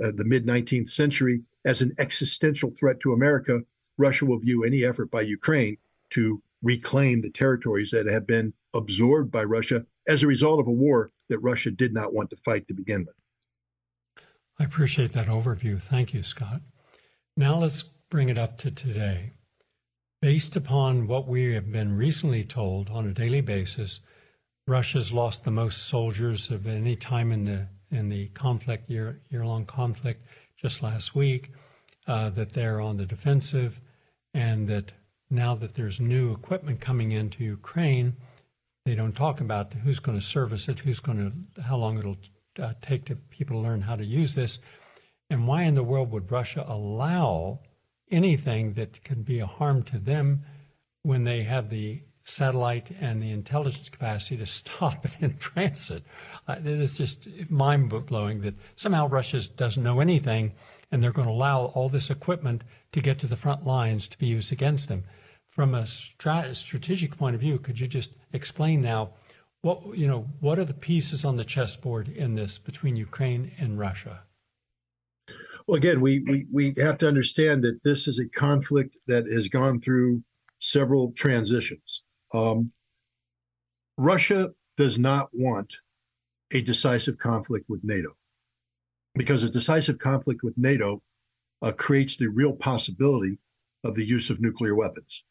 uh, 0.04 0.12
the 0.16 0.26
mid 0.26 0.45
19th 0.45 0.89
century 0.89 1.41
as 1.66 1.82
an 1.82 1.91
existential 1.98 2.70
threat 2.70 3.00
to 3.00 3.14
America, 3.14 3.62
Russia 3.98 4.26
will 4.26 4.39
view 4.39 4.64
any 4.64 4.84
effort 4.84 5.10
by 5.10 5.22
Ukraine 5.22 5.78
to 6.12 6.41
reclaim 6.62 7.22
the 7.22 7.32
territories 7.32 7.91
that 7.91 8.06
have 8.06 8.28
been 8.28 8.54
absorbed 8.76 9.32
by 9.32 9.43
Russia 9.43 9.86
as 10.08 10.24
a 10.24 10.28
result 10.28 10.60
of 10.60 10.68
a 10.68 10.72
war 10.72 11.12
that 11.30 11.39
Russia 11.39 11.72
did 11.72 11.93
not 11.93 12.14
want 12.14 12.30
to 12.30 12.36
fight 12.38 12.68
to 12.68 12.74
begin 12.74 13.06
with. 13.06 13.16
I 14.60 14.64
appreciate 14.64 15.12
that 15.14 15.28
overview. 15.28 15.82
Thank 15.82 16.14
you, 16.14 16.24
Scott. 16.24 16.62
Now 17.36 17.60
let's 17.60 17.84
bring 18.10 18.30
it 18.30 18.39
up 18.39 18.58
to 18.60 18.72
today. 18.72 19.34
Based 20.22 20.55
upon 20.55 21.08
what 21.08 21.28
we 21.28 21.53
have 21.53 21.72
been 21.72 21.95
recently 21.95 22.43
told 22.43 22.89
on 22.89 23.08
a 23.08 23.14
daily 23.14 23.41
basis, 23.41 23.99
Russia's 24.66 25.14
lost 25.14 25.43
the 25.43 25.51
most 25.51 25.88
soldiers 25.88 26.49
of 26.49 26.66
any 26.66 26.95
time 26.95 27.32
in 27.32 27.45
the 27.45 27.68
in 27.89 28.10
the 28.10 28.28
conflict 28.30 28.89
year 28.89 29.22
year 29.30 29.45
long 29.45 29.66
conflict 29.66 30.26
just 30.58 30.82
last 30.82 31.16
week. 31.16 31.51
Uh, 32.08 32.30
that 32.30 32.53
they're 32.53 32.80
on 32.80 32.95
the 32.95 33.05
defensive, 33.05 33.82
and 34.34 34.70
that 34.70 34.93
now 35.30 35.53
that 35.53 35.76
there's 35.76 35.99
new 35.99 36.32
equipment 36.32 36.80
coming 36.80 37.12
into 37.12 37.43
Ukraine, 37.43 38.16
they 38.86 38.95
don't 38.95 39.16
talk 39.16 39.41
about 39.41 39.74
who's 39.74 39.99
going 39.99 40.18
to 40.18 40.26
service 40.26 40.70
it, 40.70 40.80
who's 40.80 41.01
going 41.01 41.18
to, 41.18 41.62
how 41.64 41.76
long 41.76 41.97
it'll 41.97 42.16
uh, 42.60 42.74
take 42.82 43.05
to 43.05 43.16
people 43.16 43.58
to 43.58 43.68
learn 43.68 43.82
how 43.82 43.95
to 43.95 44.05
use 44.05 44.36
this, 44.36 44.60
and 45.30 45.47
why 45.47 45.64
in 45.64 45.76
the 45.76 45.84
world 45.84 46.12
would 46.12 46.32
Russia 46.32 46.66
allow 46.68 47.60
anything 48.10 48.74
that 48.74 49.03
can 49.03 49.24
be 49.24 49.39
a 49.39 49.45
harm 49.45 49.84
to 49.84 49.99
them 49.99 50.43
when 51.03 51.24
they 51.24 51.43
have 51.43 51.70
the 51.70 52.01
satellite 52.24 52.91
and 52.99 53.22
the 53.22 53.32
intelligence 53.32 53.89
capacity 53.89 54.38
to 54.38 54.45
stop 54.45 55.05
it 55.05 55.12
in 55.20 55.38
transit. 55.39 56.03
Uh, 56.47 56.55
it 56.60 56.66
is 56.66 56.97
just 56.97 57.28
mind 57.49 57.89
blowing 58.05 58.41
that 58.41 58.55
somehow 58.76 59.08
Russia 59.08 59.41
doesn't 59.55 59.84
know 59.84 59.99
anything 59.99 60.53
and 60.91 61.01
they're 61.01 61.12
going 61.12 61.28
to 61.28 61.34
allow 61.34 61.66
all 61.66 61.89
this 61.89 62.10
equipment 62.10 62.64
to 62.91 63.01
get 63.01 63.20
to 63.20 63.28
the 63.28 63.36
front 63.36 63.66
lines 63.66 64.08
to 64.08 64.18
be 64.18 64.28
used 64.28 64.51
against 64.51 64.88
them 64.88 65.03
from 65.58 65.74
a 65.74 65.88
strategic 65.88 67.18
point 67.18 67.34
of 67.34 67.41
view, 67.41 67.58
could 67.58 67.80
you 67.80 67.88
just 67.88 68.12
explain 68.32 68.80
now 68.80 69.10
what 69.62 69.97
you 69.97 70.08
know? 70.08 70.28
What 70.39 70.60
are 70.60 70.66
the 70.66 70.74
pieces 70.74 71.26
on 71.26 71.36
the 71.36 71.43
chessboard 71.43 72.08
in 72.08 72.36
this 72.36 72.58
between 72.58 72.95
Ukraine 72.95 73.51
and 73.58 73.80
Russia? 73.80 74.24
Well, 75.68 75.78
again, 75.78 76.01
we 76.01 76.20
we 76.22 76.47
we 76.51 76.74
have 76.78 76.97
to 76.99 77.08
understand 77.08 77.64
that 77.64 77.84
this 77.84 78.08
is 78.08 78.20
a 78.20 78.30
conflict 78.30 78.97
that 79.08 79.28
has 79.28 79.47
gone 79.47 79.80
through 79.80 80.24
several 80.60 81.12
transitions. 81.12 82.03
Um, 82.34 82.72
Russia 83.97 84.51
does 84.78 84.97
not 84.99 85.30
want 85.34 85.74
a 86.51 86.62
decisive 86.62 87.18
conflict 87.18 87.66
with 87.68 87.82
NATO 87.84 88.10
because 89.16 89.43
a 89.43 89.49
decisive 89.49 89.97
conflict 89.97 90.43
with 90.43 90.53
NATO 90.58 91.01
uh, 91.62 91.72
creates 91.72 92.16
the 92.16 92.28
real 92.28 92.53
possibility 92.53 93.39
of 93.84 93.95
the 93.95 94.05
use 94.05 94.30
of 94.30 94.39
nuclear 94.39 94.76
weapons. 94.76 95.24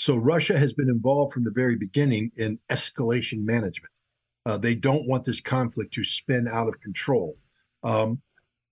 So 0.00 0.16
Russia 0.16 0.56
has 0.56 0.72
been 0.72 0.88
involved 0.88 1.34
from 1.34 1.44
the 1.44 1.50
very 1.50 1.76
beginning 1.76 2.30
in 2.38 2.58
escalation 2.70 3.44
management. 3.44 3.92
Uh, 4.46 4.56
they 4.56 4.74
don't 4.74 5.06
want 5.06 5.26
this 5.26 5.42
conflict 5.42 5.92
to 5.92 6.04
spin 6.04 6.48
out 6.48 6.68
of 6.68 6.80
control. 6.80 7.36
Um, 7.82 8.22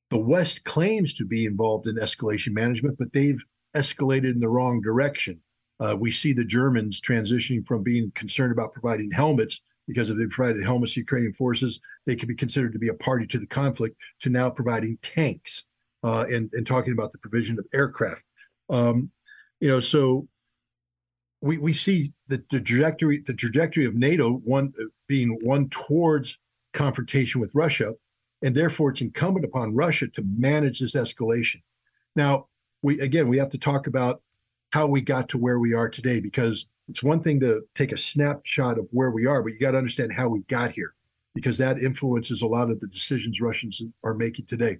the 0.09 0.18
West 0.18 0.64
claims 0.64 1.12
to 1.12 1.26
be 1.26 1.45
involved 1.45 1.87
in 1.87 1.97
escalation 1.97 2.55
management, 2.55 2.97
but 2.99 3.12
they've 3.12 3.45
escalated 3.76 4.33
in 4.33 4.41
the 4.41 4.49
wrong 4.49 4.81
direction. 4.81 5.39
Uh, 5.81 5.95
we 6.01 6.11
see 6.11 6.33
the 6.33 6.47
Germans 6.47 6.99
transitioning 6.99 7.62
from 7.66 7.83
being 7.83 8.11
concerned 8.14 8.53
about 8.53 8.72
providing 8.72 9.11
helmets 9.11 9.61
because 9.87 10.09
if 10.09 10.16
they 10.16 10.26
provided 10.29 10.62
helmets 10.62 10.95
to 10.95 11.01
Ukrainian 11.01 11.35
forces, 11.35 11.79
they 12.07 12.16
could 12.16 12.29
be 12.29 12.35
considered 12.35 12.72
to 12.72 12.79
be 12.79 12.89
a 12.89 12.95
party 12.95 13.26
to 13.26 13.39
the 13.39 13.47
conflict, 13.47 13.97
to 14.20 14.31
now 14.31 14.49
providing 14.49 14.97
tanks 15.03 15.66
uh, 16.05 16.24
and, 16.33 16.49
and 16.55 16.66
talking 16.66 16.95
about 16.95 17.12
the 17.12 17.18
provision 17.18 17.59
of 17.59 17.66
aircraft. 17.74 18.24
Um, 18.70 19.11
you 19.61 19.68
know, 19.68 19.81
so 19.81 20.26
we, 21.41 21.59
we 21.59 21.72
see 21.72 22.12
the, 22.26 22.43
the 22.51 22.61
trajectory 22.61 23.22
the 23.24 23.34
trajectory 23.34 23.84
of 23.84 23.95
NATO 23.95 24.34
one 24.39 24.72
being 25.07 25.39
one 25.43 25.68
towards 25.68 26.39
confrontation 26.72 27.41
with 27.41 27.55
Russia, 27.55 27.95
and 28.43 28.55
therefore 28.55 28.91
it's 28.91 29.01
incumbent 29.01 29.45
upon 29.45 29.74
Russia 29.74 30.09
to 30.09 30.22
manage 30.36 30.80
this 30.80 30.95
escalation. 30.95 31.62
Now, 32.16 32.47
we 32.82 33.01
again 33.01 33.28
we 33.28 33.39
have 33.39 33.51
to 33.51 33.59
talk 33.59 33.86
about 33.86 34.22
how 34.72 34.86
we 34.86 35.01
got 35.01 35.28
to 35.30 35.39
where 35.39 35.59
we 35.59 35.74
are 35.74 35.89
today 35.89 36.20
because 36.20 36.66
it's 36.89 37.03
one 37.03 37.22
thing 37.22 37.41
to 37.41 37.62
take 37.74 37.93
a 37.93 37.99
snapshot 37.99 38.78
of 38.78 38.89
where 38.93 39.11
we 39.11 39.26
are, 39.26 39.43
but 39.43 39.53
you 39.53 39.59
got 39.61 39.72
to 39.72 39.78
understand 39.78 40.12
how 40.12 40.28
we 40.28 40.43
got 40.43 40.72
here 40.72 40.95
because 41.34 41.59
that 41.59 41.78
influences 41.78 42.43
a 42.43 42.47
lot 42.47 42.70
of 42.70 42.80
the 42.80 42.89
decisions 42.89 43.41
Russians 43.41 43.80
are 44.03 44.14
making 44.14 44.47
today. 44.47 44.78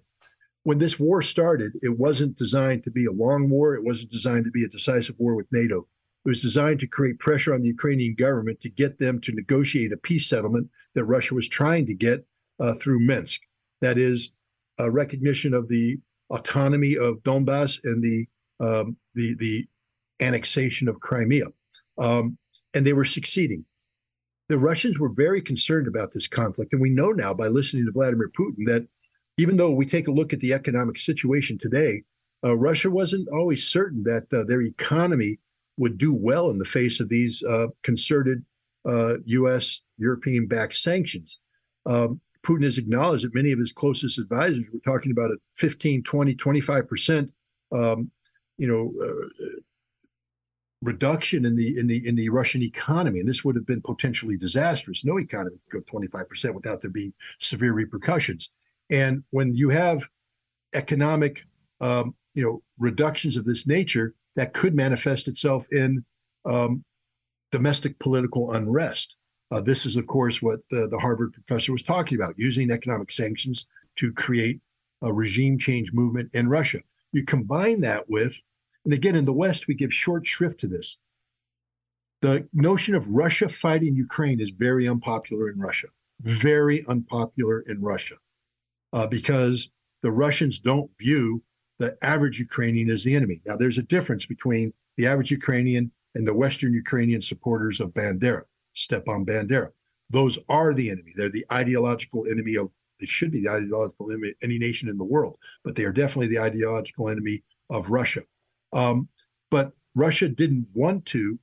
When 0.65 0.79
this 0.79 0.99
war 0.99 1.23
started, 1.23 1.73
it 1.83 1.97
wasn't 1.97 2.37
designed 2.37 2.83
to 2.85 2.91
be 2.91 3.07
a 3.07 3.13
long 3.13 3.49
war. 3.49 3.75
It 3.75 3.85
wasn't 3.85 4.11
designed 4.11 4.45
to 4.47 4.51
be 4.51 4.65
a 4.65 4.69
decisive 4.69 5.15
war 5.19 5.37
with 5.37 5.47
NATO. 5.53 5.87
It 6.29 6.37
was 6.37 6.43
designed 6.43 6.79
to 6.81 6.87
create 6.87 7.19
pressure 7.21 7.55
on 7.55 7.63
the 7.63 7.69
Ukrainian 7.69 8.15
government 8.15 8.61
to 8.61 8.69
get 8.69 8.99
them 8.99 9.19
to 9.23 9.33
negotiate 9.33 9.93
a 9.93 9.97
peace 9.97 10.29
settlement 10.29 10.69
that 10.95 11.07
Russia 11.07 11.35
was 11.35 11.49
trying 11.49 11.87
to 11.87 11.95
get 11.95 12.23
uh, 12.61 12.75
through 12.75 13.01
Minsk. 13.01 13.41
That 13.81 13.97
is, 13.97 14.33
a 14.77 14.91
recognition 14.91 15.55
of 15.55 15.69
the 15.69 15.99
autonomy 16.29 16.99
of 16.99 17.23
Donbass 17.23 17.81
and 17.83 18.05
the 18.05 18.29
um, 18.61 18.99
the 19.15 19.37
the 19.39 19.67
annexation 20.21 20.87
of 20.87 21.01
Crimea, 21.01 21.47
um, 21.97 22.37
and 22.75 22.87
they 22.87 22.93
were 22.93 23.07
succeeding. 23.07 23.65
The 24.51 24.59
Russians 24.59 24.99
were 24.99 25.15
very 25.15 25.41
concerned 25.41 25.89
about 25.89 26.13
this 26.13 26.29
conflict, 26.29 26.75
and 26.75 26.83
we 26.83 26.91
know 26.91 27.13
now 27.13 27.33
by 27.33 27.47
listening 27.49 27.87
to 27.87 27.93
Vladimir 27.93 28.31
Putin 28.39 28.67
that 28.67 28.87
even 29.39 29.57
though 29.57 29.71
we 29.71 29.87
take 29.87 30.09
a 30.09 30.13
look 30.13 30.35
at 30.35 30.41
the 30.41 30.53
economic 30.53 30.99
situation 30.99 31.57
today, 31.57 32.03
uh, 32.45 32.55
Russia 32.55 32.91
wasn't 32.91 33.31
always 33.31 33.67
certain 33.67 34.03
that 34.03 34.31
uh, 34.31 34.45
their 34.45 34.61
economy 34.61 35.39
would 35.79 35.97
do 35.97 36.15
well 36.15 36.51
in 36.51 36.59
the 36.59 36.65
face 36.65 37.01
of 37.01 37.09
these 37.09 37.43
uh, 37.45 37.69
concerted 37.83 38.45
uh, 38.87 39.15
U.S. 39.25 39.83
European 39.97 40.47
backed 40.47 40.75
sanctions. 40.75 41.39
Um, 41.87 42.21
Putin 42.45 42.65
has 42.65 42.79
acknowledged 42.79 43.25
that 43.25 43.35
many 43.35 43.53
of 43.53 43.59
his 43.59 43.73
closest 43.73 44.19
advisors 44.19 44.71
were 44.73 44.81
talking 44.81 45.13
about 45.13 45.31
a 45.31 45.37
15, 45.57 46.03
20, 46.03 46.35
25 46.35 46.89
percent, 46.89 47.33
um, 47.73 48.11
you 48.57 48.67
know, 48.67 48.93
uh, 49.05 49.47
reduction 50.83 51.45
in 51.45 51.57
the 51.57 51.77
in 51.79 51.87
the 51.87 52.07
in 52.07 52.15
the 52.15 52.29
Russian 52.29 52.63
economy, 52.63 53.21
and 53.21 53.29
this 53.29 53.45
would 53.45 53.57
have 53.57 53.67
been 53.67 53.83
potentially 53.83 54.37
disastrous. 54.37 55.05
No 55.05 55.19
economy 55.19 55.57
could 55.69 55.85
go 55.85 55.99
25% 55.99 56.55
without 56.55 56.81
there 56.81 56.91
being 56.91 57.13
severe 57.41 57.73
repercussions. 57.73 58.51
And 58.91 59.23
when 59.31 59.55
you 59.55 59.69
have 59.71 60.09
economic, 60.75 61.45
um, 61.81 62.15
you 62.35 62.43
know, 62.43 62.63
reductions 62.79 63.37
of 63.37 63.45
this 63.45 63.67
nature, 63.67 64.15
that 64.39 64.55
could 64.55 64.75
manifest 64.75 65.29
itself 65.29 65.67
in 65.73 66.05
um, 66.45 66.85
domestic 67.53 67.99
political 67.99 68.53
unrest. 68.53 69.17
Uh, 69.51 69.61
this 69.61 69.87
is, 69.87 69.97
of 69.97 70.07
course, 70.07 70.43
what 70.43 70.61
the, 70.71 70.89
the 70.91 70.99
Harvard 70.99 71.33
professor 71.33 71.73
was 71.73 71.83
talking 71.83 72.17
about: 72.17 72.35
using 72.37 72.71
economic 72.71 73.11
sanctions 73.11 73.67
to 73.97 74.13
create 74.13 74.61
a 75.03 75.13
regime 75.13 75.59
change 75.59 75.93
movement 75.93 76.31
in 76.35 76.49
Russia. 76.49 76.79
You 77.13 77.25
combine 77.25 77.81
that 77.83 78.09
with 78.09 78.43
and 78.89 78.95
again, 78.95 79.17
in 79.17 79.27
the 79.27 79.35
West, 79.35 79.69
we 79.69 79.75
give 79.75 79.93
short 79.93 80.27
shrift 80.27 80.61
to 80.61 80.67
this. 80.67 80.97
The 82.23 82.49
notion 82.55 82.95
of 82.95 83.07
Russia 83.09 83.51
fighting 83.51 83.95
Ukraine 83.95 84.41
is 84.41 84.49
very 84.49 84.89
unpopular 84.89 85.51
in 85.51 85.59
Russia, 85.59 85.89
very 86.21 86.87
unpopular 86.87 87.61
in 87.61 87.83
Russia, 87.83 88.15
uh, 88.95 89.07
because 89.07 89.71
the 90.01 90.11
Russians 90.11 90.59
don't 90.59 90.91
view 90.99 91.43
the 91.79 91.97
average 92.03 92.39
Ukrainian 92.39 92.91
is 92.91 93.05
the 93.05 93.15
enemy. 93.15 93.41
Now, 93.47 93.57
there's 93.57 93.79
a 93.79 93.83
difference 93.83 94.27
between 94.27 94.73
the 94.97 95.07
average 95.07 95.31
Ukrainian 95.31 95.91
and 96.15 96.27
the 96.27 96.35
Western 96.35 96.73
Ukrainian 96.75 97.23
supporters 97.23 97.81
of 97.81 97.95
Bandera, 97.95 98.43
Stepan 98.75 99.25
Bandera. 99.25 99.71
Those 100.11 100.39
are 100.49 100.75
the 100.75 100.91
enemy. 100.91 101.13
They're 101.15 101.31
the 101.31 101.47
ideological 101.53 102.27
enemy 102.29 102.57
of, 102.57 102.71
they 102.99 103.07
should 103.07 103.31
be 103.31 103.43
the 103.43 103.51
ideological 103.51 104.11
enemy 104.11 104.31
of 104.31 104.35
any 104.43 104.59
nation 104.59 104.89
in 104.89 104.99
the 104.99 105.05
world, 105.05 105.39
but 105.63 105.77
they 105.77 105.85
are 105.85 105.93
definitely 105.93 106.29
the 106.29 106.41
ideological 106.41 107.09
enemy 107.09 107.43
of 107.71 107.91
Russia. 107.91 108.23
Um, 108.73 109.09
but 109.51 109.73
Russia 109.95 110.29
didn't 110.29 110.67
want 110.75 111.07
to 111.07 111.39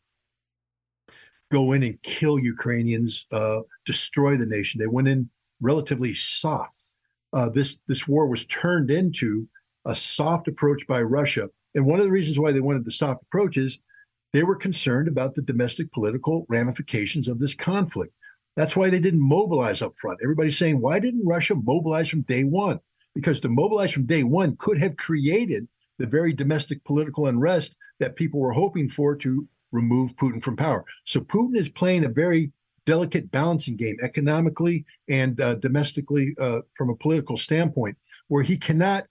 go 1.52 1.72
in 1.72 1.84
and 1.84 2.02
kill 2.02 2.38
Ukrainians, 2.40 3.26
uh, 3.32 3.62
destroy 3.86 4.36
the 4.36 4.46
nation. 4.46 4.80
They 4.80 4.88
went 4.88 5.08
in 5.08 5.30
relatively 5.62 6.14
soft. 6.14 6.76
Uh, 7.32 7.50
this 7.50 7.80
this 7.88 8.08
war 8.08 8.28
was 8.28 8.46
turned 8.46 8.92
into 8.92 9.48
a 9.86 9.96
soft 9.96 10.48
approach 10.48 10.88
by 10.88 11.02
Russia, 11.02 11.50
and 11.76 11.86
one 11.86 12.00
of 12.00 12.06
the 12.06 12.12
reasons 12.12 12.40
why 12.40 12.52
they 12.52 12.62
wanted 12.62 12.86
the 12.86 12.92
soft 12.92 13.24
approach 13.24 13.58
is 13.58 13.80
they 14.34 14.44
were 14.44 14.56
concerned 14.56 15.08
about 15.08 15.34
the 15.36 15.42
domestic 15.42 15.92
political 15.92 16.46
ramifications 16.50 17.28
of 17.28 17.40
this 17.40 17.54
conflict. 17.54 18.14
That's 18.56 18.76
why 18.76 18.90
they 18.90 19.00
didn't 19.00 19.28
mobilize 19.28 19.82
up 19.82 19.96
front. 19.96 20.20
Everybody's 20.24 20.58
saying, 20.58 20.80
why 20.80 21.00
didn't 21.00 21.26
Russia 21.26 21.56
mobilize 21.56 22.10
from 22.10 22.22
day 22.22 22.44
one? 22.44 22.80
Because 23.14 23.40
to 23.42 23.50
mobilize 23.50 23.92
from 23.92 24.06
day 24.06 24.24
one 24.24 24.56
could 24.58 24.78
have 24.78 24.98
created 24.98 25.68
the 26.00 26.08
very 26.08 26.34
domestic 26.34 26.84
political 26.84 27.28
unrest 27.28 27.78
that 28.00 28.16
people 28.16 28.40
were 28.40 28.52
hoping 28.52 28.90
for 28.90 29.16
to 29.18 29.48
remove 29.72 30.16
Putin 30.16 30.42
from 30.42 30.56
power. 30.56 30.84
So 31.06 31.20
Putin 31.22 31.56
is 31.56 31.70
playing 31.70 32.06
a 32.06 32.10
very 32.10 32.52
delicate 32.86 33.32
balancing 33.32 33.76
game 33.76 33.98
economically 34.02 34.86
and 35.10 35.40
uh, 35.42 35.56
domestically 35.56 36.36
uh, 36.40 36.60
from 36.76 36.90
a 36.90 36.96
political 36.96 37.38
standpoint, 37.38 37.98
where 38.28 38.44
he 38.44 38.58
cannot 38.58 39.06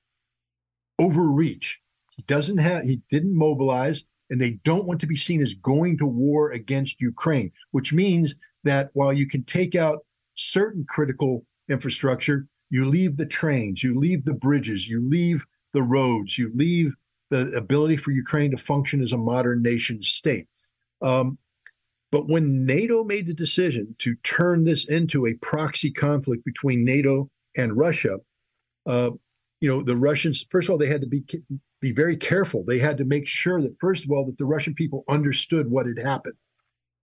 overreach. 0.99 1.81
He 2.17 2.23
doesn't 2.23 2.59
have, 2.59 2.85
he 2.85 3.01
didn't 3.11 3.37
mobilize, 3.37 4.05
and 4.31 4.41
they 4.41 4.53
don't 4.65 4.87
want 4.87 5.01
to 5.01 5.07
be 5.07 5.17
seen 5.17 5.43
as 5.43 5.55
going 5.55 5.99
to 5.99 6.07
war 6.07 6.53
against 6.53 7.01
Ukraine, 7.01 7.51
which 7.73 7.93
means 7.93 8.35
that 8.63 8.91
while 8.95 9.13
you 9.13 9.27
can 9.27 9.45
take 9.45 9.75
out 9.75 10.05
certain 10.35 10.85
critical 10.89 11.45
infrastructure, 11.69 12.47
you 12.71 12.85
leave 12.85 13.17
the 13.17 13.27
trains, 13.27 13.83
you 13.83 13.99
leave 13.99 14.25
the 14.25 14.35
bridges, 14.35 14.89
you 14.89 15.07
leave 15.09 15.45
the 15.73 15.83
roads, 15.83 16.39
you 16.39 16.51
leave 16.55 16.95
the 17.31 17.53
ability 17.57 17.97
for 17.97 18.11
Ukraine 18.13 18.51
to 18.51 18.57
function 18.57 19.01
as 19.01 19.13
a 19.13 19.19
modern 19.19 19.63
nation 19.63 20.01
state. 20.03 20.47
Um, 21.03 21.39
but 22.11 22.29
when 22.29 22.65
NATO 22.65 23.03
made 23.03 23.27
the 23.27 23.35
decision 23.35 23.95
to 23.99 24.15
turn 24.23 24.65
this 24.65 24.89
into 24.89 25.27
a 25.27 25.35
proxy 25.43 25.91
conflict 25.91 26.45
between 26.45 26.85
NATO 26.85 27.29
and 27.57 27.77
Russia, 27.77 28.19
uh, 28.87 29.11
you 29.65 29.71
know, 29.71 29.83
the 29.83 29.97
Russians, 29.97 30.45
first 30.51 30.69
of 30.69 30.73
all, 30.73 30.79
they 30.79 30.89
had 30.89 31.01
to 31.01 31.07
be 31.07 31.25
be 31.81 31.91
very 31.91 32.19
careful. 32.19 32.65
They 32.67 32.79
had 32.79 32.99
to 32.99 33.07
make 33.07 33.27
sure 33.27 33.62
that, 33.62 33.75
first 33.81 34.05
of 34.05 34.11
all, 34.11 34.27
that 34.27 34.37
the 34.37 34.45
Russian 34.45 34.75
people 34.75 35.05
understood 35.09 35.71
what 35.71 35.87
had 35.87 35.99
happened. 35.99 36.35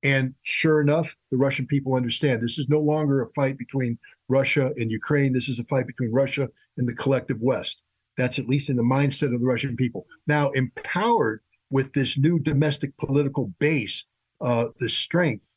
And 0.03 0.35
sure 0.43 0.79
enough, 0.79 1.15
the 1.31 1.37
Russian 1.37 1.65
people 1.65 1.95
understand 1.95 2.39
this 2.39 2.59
is 2.59 2.69
no 2.69 2.79
longer 2.79 3.23
a 3.23 3.29
fight 3.29 3.57
between 3.57 3.97
Russia 4.29 4.73
and 4.77 4.91
Ukraine. 4.91 5.33
This 5.33 5.49
is 5.49 5.57
a 5.57 5.63
fight 5.63 5.87
between 5.87 6.11
Russia 6.11 6.47
and 6.77 6.87
the 6.87 6.93
collective 6.93 7.41
West. 7.41 7.83
That's 8.15 8.37
at 8.37 8.47
least 8.47 8.69
in 8.69 8.75
the 8.75 8.83
mindset 8.83 9.33
of 9.33 9.41
the 9.41 9.47
Russian 9.47 9.75
people. 9.75 10.05
Now, 10.27 10.51
empowered 10.51 11.41
with 11.71 11.93
this 11.93 12.15
new 12.15 12.37
domestic 12.37 12.95
political 12.97 13.51
base, 13.57 14.05
uh, 14.39 14.67
the 14.77 14.89
strength, 14.89 15.47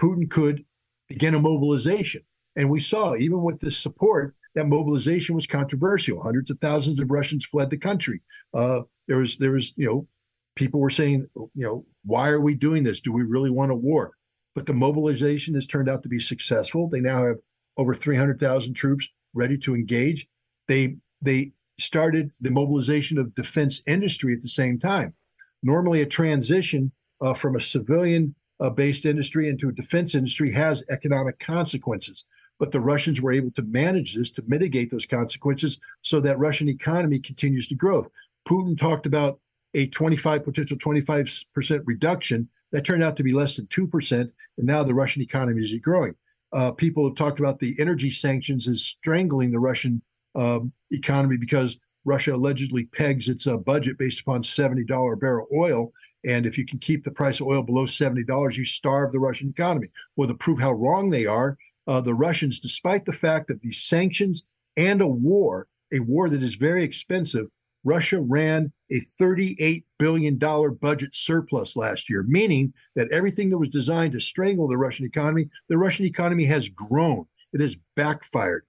Putin 0.00 0.30
could 0.30 0.64
begin 1.08 1.34
a 1.34 1.40
mobilization. 1.40 2.22
And 2.54 2.70
we 2.70 2.78
saw, 2.78 3.16
even 3.16 3.42
with 3.42 3.58
this 3.58 3.78
support, 3.78 4.36
that 4.56 4.66
mobilization 4.66 5.34
was 5.34 5.46
controversial. 5.46 6.20
Hundreds 6.20 6.50
of 6.50 6.58
thousands 6.60 6.98
of 6.98 7.10
Russians 7.10 7.44
fled 7.44 7.70
the 7.70 7.78
country. 7.78 8.20
Uh, 8.52 8.80
there 9.06 9.18
was, 9.18 9.36
there 9.36 9.52
was, 9.52 9.72
you 9.76 9.86
know, 9.86 10.08
people 10.56 10.80
were 10.80 10.90
saying, 10.90 11.28
you 11.36 11.50
know, 11.54 11.84
why 12.04 12.30
are 12.30 12.40
we 12.40 12.54
doing 12.54 12.82
this? 12.82 13.00
Do 13.00 13.12
we 13.12 13.22
really 13.22 13.50
want 13.50 13.70
a 13.70 13.76
war? 13.76 14.12
But 14.54 14.64
the 14.64 14.72
mobilization 14.72 15.54
has 15.54 15.66
turned 15.66 15.90
out 15.90 16.02
to 16.02 16.08
be 16.08 16.18
successful. 16.18 16.88
They 16.88 17.00
now 17.00 17.26
have 17.26 17.36
over 17.76 17.94
300,000 17.94 18.72
troops 18.74 19.06
ready 19.34 19.58
to 19.58 19.74
engage. 19.74 20.26
They 20.66 20.96
they 21.20 21.52
started 21.78 22.30
the 22.40 22.50
mobilization 22.50 23.18
of 23.18 23.34
defense 23.34 23.82
industry 23.86 24.32
at 24.32 24.40
the 24.40 24.48
same 24.48 24.78
time. 24.78 25.14
Normally, 25.62 26.00
a 26.00 26.06
transition 26.06 26.90
uh, 27.20 27.34
from 27.34 27.56
a 27.56 27.60
civilian 27.60 28.34
uh, 28.60 28.70
based 28.70 29.04
industry 29.04 29.48
into 29.48 29.68
a 29.68 29.72
defense 29.72 30.14
industry 30.14 30.50
has 30.52 30.82
economic 30.88 31.38
consequences. 31.38 32.24
But 32.58 32.72
the 32.72 32.80
Russians 32.80 33.20
were 33.20 33.32
able 33.32 33.50
to 33.52 33.62
manage 33.62 34.14
this 34.14 34.30
to 34.32 34.44
mitigate 34.46 34.90
those 34.90 35.06
consequences 35.06 35.78
so 36.02 36.20
that 36.20 36.38
Russian 36.38 36.68
economy 36.68 37.18
continues 37.18 37.68
to 37.68 37.74
grow. 37.74 38.06
Putin 38.48 38.78
talked 38.78 39.06
about 39.06 39.40
a 39.74 39.86
25 39.88 40.42
potential 40.42 40.78
25% 40.78 41.82
reduction 41.84 42.48
that 42.72 42.84
turned 42.84 43.02
out 43.02 43.16
to 43.16 43.22
be 43.22 43.32
less 43.32 43.56
than 43.56 43.66
2% 43.66 44.12
and 44.12 44.32
now 44.58 44.82
the 44.82 44.94
russian 44.94 45.20
economy 45.20 45.60
is 45.60 45.80
growing 45.80 46.14
uh, 46.52 46.70
people 46.72 47.04
have 47.04 47.14
talked 47.14 47.40
about 47.40 47.58
the 47.58 47.76
energy 47.78 48.10
sanctions 48.10 48.68
as 48.68 48.82
strangling 48.82 49.50
the 49.50 49.58
russian 49.58 50.00
um, 50.34 50.72
economy 50.90 51.36
because 51.36 51.78
Russia 52.06 52.34
allegedly 52.34 52.84
pegs 52.84 53.28
its 53.28 53.48
uh, 53.48 53.56
budget 53.56 53.98
based 53.98 54.20
upon 54.20 54.40
$70 54.42 55.12
a 55.12 55.16
barrel 55.16 55.48
oil. 55.52 55.92
And 56.24 56.46
if 56.46 56.56
you 56.56 56.64
can 56.64 56.78
keep 56.78 57.02
the 57.02 57.10
price 57.10 57.40
of 57.40 57.48
oil 57.48 57.64
below 57.64 57.84
$70, 57.84 58.56
you 58.56 58.64
starve 58.64 59.10
the 59.10 59.18
Russian 59.18 59.48
economy. 59.48 59.88
Well, 60.14 60.28
to 60.28 60.34
prove 60.34 60.60
how 60.60 60.72
wrong 60.72 61.10
they 61.10 61.26
are, 61.26 61.58
uh, 61.86 62.00
the 62.00 62.14
Russians, 62.14 62.60
despite 62.60 63.04
the 63.04 63.12
fact 63.12 63.50
of 63.50 63.60
these 63.60 63.82
sanctions 63.82 64.44
and 64.76 65.00
a 65.00 65.06
war, 65.06 65.68
a 65.92 66.00
war 66.00 66.28
that 66.28 66.42
is 66.42 66.56
very 66.56 66.84
expensive, 66.84 67.46
Russia 67.84 68.20
ran 68.20 68.72
a 68.90 69.00
$38 69.20 69.84
billion 69.98 70.36
budget 70.80 71.14
surplus 71.14 71.76
last 71.76 72.10
year, 72.10 72.24
meaning 72.26 72.72
that 72.96 73.10
everything 73.12 73.48
that 73.50 73.58
was 73.58 73.70
designed 73.70 74.12
to 74.12 74.20
strangle 74.20 74.66
the 74.66 74.76
Russian 74.76 75.06
economy, 75.06 75.48
the 75.68 75.78
Russian 75.78 76.04
economy 76.04 76.44
has 76.44 76.68
grown. 76.68 77.26
It 77.52 77.60
has 77.60 77.76
backfired. 77.94 78.64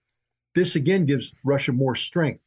This 0.54 0.76
again 0.76 1.06
gives 1.06 1.34
Russia 1.44 1.74
more 1.74 1.96
strength. 1.96 2.44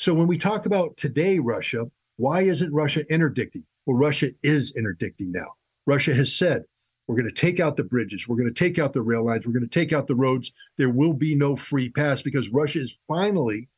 So 0.00 0.12
when 0.12 0.26
we 0.26 0.38
talk 0.38 0.66
about 0.66 0.96
today, 0.96 1.38
Russia, 1.38 1.86
why 2.16 2.42
isn't 2.42 2.72
Russia 2.72 3.04
interdicting? 3.12 3.64
Well, 3.86 3.96
Russia 3.96 4.30
is 4.42 4.76
interdicting 4.76 5.30
now. 5.30 5.54
Russia 5.86 6.14
has 6.14 6.34
said, 6.34 6.64
we're 7.06 7.16
going 7.16 7.32
to 7.32 7.40
take 7.40 7.60
out 7.60 7.76
the 7.76 7.84
bridges. 7.84 8.26
We're 8.26 8.36
going 8.36 8.52
to 8.52 8.64
take 8.64 8.78
out 8.78 8.92
the 8.92 9.02
rail 9.02 9.24
lines. 9.24 9.46
We're 9.46 9.52
going 9.52 9.68
to 9.68 9.68
take 9.68 9.92
out 9.92 10.06
the 10.06 10.16
roads. 10.16 10.52
There 10.76 10.90
will 10.90 11.12
be 11.12 11.34
no 11.34 11.56
free 11.56 11.90
pass 11.90 12.22
because 12.22 12.48
Russia 12.50 12.80
is 12.80 13.04
finally 13.06 13.68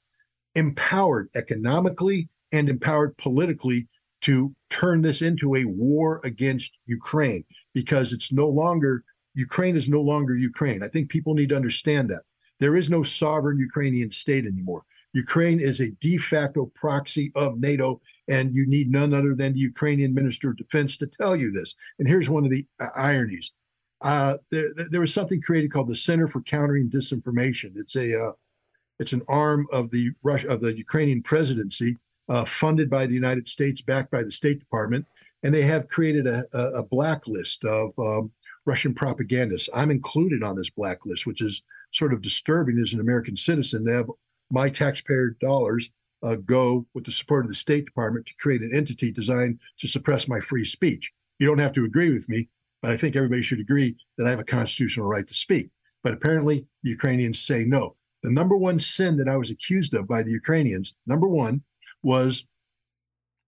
empowered 0.54 1.28
economically 1.34 2.28
and 2.52 2.68
empowered 2.68 3.16
politically 3.18 3.86
to 4.22 4.54
turn 4.70 5.02
this 5.02 5.22
into 5.22 5.54
a 5.56 5.64
war 5.64 6.20
against 6.24 6.78
Ukraine 6.86 7.44
because 7.74 8.12
it's 8.12 8.32
no 8.32 8.48
longer, 8.48 9.04
Ukraine 9.34 9.76
is 9.76 9.88
no 9.88 10.00
longer 10.00 10.34
Ukraine. 10.34 10.82
I 10.82 10.88
think 10.88 11.10
people 11.10 11.34
need 11.34 11.50
to 11.50 11.56
understand 11.56 12.10
that. 12.10 12.22
There 12.60 12.74
is 12.74 12.90
no 12.90 13.04
sovereign 13.04 13.58
Ukrainian 13.58 14.10
state 14.10 14.44
anymore. 14.44 14.82
Ukraine 15.14 15.60
is 15.60 15.80
a 15.80 15.90
de 16.00 16.18
facto 16.18 16.66
proxy 16.74 17.32
of 17.34 17.58
NATO, 17.58 18.00
and 18.28 18.54
you 18.54 18.66
need 18.66 18.90
none 18.90 19.14
other 19.14 19.34
than 19.34 19.52
the 19.52 19.60
Ukrainian 19.60 20.12
Minister 20.12 20.50
of 20.50 20.56
Defense 20.56 20.96
to 20.98 21.06
tell 21.06 21.34
you 21.34 21.50
this. 21.50 21.74
And 21.98 22.06
here's 22.06 22.28
one 22.28 22.44
of 22.44 22.50
the 22.50 22.66
uh, 22.80 22.88
ironies. 22.96 23.52
Uh, 24.00 24.36
there, 24.50 24.68
there 24.90 25.00
was 25.00 25.12
something 25.12 25.40
created 25.40 25.72
called 25.72 25.88
the 25.88 25.96
Center 25.96 26.28
for 26.28 26.42
Countering 26.42 26.88
Disinformation. 26.88 27.72
It's 27.76 27.96
a 27.96 28.26
uh, 28.26 28.32
it's 29.00 29.12
an 29.12 29.22
arm 29.28 29.66
of 29.72 29.90
the 29.90 30.10
Russia 30.22 30.48
of 30.48 30.60
the 30.60 30.76
Ukrainian 30.76 31.22
presidency, 31.22 31.96
uh, 32.28 32.44
funded 32.44 32.90
by 32.90 33.06
the 33.06 33.14
United 33.14 33.46
States, 33.46 33.80
backed 33.80 34.10
by 34.10 34.22
the 34.22 34.30
State 34.30 34.58
Department, 34.58 35.06
and 35.42 35.54
they 35.54 35.62
have 35.62 35.88
created 35.88 36.26
a, 36.26 36.44
a 36.52 36.82
blacklist 36.82 37.64
of 37.64 37.96
um, 37.98 38.32
Russian 38.66 38.94
propagandists. 38.94 39.68
I'm 39.74 39.90
included 39.90 40.42
on 40.42 40.56
this 40.56 40.70
blacklist, 40.70 41.26
which 41.26 41.40
is 41.40 41.62
sort 41.92 42.12
of 42.12 42.22
disturbing 42.22 42.78
as 42.78 42.92
an 42.92 43.00
American 43.00 43.36
citizen 43.36 43.84
to 43.86 43.92
have 43.92 44.10
my 44.50 44.68
taxpayer 44.68 45.36
dollars 45.40 45.90
uh, 46.22 46.36
go 46.36 46.86
with 46.94 47.04
the 47.04 47.12
support 47.12 47.44
of 47.44 47.50
the 47.50 47.54
State 47.54 47.84
Department 47.84 48.26
to 48.26 48.34
create 48.40 48.62
an 48.62 48.72
entity 48.74 49.12
designed 49.12 49.60
to 49.78 49.88
suppress 49.88 50.28
my 50.28 50.40
free 50.40 50.64
speech. 50.64 51.12
You 51.38 51.46
don't 51.46 51.58
have 51.58 51.72
to 51.74 51.84
agree 51.84 52.10
with 52.10 52.28
me, 52.28 52.48
but 52.82 52.90
I 52.90 52.96
think 52.96 53.14
everybody 53.14 53.42
should 53.42 53.60
agree 53.60 53.96
that 54.16 54.26
I 54.26 54.30
have 54.30 54.40
a 54.40 54.44
constitutional 54.44 55.06
right 55.06 55.26
to 55.26 55.34
speak. 55.34 55.70
But 56.02 56.14
apparently, 56.14 56.66
the 56.82 56.90
Ukrainians 56.90 57.40
say 57.40 57.64
no. 57.64 57.94
The 58.22 58.30
number 58.30 58.56
one 58.56 58.78
sin 58.78 59.16
that 59.18 59.28
I 59.28 59.36
was 59.36 59.50
accused 59.50 59.94
of 59.94 60.08
by 60.08 60.22
the 60.22 60.30
Ukrainians, 60.30 60.94
number 61.06 61.28
one, 61.28 61.62
was 62.02 62.46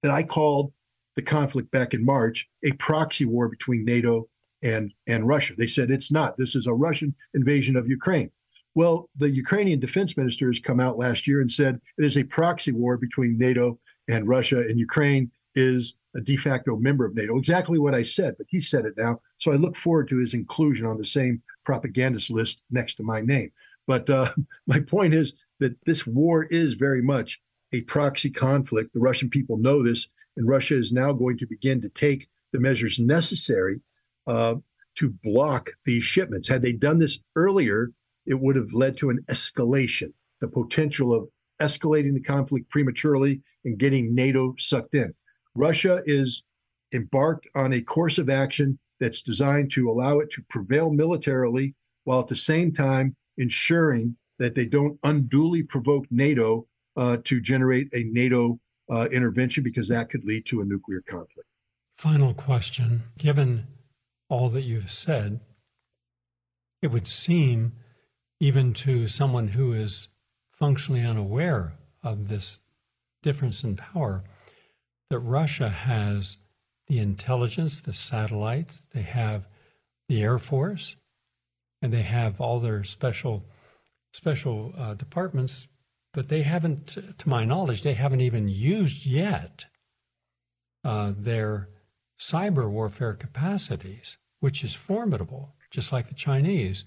that 0.03 0.13
I 0.13 0.23
called 0.23 0.73
the 1.17 1.23
conflict 1.23 1.71
back 1.71 1.93
in 1.93 2.05
March 2.05 2.49
a 2.65 2.73
proxy 2.73 3.25
war 3.25 3.49
between 3.49 3.85
NATO 3.85 4.29
and, 4.63 4.93
and 5.07 5.27
Russia. 5.27 5.55
They 5.57 5.67
said 5.67 5.91
it's 5.91 6.13
not. 6.13 6.37
This 6.37 6.55
is 6.55 6.67
a 6.67 6.75
Russian 6.75 7.15
invasion 7.35 7.77
of 7.77 7.89
Ukraine. 7.89 8.31
Well, 8.75 9.11
the 9.17 9.31
Ukrainian 9.31 9.81
defense 9.81 10.17
minister 10.17 10.47
has 10.47 10.61
come 10.61 10.81
out 10.81 10.97
last 10.97 11.27
year 11.27 11.41
and 11.41 11.51
said 11.51 11.81
it 11.99 12.05
is 12.05 12.17
a 12.17 12.25
proxy 12.25 12.73
war 12.73 12.99
between 12.99 13.37
NATO 13.37 13.79
and 14.09 14.29
Russia, 14.29 14.59
and 14.59 14.79
Ukraine 14.79 15.31
is 15.55 15.97
a 16.15 16.21
de 16.21 16.37
facto 16.37 16.77
member 16.77 17.05
of 17.05 17.15
NATO. 17.15 17.37
Exactly 17.37 17.79
what 17.79 17.95
I 17.95 18.03
said, 18.03 18.35
but 18.39 18.47
he 18.49 18.61
said 18.61 18.85
it 18.85 18.95
now. 18.97 19.21
So 19.39 19.53
I 19.53 19.57
look 19.57 19.77
forward 19.77 20.09
to 20.09 20.19
his 20.19 20.35
inclusion 20.35 20.87
on 20.87 20.99
the 20.99 21.05
same 21.05 21.43
propagandist 21.65 22.31
list 22.31 22.63
next 22.71 22.95
to 22.97 23.03
my 23.03 23.21
name. 23.21 23.51
But 23.87 24.09
uh, 24.09 24.29
my 24.67 24.81
point 24.81 25.15
is 25.15 25.35
that 25.59 25.77
this 25.85 26.07
war 26.07 26.45
is 26.47 26.75
very 26.75 27.03
much 27.03 27.41
a 27.73 27.83
proxy 27.83 28.31
conflict. 28.31 28.93
The 28.93 29.01
Russian 29.01 29.31
people 29.31 29.57
know 29.57 29.83
this, 29.83 30.09
and 30.37 30.49
Russia 30.49 30.77
is 30.77 30.93
now 30.93 31.13
going 31.13 31.39
to 31.39 31.47
begin 31.47 31.81
to 31.81 31.89
take 31.91 32.29
the 32.53 32.61
measures 32.61 32.99
necessary 32.99 33.81
uh, 34.27 34.57
to 34.97 35.11
block 35.23 35.71
these 35.85 36.03
shipments. 36.03 36.49
Had 36.49 36.63
they 36.63 36.73
done 36.73 36.99
this 36.99 37.19
earlier, 37.37 37.91
it 38.31 38.41
would 38.41 38.55
have 38.55 38.73
led 38.73 38.97
to 38.97 39.11
an 39.11 39.19
escalation, 39.29 40.13
the 40.41 40.49
potential 40.49 41.13
of 41.13 41.29
escalating 41.61 42.15
the 42.15 42.23
conflict 42.23 42.71
prematurely 42.71 43.43
and 43.65 43.77
getting 43.77 44.15
NATO 44.15 44.55
sucked 44.57 44.95
in. 44.95 45.13
Russia 45.57 46.01
is 46.07 46.45
embarked 46.95 47.49
on 47.57 47.73
a 47.73 47.83
course 47.83 48.19
of 48.19 48.31
action 48.31 48.79
that's 49.01 49.21
designed 49.21 49.73
to 49.73 49.91
allow 49.91 50.21
it 50.21 50.31
to 50.31 50.43
prevail 50.49 50.93
militarily 50.93 51.75
while 52.05 52.21
at 52.21 52.29
the 52.29 52.37
same 52.37 52.73
time 52.73 53.17
ensuring 53.37 54.17
that 54.39 54.55
they 54.55 54.65
don't 54.65 54.97
unduly 55.03 55.65
provoke 55.65 56.07
NATO 56.13 56.67
uh, 56.97 57.17
to 57.25 57.41
generate 57.41 57.89
a 57.95 58.05
NATO 58.05 58.61
uh, 58.91 59.09
intervention 59.11 59.65
because 59.65 59.89
that 59.89 60.09
could 60.09 60.25
lead 60.25 60.47
to 60.47 60.61
a 60.61 60.65
nuclear 60.65 61.01
conflict. 61.01 61.49
Final 61.99 62.33
question. 62.33 63.03
Given 63.19 63.67
all 64.29 64.49
that 64.51 64.63
you've 64.63 64.91
said, 64.91 65.41
it 66.81 66.93
would 66.93 67.09
seem, 67.09 67.73
even 68.41 68.73
to 68.73 69.07
someone 69.07 69.49
who 69.49 69.73
is 69.73 70.09
functionally 70.51 71.05
unaware 71.05 71.75
of 72.03 72.29
this 72.29 72.59
difference 73.23 73.63
in 73.63 73.77
power, 73.77 74.25
that 75.11 75.19
Russia 75.19 75.69
has 75.69 76.39
the 76.89 76.99
intelligence, 76.99 77.81
the 77.81 77.93
satellites, 77.93 78.87
they 78.95 79.03
have 79.03 79.47
the 80.09 80.23
Air 80.23 80.39
Force, 80.39 80.97
and 81.83 81.93
they 81.93 82.03
have 82.03 82.41
all 82.41 82.59
their 82.59 82.83
special 82.83 83.45
special 84.13 84.73
uh, 84.77 84.95
departments, 84.95 85.69
but 86.13 86.29
they 86.29 86.43
haven't, 86.43 86.99
to 87.17 87.29
my 87.29 87.45
knowledge, 87.45 87.83
they 87.83 87.95
haven't 87.95 88.21
even 88.21 88.49
used 88.49 89.07
yet 89.07 89.67
uh, 90.83 91.13
their 91.17 91.69
cyber 92.19 92.69
warfare 92.69 93.15
capacities, 93.15 94.19
which 94.41 94.65
is 94.65 94.75
formidable, 94.75 95.55
just 95.71 95.93
like 95.93 96.09
the 96.09 96.15
Chinese. 96.15 96.85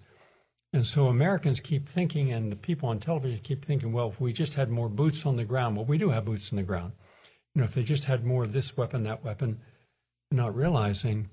And 0.73 0.87
so 0.87 1.05
Americans 1.07 1.59
keep 1.59 1.87
thinking, 1.87 2.33
and 2.33 2.51
the 2.51 2.55
people 2.55 2.89
on 2.89 2.99
television 2.99 3.39
keep 3.43 3.63
thinking, 3.63 3.93
well, 3.93 4.09
if 4.09 4.19
we 4.19 4.33
just 4.33 4.55
had 4.55 4.69
more 4.69 4.89
boots 4.89 5.23
on 5.23 5.35
the 5.35 5.45
ground, 5.45 5.75
well, 5.75 5.85
we 5.85 5.99
do 5.99 6.09
have 6.09 6.25
boots 6.25 6.51
on 6.51 6.57
the 6.57 6.63
ground. 6.63 6.93
You 7.53 7.61
know, 7.61 7.65
if 7.65 7.75
they 7.75 7.83
just 7.83 8.05
had 8.05 8.25
more 8.25 8.43
of 8.43 8.53
this 8.53 8.75
weapon, 8.75 9.03
that 9.03 9.23
weapon, 9.23 9.59
not 10.31 10.55
realizing 10.55 11.29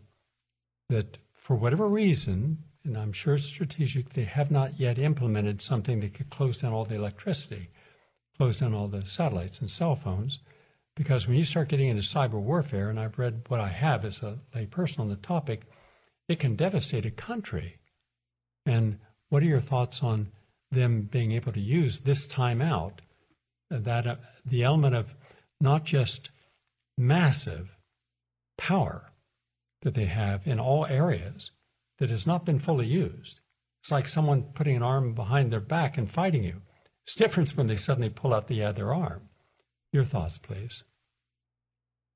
that 0.90 1.16
for 1.32 1.56
whatever 1.56 1.88
reason, 1.88 2.58
and 2.84 2.98
I'm 2.98 3.12
sure 3.12 3.34
it's 3.34 3.44
strategic, 3.44 4.12
they 4.12 4.24
have 4.24 4.50
not 4.50 4.78
yet 4.78 4.98
implemented 4.98 5.62
something 5.62 6.00
that 6.00 6.12
could 6.12 6.28
close 6.28 6.58
down 6.58 6.74
all 6.74 6.84
the 6.84 6.96
electricity, 6.96 7.70
close 8.36 8.58
down 8.58 8.74
all 8.74 8.88
the 8.88 9.06
satellites 9.06 9.60
and 9.60 9.70
cell 9.70 9.96
phones. 9.96 10.40
Because 10.96 11.26
when 11.26 11.38
you 11.38 11.44
start 11.44 11.68
getting 11.68 11.88
into 11.88 12.02
cyber 12.02 12.32
warfare, 12.40 12.90
and 12.90 13.00
I've 13.00 13.18
read 13.18 13.44
what 13.48 13.60
I 13.60 13.68
have 13.68 14.04
as 14.04 14.22
a 14.22 14.40
layperson 14.54 14.98
on 14.98 15.08
the 15.08 15.16
topic, 15.16 15.62
it 16.28 16.38
can 16.38 16.56
devastate 16.56 17.06
a 17.06 17.10
country. 17.10 17.78
And 18.66 18.98
what 19.30 19.42
are 19.42 19.46
your 19.46 19.60
thoughts 19.60 20.02
on 20.02 20.28
them 20.70 21.08
being 21.10 21.32
able 21.32 21.52
to 21.52 21.60
use 21.60 22.00
this 22.00 22.26
time 22.26 22.60
out? 22.60 23.00
That 23.70 24.06
uh, 24.06 24.16
the 24.44 24.62
element 24.62 24.94
of 24.94 25.14
not 25.60 25.84
just 25.84 26.30
massive 26.98 27.76
power 28.58 29.12
that 29.82 29.94
they 29.94 30.06
have 30.06 30.46
in 30.46 30.60
all 30.60 30.84
areas, 30.86 31.52
that 31.98 32.10
has 32.10 32.26
not 32.26 32.44
been 32.44 32.58
fully 32.58 32.86
used. 32.86 33.40
It's 33.82 33.90
like 33.90 34.08
someone 34.08 34.42
putting 34.54 34.76
an 34.76 34.82
arm 34.82 35.14
behind 35.14 35.50
their 35.50 35.60
back 35.60 35.96
and 35.96 36.10
fighting 36.10 36.44
you. 36.44 36.62
It's 37.04 37.14
different 37.14 37.56
when 37.56 37.66
they 37.66 37.76
suddenly 37.76 38.10
pull 38.10 38.34
out 38.34 38.46
the 38.46 38.62
other 38.62 38.92
arm. 38.92 39.28
Your 39.92 40.04
thoughts, 40.04 40.38
please. 40.38 40.84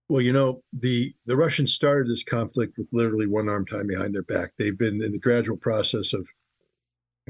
Well, 0.09 0.21
you 0.21 0.33
know, 0.33 0.63
the 0.73 1.15
the 1.25 1.37
Russians 1.37 1.73
started 1.73 2.11
this 2.11 2.23
conflict 2.23 2.75
with 2.77 2.91
literally 2.93 3.27
one 3.27 3.49
arm 3.49 3.65
tied 3.65 3.89
behind 3.89 4.15
their 4.15 4.23
back. 4.23 4.53
They've 4.59 4.77
been 4.77 5.03
in 5.03 5.13
the 5.13 5.19
gradual 5.19 5.57
process 5.57 6.13
of 6.13 6.29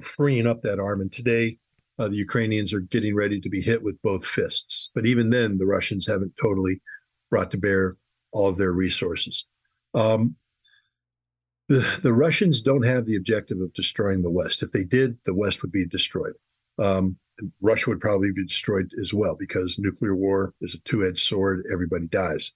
freeing 0.03 0.47
up 0.47 0.63
that 0.63 0.81
arm, 0.81 1.01
and 1.01 1.13
today 1.13 1.59
uh, 1.99 2.09
the 2.09 2.17
Ukrainians 2.17 2.73
are 2.73 2.81
getting 2.81 3.15
ready 3.15 3.41
to 3.41 3.49
be 3.49 3.61
hit 3.61 3.83
with 3.83 4.01
both 4.03 4.27
fists. 4.27 4.91
But 4.95 5.07
even 5.07 5.31
then, 5.31 5.59
the 5.59 5.67
Russians 5.67 6.07
haven't 6.07 6.37
totally 6.41 6.81
brought 7.31 7.51
to 7.53 7.59
bear 7.59 7.97
all 8.33 8.49
of 8.49 8.59
their 8.59 8.73
resources. 8.73 9.47
Um, 9.95 10.37
the, 11.69 11.99
the 12.03 12.13
Russians 12.13 12.61
don't 12.61 12.85
have 12.85 13.07
the 13.07 13.17
objective 13.17 13.59
of 13.61 13.73
destroying 13.73 14.23
the 14.23 14.31
West. 14.31 14.63
If 14.63 14.73
they 14.73 14.85
did, 14.85 15.17
the 15.25 15.35
West 15.35 15.63
would 15.63 15.73
be 15.73 15.87
destroyed. 15.87 16.35
Um, 16.79 17.17
Russia 17.63 17.91
would 17.91 18.01
probably 18.01 18.33
be 18.33 18.45
destroyed 18.47 18.91
as 19.01 19.15
well 19.15 19.37
because 19.39 19.79
nuclear 19.79 20.15
war 20.15 20.53
is 20.61 20.75
a 20.75 20.79
two 20.81 21.07
edged 21.07 21.27
sword. 21.27 21.65
Everybody 21.73 22.07
dies. 22.09 22.53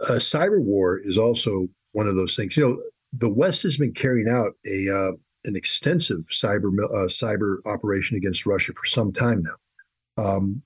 Uh, 0.00 0.14
cyber 0.14 0.62
war 0.62 0.98
is 0.98 1.18
also 1.18 1.68
one 1.92 2.06
of 2.06 2.14
those 2.14 2.36
things. 2.36 2.56
You 2.56 2.68
know, 2.68 2.82
the 3.12 3.32
West 3.32 3.62
has 3.62 3.76
been 3.76 3.92
carrying 3.92 4.28
out 4.28 4.52
a 4.66 4.88
uh, 4.88 5.12
an 5.44 5.56
extensive 5.56 6.20
cyber 6.30 6.70
uh, 6.84 7.08
cyber 7.08 7.56
operation 7.66 8.16
against 8.16 8.46
Russia 8.46 8.72
for 8.72 8.86
some 8.86 9.12
time 9.12 9.42
now. 9.42 10.24
Um, 10.24 10.62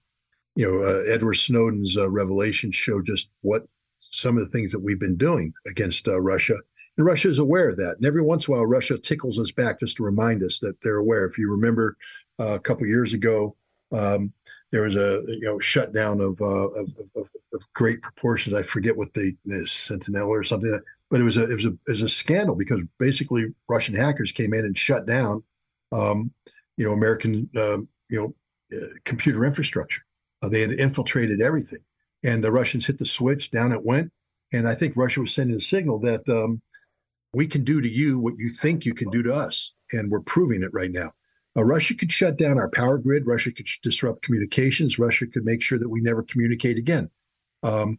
you 0.54 0.66
know, 0.66 0.86
uh, 0.86 1.02
Edward 1.12 1.34
Snowden's 1.34 1.96
uh, 1.96 2.10
revelations 2.10 2.74
show 2.74 3.02
just 3.02 3.28
what 3.42 3.66
some 3.98 4.36
of 4.36 4.44
the 4.44 4.50
things 4.50 4.72
that 4.72 4.80
we've 4.80 5.00
been 5.00 5.16
doing 5.16 5.52
against 5.66 6.08
uh, 6.08 6.20
Russia 6.20 6.56
and 6.96 7.06
Russia 7.06 7.28
is 7.28 7.38
aware 7.38 7.68
of 7.68 7.76
that. 7.76 7.96
And 7.96 8.06
every 8.06 8.22
once 8.22 8.48
in 8.48 8.54
a 8.54 8.56
while, 8.56 8.66
Russia 8.66 8.98
tickles 8.98 9.38
us 9.38 9.52
back 9.52 9.80
just 9.80 9.96
to 9.96 10.02
remind 10.02 10.42
us 10.42 10.60
that 10.60 10.80
they're 10.80 10.96
aware. 10.96 11.26
If 11.26 11.38
you 11.38 11.50
remember 11.50 11.96
uh, 12.38 12.54
a 12.54 12.60
couple 12.60 12.86
years 12.86 13.12
ago, 13.12 13.56
um, 13.92 14.32
there 14.72 14.82
was 14.82 14.96
a 14.96 15.22
you 15.26 15.42
know 15.42 15.60
shutdown 15.60 16.20
of, 16.20 16.40
uh, 16.40 16.44
of, 16.44 16.88
of, 17.14 17.28
of, 17.54 17.72
great 17.74 18.02
proportions. 18.02 18.56
I 18.56 18.62
forget 18.62 18.96
what 18.96 19.14
the, 19.14 19.32
the 19.44 19.64
Sentinel 19.66 20.28
or 20.28 20.42
something, 20.42 20.80
but 21.11 21.20
it 21.20 21.24
was 21.24 21.36
a 21.36 21.44
it 21.44 21.54
was 21.54 21.64
a 21.64 21.72
it 21.86 21.90
was 21.90 22.02
a 22.02 22.09
scandal 22.09 22.57
because 22.57 22.84
basically 22.98 23.46
Russian 23.68 23.94
hackers 23.94 24.32
came 24.32 24.52
in 24.54 24.64
and 24.64 24.76
shut 24.76 25.07
down, 25.07 25.42
um, 25.92 26.32
you 26.76 26.84
know, 26.84 26.92
American 26.92 27.48
uh, 27.57 27.78
you 28.09 28.34
know 28.70 28.76
uh, 28.76 28.86
computer 29.04 29.44
infrastructure. 29.44 30.02
Uh, 30.42 30.48
they 30.48 30.61
had 30.61 30.72
infiltrated 30.72 31.40
everything, 31.40 31.80
and 32.24 32.42
the 32.42 32.52
Russians 32.52 32.86
hit 32.86 32.98
the 32.98 33.07
switch. 33.07 33.50
Down 33.50 33.72
it 33.72 33.84
went, 33.84 34.12
and 34.52 34.68
I 34.68 34.74
think 34.74 34.96
Russia 34.96 35.20
was 35.20 35.32
sending 35.32 35.57
a 35.57 35.61
signal 35.61 35.98
that 36.00 36.28
um, 36.28 36.61
we 37.32 37.46
can 37.46 37.64
do 37.64 37.80
to 37.80 37.88
you 37.88 38.18
what 38.18 38.34
you 38.38 38.48
think 38.48 38.84
you 38.84 38.94
can 38.94 39.11
do 39.11 39.22
to 39.22 39.34
us. 39.34 39.74
And 39.92 40.11
we're 40.11 40.20
proving 40.20 40.62
it 40.62 40.72
right 40.72 40.90
now. 40.90 41.12
Uh, 41.57 41.64
Russia 41.64 41.94
could 41.94 42.12
shut 42.12 42.36
down 42.36 42.59
our 42.59 42.68
power 42.68 42.98
grid. 42.98 43.26
Russia 43.26 43.52
could 43.52 43.66
disrupt 43.82 44.22
communications. 44.22 44.98
Russia 44.98 45.26
could 45.26 45.44
make 45.44 45.62
sure 45.62 45.78
that 45.78 45.88
we 45.88 46.00
never 46.00 46.22
communicate 46.22 46.76
again. 46.76 47.11
Um, 47.62 47.98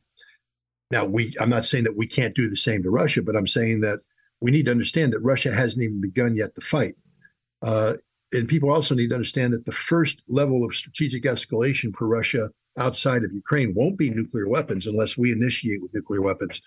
now, 0.92 1.06
we 1.06 1.34
I'm 1.40 1.50
not 1.50 1.66
saying 1.66 1.84
that 1.84 1.98
we 1.98 2.08
can't 2.08 2.36
do 2.36 2.50
the 2.50 2.56
same 2.56 2.84
to 2.84 2.90
Russia, 2.90 3.22
but 3.22 3.36
I'm 3.36 3.48
saying 3.48 3.82
that 3.82 4.00
we 4.42 4.52
need 4.52 4.66
to 4.66 4.72
understand 4.72 5.14
that 5.14 5.20
Russia 5.20 5.52
hasn't 5.52 5.84
even 5.84 6.00
begun 6.00 6.36
yet 6.36 6.56
the 6.56 6.62
fight. 6.62 6.96
Uh, 7.62 7.94
and 8.32 8.48
people 8.48 8.70
also 8.70 8.96
need 8.96 9.10
to 9.10 9.16
understand 9.16 9.54
that 9.54 9.66
the 9.66 9.72
first 9.72 10.24
level 10.28 10.64
of 10.64 10.76
strategic 10.76 11.24
escalation 11.24 11.96
for 11.96 12.08
Russia 12.08 12.50
outside 12.78 13.24
of 13.24 13.32
Ukraine 13.32 13.74
won't 13.74 13.98
be 13.98 14.10
nuclear 14.10 14.48
weapons 14.48 14.86
unless 14.86 15.18
we 15.18 15.32
initiate 15.32 15.82
with 15.82 15.94
nuclear 15.94 16.22
weapons. 16.22 16.62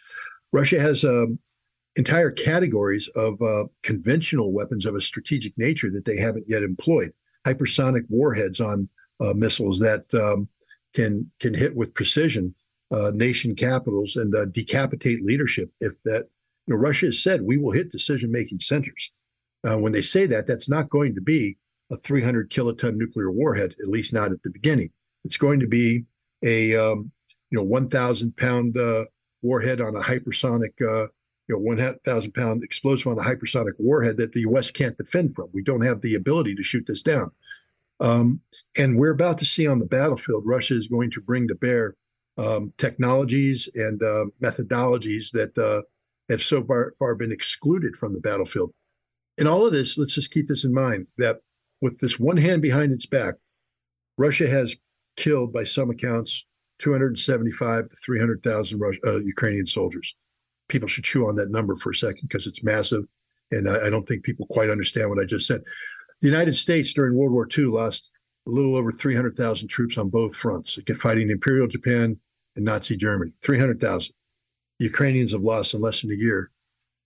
Russia 0.52 0.80
has 0.80 1.04
um, 1.04 1.38
entire 1.96 2.30
categories 2.30 3.08
of 3.14 3.40
uh, 3.40 3.64
conventional 3.82 4.52
weapons 4.52 4.84
of 4.84 4.94
a 4.96 5.00
strategic 5.00 5.56
nature 5.56 5.90
that 5.90 6.04
they 6.04 6.16
haven't 6.16 6.48
yet 6.48 6.62
employed. 6.62 7.12
Hypersonic 7.46 8.04
warheads 8.08 8.60
on 8.60 8.88
uh, 9.20 9.32
missiles 9.34 9.78
that 9.78 10.12
um, 10.14 10.48
can 10.94 11.30
can 11.40 11.54
hit 11.54 11.74
with 11.76 11.94
precision 11.94 12.54
uh, 12.90 13.12
nation 13.14 13.54
capitals 13.54 14.16
and 14.16 14.34
uh, 14.34 14.46
decapitate 14.46 15.24
leadership. 15.24 15.70
If 15.80 15.94
that, 16.04 16.28
you 16.66 16.74
know, 16.74 16.80
Russia 16.80 17.06
has 17.06 17.22
said 17.22 17.42
we 17.42 17.56
will 17.56 17.72
hit 17.72 17.90
decision 17.90 18.30
making 18.32 18.60
centers. 18.60 19.10
Uh, 19.68 19.78
when 19.78 19.92
they 19.92 20.02
say 20.02 20.26
that, 20.26 20.46
that's 20.46 20.68
not 20.68 20.88
going 20.88 21.14
to 21.14 21.20
be 21.20 21.56
a 21.90 21.96
300 21.98 22.50
kiloton 22.50 22.96
nuclear 22.96 23.30
warhead, 23.30 23.74
at 23.80 23.88
least 23.88 24.12
not 24.12 24.32
at 24.32 24.42
the 24.42 24.50
beginning. 24.50 24.90
It's 25.24 25.36
going 25.36 25.60
to 25.60 25.66
be 25.66 26.04
a 26.42 26.74
um, 26.76 27.10
you 27.50 27.58
know 27.58 27.64
1,000 27.64 28.36
pound 28.36 28.78
uh, 28.78 29.04
warhead 29.42 29.80
on 29.80 29.96
a 29.96 30.00
hypersonic 30.00 30.72
uh, 30.80 31.08
you 31.48 31.56
know 31.56 31.58
1,000 31.58 32.32
pound 32.32 32.62
explosive 32.64 33.08
on 33.08 33.18
a 33.18 33.22
hypersonic 33.22 33.72
warhead 33.78 34.16
that 34.16 34.32
the 34.32 34.40
U.S. 34.40 34.70
can't 34.70 34.96
defend 34.96 35.34
from. 35.34 35.48
We 35.52 35.62
don't 35.62 35.84
have 35.84 36.00
the 36.00 36.14
ability 36.14 36.54
to 36.54 36.62
shoot 36.62 36.86
this 36.86 37.02
down. 37.02 37.30
Um, 38.00 38.40
and 38.78 38.96
we're 38.96 39.12
about 39.12 39.36
to 39.38 39.44
see 39.44 39.66
on 39.66 39.78
the 39.78 39.86
battlefield, 39.86 40.44
Russia 40.46 40.74
is 40.74 40.88
going 40.88 41.10
to 41.10 41.20
bring 41.20 41.48
to 41.48 41.54
bear 41.54 41.94
um, 42.40 42.72
technologies 42.78 43.68
and 43.74 44.02
uh, 44.02 44.24
methodologies 44.42 45.30
that 45.32 45.56
uh, 45.58 45.82
have 46.30 46.40
so 46.40 46.64
far, 46.64 46.92
far 46.98 47.14
been 47.14 47.32
excluded 47.32 47.96
from 47.96 48.14
the 48.14 48.20
battlefield. 48.20 48.72
In 49.36 49.46
all 49.46 49.66
of 49.66 49.72
this, 49.72 49.98
let's 49.98 50.14
just 50.14 50.32
keep 50.32 50.46
this 50.46 50.64
in 50.64 50.72
mind 50.72 51.06
that 51.18 51.40
with 51.82 51.98
this 51.98 52.18
one 52.18 52.36
hand 52.36 52.62
behind 52.62 52.92
its 52.92 53.06
back, 53.06 53.34
Russia 54.16 54.48
has 54.48 54.74
killed, 55.16 55.52
by 55.52 55.64
some 55.64 55.90
accounts, 55.90 56.46
275 56.78 57.88
to 57.88 57.96
300,000 58.04 58.80
uh, 59.06 59.18
Ukrainian 59.18 59.66
soldiers. 59.66 60.14
People 60.68 60.88
should 60.88 61.04
chew 61.04 61.26
on 61.26 61.36
that 61.36 61.50
number 61.50 61.76
for 61.76 61.90
a 61.90 61.94
second 61.94 62.28
because 62.28 62.46
it's 62.46 62.64
massive. 62.64 63.04
And 63.50 63.68
I, 63.68 63.86
I 63.86 63.90
don't 63.90 64.06
think 64.08 64.24
people 64.24 64.46
quite 64.48 64.70
understand 64.70 65.10
what 65.10 65.18
I 65.18 65.24
just 65.24 65.46
said. 65.46 65.60
The 66.22 66.28
United 66.28 66.54
States 66.54 66.92
during 66.94 67.16
World 67.16 67.32
War 67.32 67.48
II 67.56 67.64
lost 67.64 68.10
a 68.46 68.50
little 68.50 68.76
over 68.76 68.92
300,000 68.92 69.68
troops 69.68 69.98
on 69.98 70.08
both 70.08 70.34
fronts, 70.34 70.78
fighting 70.98 71.30
Imperial 71.30 71.66
Japan 71.66 72.18
and 72.56 72.64
Nazi 72.64 72.96
Germany. 72.96 73.32
300,000. 73.42 74.14
Ukrainians 74.78 75.32
have 75.32 75.42
lost 75.42 75.74
in 75.74 75.80
less 75.80 76.02
than 76.02 76.10
a 76.10 76.16
year 76.16 76.50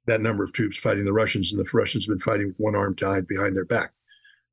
that 0.07 0.21
number 0.21 0.45
of 0.45 0.53
troops 0.53 0.77
fighting 0.77 1.05
the 1.05 1.13
Russians, 1.13 1.53
and 1.53 1.65
the 1.65 1.71
Russians 1.73 2.05
have 2.07 2.13
been 2.13 2.21
fighting 2.21 2.47
with 2.47 2.59
one 2.59 2.77
arm 2.77 2.95
tied 2.95 3.27
behind 3.27 3.57
their 3.57 3.65
back. 3.65 3.93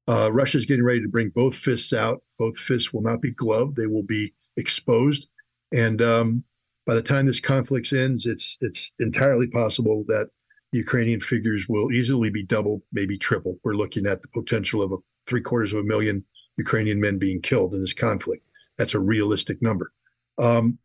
Uh, 0.07 0.31
Russia's 0.31 0.65
getting 0.65 0.83
ready 0.83 1.01
to 1.01 1.07
bring 1.07 1.29
both 1.29 1.55
fists 1.55 1.93
out. 1.93 2.23
Both 2.39 2.57
fists 2.57 2.93
will 2.93 3.01
not 3.01 3.21
be 3.21 3.33
gloved; 3.33 3.75
they 3.75 3.87
will 3.87 4.03
be 4.03 4.33
exposed. 4.57 5.27
And 5.73 6.01
um, 6.01 6.43
by 6.85 6.95
the 6.95 7.01
time 7.01 7.25
this 7.25 7.39
conflict 7.39 7.93
ends, 7.93 8.25
it's 8.25 8.57
it's 8.61 8.91
entirely 8.99 9.47
possible 9.47 10.03
that 10.07 10.29
Ukrainian 10.71 11.19
figures 11.19 11.67
will 11.67 11.91
easily 11.91 12.29
be 12.29 12.43
double, 12.43 12.81
maybe 12.91 13.17
triple. 13.17 13.59
We're 13.63 13.75
looking 13.75 14.07
at 14.07 14.21
the 14.21 14.29
potential 14.29 14.81
of 14.81 14.91
a 14.93 14.97
three 15.27 15.41
quarters 15.41 15.73
of 15.73 15.79
a 15.79 15.83
million 15.83 16.23
Ukrainian 16.57 16.99
men 16.99 17.17
being 17.17 17.41
killed 17.41 17.73
in 17.75 17.81
this 17.81 17.93
conflict. 17.93 18.43
That's 18.77 18.95
a 18.95 18.99
realistic 18.99 19.61
number. 19.61 19.91
Um, 20.37 20.77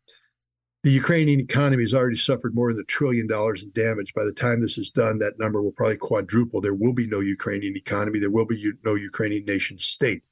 the 0.83 0.93
Ukrainian 0.93 1.41
economy 1.41 1.83
has 1.83 1.95
already 1.95 2.17
suffered 2.17 2.55
more 2.55 2.73
than 2.73 2.83
a 2.83 2.85
trillion 2.85 3.27
dollars 3.27 3.65
in 3.65 3.71
damage. 3.73 4.15
By 4.15 4.25
the 4.25 4.33
time 4.33 4.61
this 4.61 4.79
is 4.79 4.91
done, 4.91 5.19
that 5.19 5.39
number 5.39 5.61
will 5.61 5.73
probably 5.73 5.97
quadruple. 5.97 6.61
There 6.61 6.75
will 6.75 6.93
be 6.93 7.09
no 7.09 7.19
Ukrainian 7.19 7.77
economy. 7.77 8.21
There 8.21 8.31
will 8.31 8.47
be 8.47 8.73
no 8.85 8.95
Ukrainian 8.95 9.45
nation 9.45 9.79
state. 9.79 10.23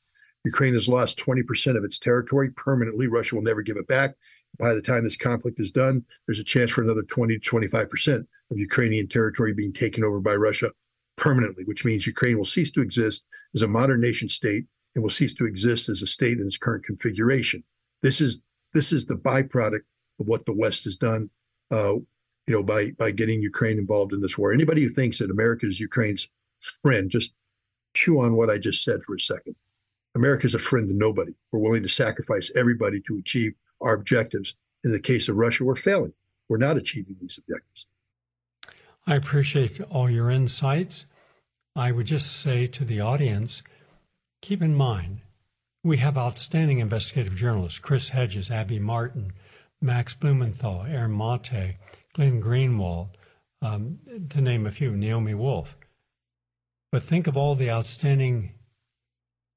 Ukraine 0.45 0.75
has 0.75 0.89
lost 0.89 1.19
20% 1.19 1.77
of 1.77 1.85
its 1.85 1.99
territory 1.99 2.51
permanently. 2.51 3.09
Russia 3.09 3.35
will 3.35 3.43
never 3.43 3.63
give 3.63 3.79
it 3.79 3.89
back. 3.89 4.15
By 4.59 4.75
the 4.75 4.83
time 4.83 5.03
this 5.03 5.17
conflict 5.17 5.59
is 5.59 5.73
done, 5.73 6.05
there's 6.27 6.39
a 6.39 6.45
chance 6.45 6.71
for 6.71 6.83
another 6.83 7.03
20 7.03 7.39
to 7.39 7.51
25% 7.51 8.19
of 8.19 8.59
Ukrainian 8.59 9.09
territory 9.09 9.55
being 9.55 9.73
taken 9.73 10.05
over 10.05 10.21
by 10.21 10.37
Russia 10.37 10.71
permanently, 11.17 11.65
which 11.65 11.85
means 11.85 12.07
Ukraine 12.07 12.37
will 12.37 12.45
cease 12.45 12.71
to 12.73 12.83
exist 12.83 13.27
as 13.55 13.63
a 13.63 13.69
modern 13.69 14.01
nation 14.01 14.29
state 14.29 14.67
and 14.95 15.03
will 15.03 15.11
cease 15.11 15.35
to 15.35 15.47
exist 15.47 15.89
as 15.89 16.03
a 16.03 16.07
state 16.07 16.39
in 16.39 16.47
its 16.47 16.59
current 16.59 16.85
configuration. 16.85 17.65
This 18.03 18.21
is 18.21 18.41
this 18.75 18.93
is 18.93 19.07
the 19.07 19.15
byproduct 19.15 19.85
of 20.21 20.29
what 20.29 20.45
the 20.45 20.53
West 20.53 20.85
has 20.85 20.97
done, 20.97 21.31
uh, 21.71 21.95
you 21.95 22.05
know, 22.49 22.63
by 22.63 22.91
by 22.99 23.11
getting 23.11 23.41
Ukraine 23.41 23.79
involved 23.79 24.13
in 24.13 24.21
this 24.21 24.37
war. 24.37 24.53
Anybody 24.53 24.83
who 24.83 24.89
thinks 24.89 25.19
that 25.19 25.31
America 25.31 25.67
is 25.67 25.81
Ukraine's 25.81 26.29
friend, 26.83 27.09
just 27.09 27.33
chew 27.95 28.21
on 28.21 28.37
what 28.37 28.51
I 28.51 28.59
just 28.59 28.85
said 28.85 29.03
for 29.03 29.15
a 29.15 29.21
second. 29.21 29.55
America 30.15 30.47
is 30.47 30.55
a 30.55 30.59
friend 30.59 30.89
to 30.89 30.95
nobody. 30.95 31.33
We're 31.53 31.61
willing 31.61 31.83
to 31.83 31.89
sacrifice 31.89 32.51
everybody 32.55 33.01
to 33.03 33.17
achieve 33.19 33.55
our 33.81 33.95
objectives. 33.95 34.57
In 34.85 34.93
the 34.93 35.01
case 35.01 35.29
of 35.29 35.37
Russia, 35.37 35.65
we're 35.65 35.77
failing. 35.77 36.13
We're 36.49 36.59
not 36.59 36.77
achieving 36.77 37.17
these 37.21 37.39
objectives. 37.39 37.87
I 39.07 39.17
appreciate 39.17 39.81
all 39.91 40.11
your 40.11 40.31
insights. 40.31 41.07
I 41.75 41.91
would 41.91 42.07
just 42.07 42.41
say 42.41 42.67
to 42.69 42.85
the 42.85 43.01
audience 43.01 43.63
keep 44.41 44.61
in 44.61 44.75
mind, 44.75 45.21
we 45.85 45.99
have 45.99 46.17
outstanding 46.17 46.79
investigative 46.79 47.37
journalists 47.37 47.79
Chris 47.79 48.09
Hedges, 48.09 48.51
Abby 48.51 48.79
Martin, 48.79 49.35
Max 49.83 50.15
Blumenthal, 50.15 50.87
Aaron 50.89 51.17
Mate, 51.17 51.77
Glenn 52.15 52.43
Greenwald, 52.43 53.11
um, 53.61 53.99
to 54.31 54.41
name 54.41 54.67
a 54.67 54.71
few, 54.71 54.97
Naomi 54.97 55.35
Wolf. 55.35 55.77
But 56.91 57.03
think 57.03 57.27
of 57.27 57.37
all 57.37 57.55
the 57.55 57.71
outstanding 57.71 58.53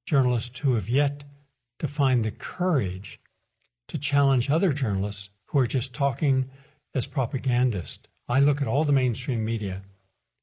journalists 0.05 0.59
who 0.59 0.75
have 0.75 0.89
yet 0.89 1.23
to 1.80 1.88
find 1.88 2.25
the 2.25 2.32
courage 2.32 3.21
to 3.88 3.97
challenge 3.97 4.49
other 4.49 4.73
journalists 4.73 5.30
who 5.45 5.59
are 5.59 5.67
just 5.67 5.93
talking 5.93 6.49
as 6.93 7.07
propagandists. 7.07 8.05
I 8.28 8.41
look 8.41 8.61
at 8.61 8.67
all 8.67 8.84
the 8.84 8.91
mainstream 8.91 9.45
media 9.45 9.84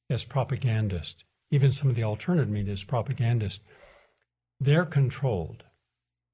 as 0.08 0.24
propagandists, 0.24 1.24
even 1.50 1.72
some 1.72 1.90
of 1.90 1.96
the 1.96 2.04
alternative 2.04 2.48
media 2.48 2.72
as 2.72 2.84
propagandists. 2.84 3.64
They're 4.58 4.86
controlled. 4.86 5.64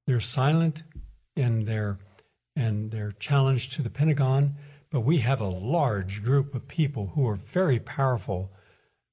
They're 0.07 0.19
silent 0.19 0.83
in 1.35 1.65
their 1.65 1.99
and 2.55 2.91
their 2.91 3.11
challenge 3.13 3.69
to 3.69 3.81
the 3.81 3.89
Pentagon, 3.89 4.55
but 4.89 5.01
we 5.01 5.19
have 5.19 5.39
a 5.39 5.47
large 5.47 6.21
group 6.21 6.53
of 6.53 6.67
people 6.67 7.13
who 7.15 7.27
are 7.27 7.35
very 7.35 7.79
powerful 7.79 8.51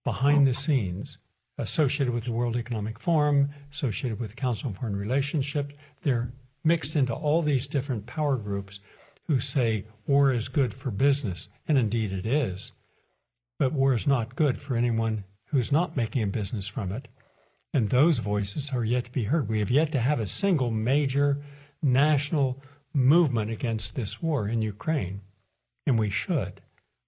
behind 0.04 0.46
the 0.46 0.54
scenes 0.54 1.18
associated 1.56 2.12
with 2.12 2.24
the 2.24 2.32
World 2.32 2.56
Economic 2.56 2.98
Forum, 2.98 3.50
associated 3.70 4.18
with 4.20 4.36
Council 4.36 4.68
on 4.68 4.74
Foreign 4.74 4.96
Relationships. 4.96 5.74
They're 6.02 6.32
mixed 6.64 6.96
into 6.96 7.14
all 7.14 7.42
these 7.42 7.68
different 7.68 8.06
power 8.06 8.36
groups 8.36 8.80
who 9.26 9.40
say 9.40 9.86
war 10.06 10.32
is 10.32 10.48
good 10.48 10.72
for 10.72 10.90
business, 10.90 11.48
and 11.66 11.76
indeed 11.76 12.12
it 12.12 12.26
is. 12.26 12.72
But 13.58 13.72
war 13.72 13.92
is 13.94 14.06
not 14.06 14.36
good 14.36 14.60
for 14.60 14.76
anyone 14.76 15.24
who's 15.46 15.72
not 15.72 15.96
making 15.96 16.22
a 16.22 16.28
business 16.28 16.68
from 16.68 16.92
it. 16.92 17.08
And 17.74 17.90
those 17.90 18.18
voices 18.18 18.70
are 18.72 18.84
yet 18.84 19.04
to 19.04 19.12
be 19.12 19.24
heard. 19.24 19.48
We 19.48 19.58
have 19.58 19.70
yet 19.70 19.92
to 19.92 20.00
have 20.00 20.20
a 20.20 20.26
single 20.26 20.70
major 20.70 21.42
national 21.82 22.62
movement 22.94 23.50
against 23.50 23.94
this 23.94 24.22
war 24.22 24.48
in 24.48 24.62
Ukraine, 24.62 25.20
and 25.86 25.98
we 25.98 26.10
should. 26.10 26.60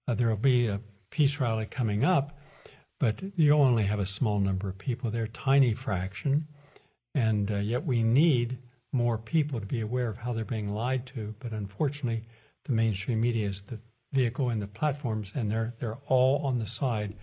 Uh, 0.07 0.13
there 0.13 0.29
will 0.29 0.37
be 0.37 0.67
a 0.67 0.81
peace 1.09 1.39
rally 1.39 1.65
coming 1.65 2.05
up 2.05 2.37
but 3.01 3.19
you'll 3.35 3.63
only 3.63 3.85
have 3.85 3.99
a 3.99 4.05
small 4.05 4.39
number 4.39 4.69
of 4.69 4.77
people. 4.77 5.09
They're 5.09 5.23
a 5.23 5.27
tiny 5.27 5.73
fraction, 5.73 6.45
and 7.15 7.49
uh, 7.49 7.55
yet 7.55 7.83
we 7.83 8.03
need 8.03 8.59
more 8.93 9.17
people 9.17 9.59
to 9.59 9.65
be 9.65 9.81
aware 9.81 10.07
of 10.07 10.17
how 10.17 10.33
they're 10.33 10.45
being 10.45 10.69
lied 10.69 11.07
to. 11.07 11.33
But 11.39 11.51
unfortunately, 11.51 12.27
the 12.65 12.73
mainstream 12.73 13.21
media 13.21 13.49
is 13.49 13.63
the 13.63 13.79
vehicle 14.13 14.49
and 14.49 14.61
the 14.61 14.67
platforms, 14.67 15.31
and 15.33 15.49
they're 15.49 15.73
they're 15.79 15.97
all 16.05 16.45
on 16.45 16.59
the 16.59 16.67
side 16.67 17.15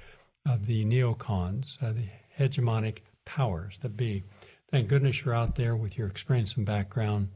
of 0.44 0.66
the 0.66 0.84
neocons, 0.84 1.80
uh, 1.80 1.92
the 1.92 2.08
hegemonic 2.36 3.02
powers 3.28 3.78
that 3.82 3.96
be. 3.96 4.24
Thank 4.70 4.88
goodness 4.88 5.24
you're 5.24 5.34
out 5.34 5.56
there 5.56 5.76
with 5.76 5.96
your 5.96 6.08
experience 6.08 6.56
and 6.56 6.64
background 6.66 7.28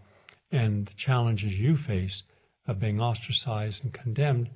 and 0.51 0.87
the 0.87 0.95
challenges 0.95 1.61
you 1.61 1.77
face 1.77 2.23
of 2.67 2.81
being 2.81 3.01
ostracized 3.01 3.85
and 3.85 3.93
condemned. 3.93 4.49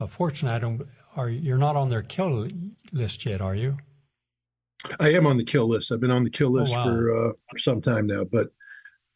Uh, 0.00 0.06
fortunately, 0.06 0.56
I 0.56 0.58
don't 0.58 0.82
are 1.16 1.28
you're 1.28 1.58
not 1.58 1.76
on 1.76 1.88
their 1.88 2.02
kill 2.02 2.48
list 2.92 3.24
yet, 3.26 3.40
are 3.40 3.54
you? 3.54 3.76
I 4.98 5.10
am 5.10 5.26
on 5.26 5.36
the 5.36 5.44
kill 5.44 5.68
list. 5.68 5.92
I've 5.92 6.00
been 6.00 6.10
on 6.10 6.24
the 6.24 6.30
kill 6.30 6.48
oh, 6.48 6.60
list 6.60 6.72
oh, 6.72 6.76
wow. 6.76 6.84
for 6.84 7.28
uh, 7.28 7.32
for 7.50 7.58
some 7.58 7.80
time 7.80 8.06
now, 8.06 8.24
but 8.24 8.48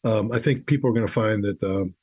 um, 0.04 0.30
I 0.32 0.38
think 0.38 0.66
people 0.66 0.88
are 0.90 0.92
going 0.92 1.06
to 1.06 1.12
find 1.12 1.42
that 1.44 1.62
um, 1.64 1.94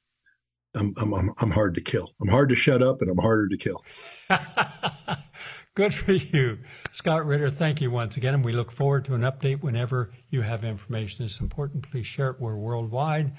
I'm, 0.76 0.94
I'm 0.98 1.34
I'm 1.38 1.52
hard 1.52 1.76
to 1.76 1.82
kill. 1.82 2.10
I'm 2.22 2.30
hard 2.30 2.50
to 2.50 2.56
shut 2.56 2.82
up, 2.82 3.02
and 3.02 3.10
I'm 3.10 3.18
harder 3.18 3.48
to 3.48 3.58
kill. 3.58 3.84
Good 5.76 5.96
for 5.96 6.12
you, 6.12 6.60
Scott 6.92 7.26
Ritter. 7.26 7.50
Thank 7.50 7.82
you 7.82 7.90
once 7.90 8.16
again, 8.16 8.36
and 8.36 8.46
we 8.46 8.54
look 8.54 8.72
forward 8.72 9.06
to 9.06 9.16
an 9.16 9.22
update 9.22 9.64
whenever 9.64 10.12
you 10.30 10.44
have 10.44 10.64
information 10.64 11.26
that's 11.26 11.40
important. 11.40 11.90
Please 11.90 12.06
share 12.06 12.30
it. 12.30 12.40
We're 12.40 12.56
worldwide, 12.56 13.36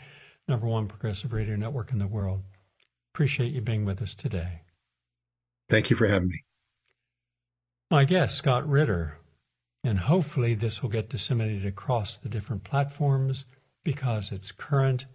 number 0.48 0.66
one 0.66 0.88
progressive 0.88 1.32
radio 1.32 1.54
network 1.54 1.92
in 1.92 2.00
the 2.00 2.08
world. 2.08 2.42
Appreciate 3.14 3.52
you 3.52 3.60
being 3.60 3.84
with 3.84 4.02
us 4.02 4.16
today. 4.16 4.62
Thank 5.68 5.90
you 5.90 5.96
for 5.96 6.08
having 6.08 6.28
me. 6.28 6.40
My 7.88 8.02
guest, 8.02 8.36
Scott 8.36 8.68
Ritter. 8.68 9.18
And 9.84 10.00
hopefully, 10.00 10.54
this 10.54 10.82
will 10.82 10.90
get 10.90 11.08
disseminated 11.08 11.64
across 11.64 12.16
the 12.16 12.28
different 12.28 12.64
platforms 12.64 13.44
because 13.84 14.32
it's 14.32 14.50
current 14.50 15.06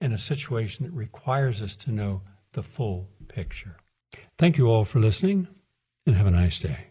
in 0.00 0.12
a 0.12 0.18
situation 0.18 0.86
that 0.86 0.92
requires 0.92 1.62
us 1.62 1.76
to 1.76 1.92
know 1.92 2.22
the 2.52 2.64
full 2.64 3.10
picture. 3.28 3.76
Thank 4.38 4.58
you 4.58 4.66
all 4.66 4.84
for 4.84 4.98
listening 4.98 5.46
and 6.08 6.16
have 6.16 6.26
a 6.26 6.30
nice 6.30 6.58
day. 6.58 6.88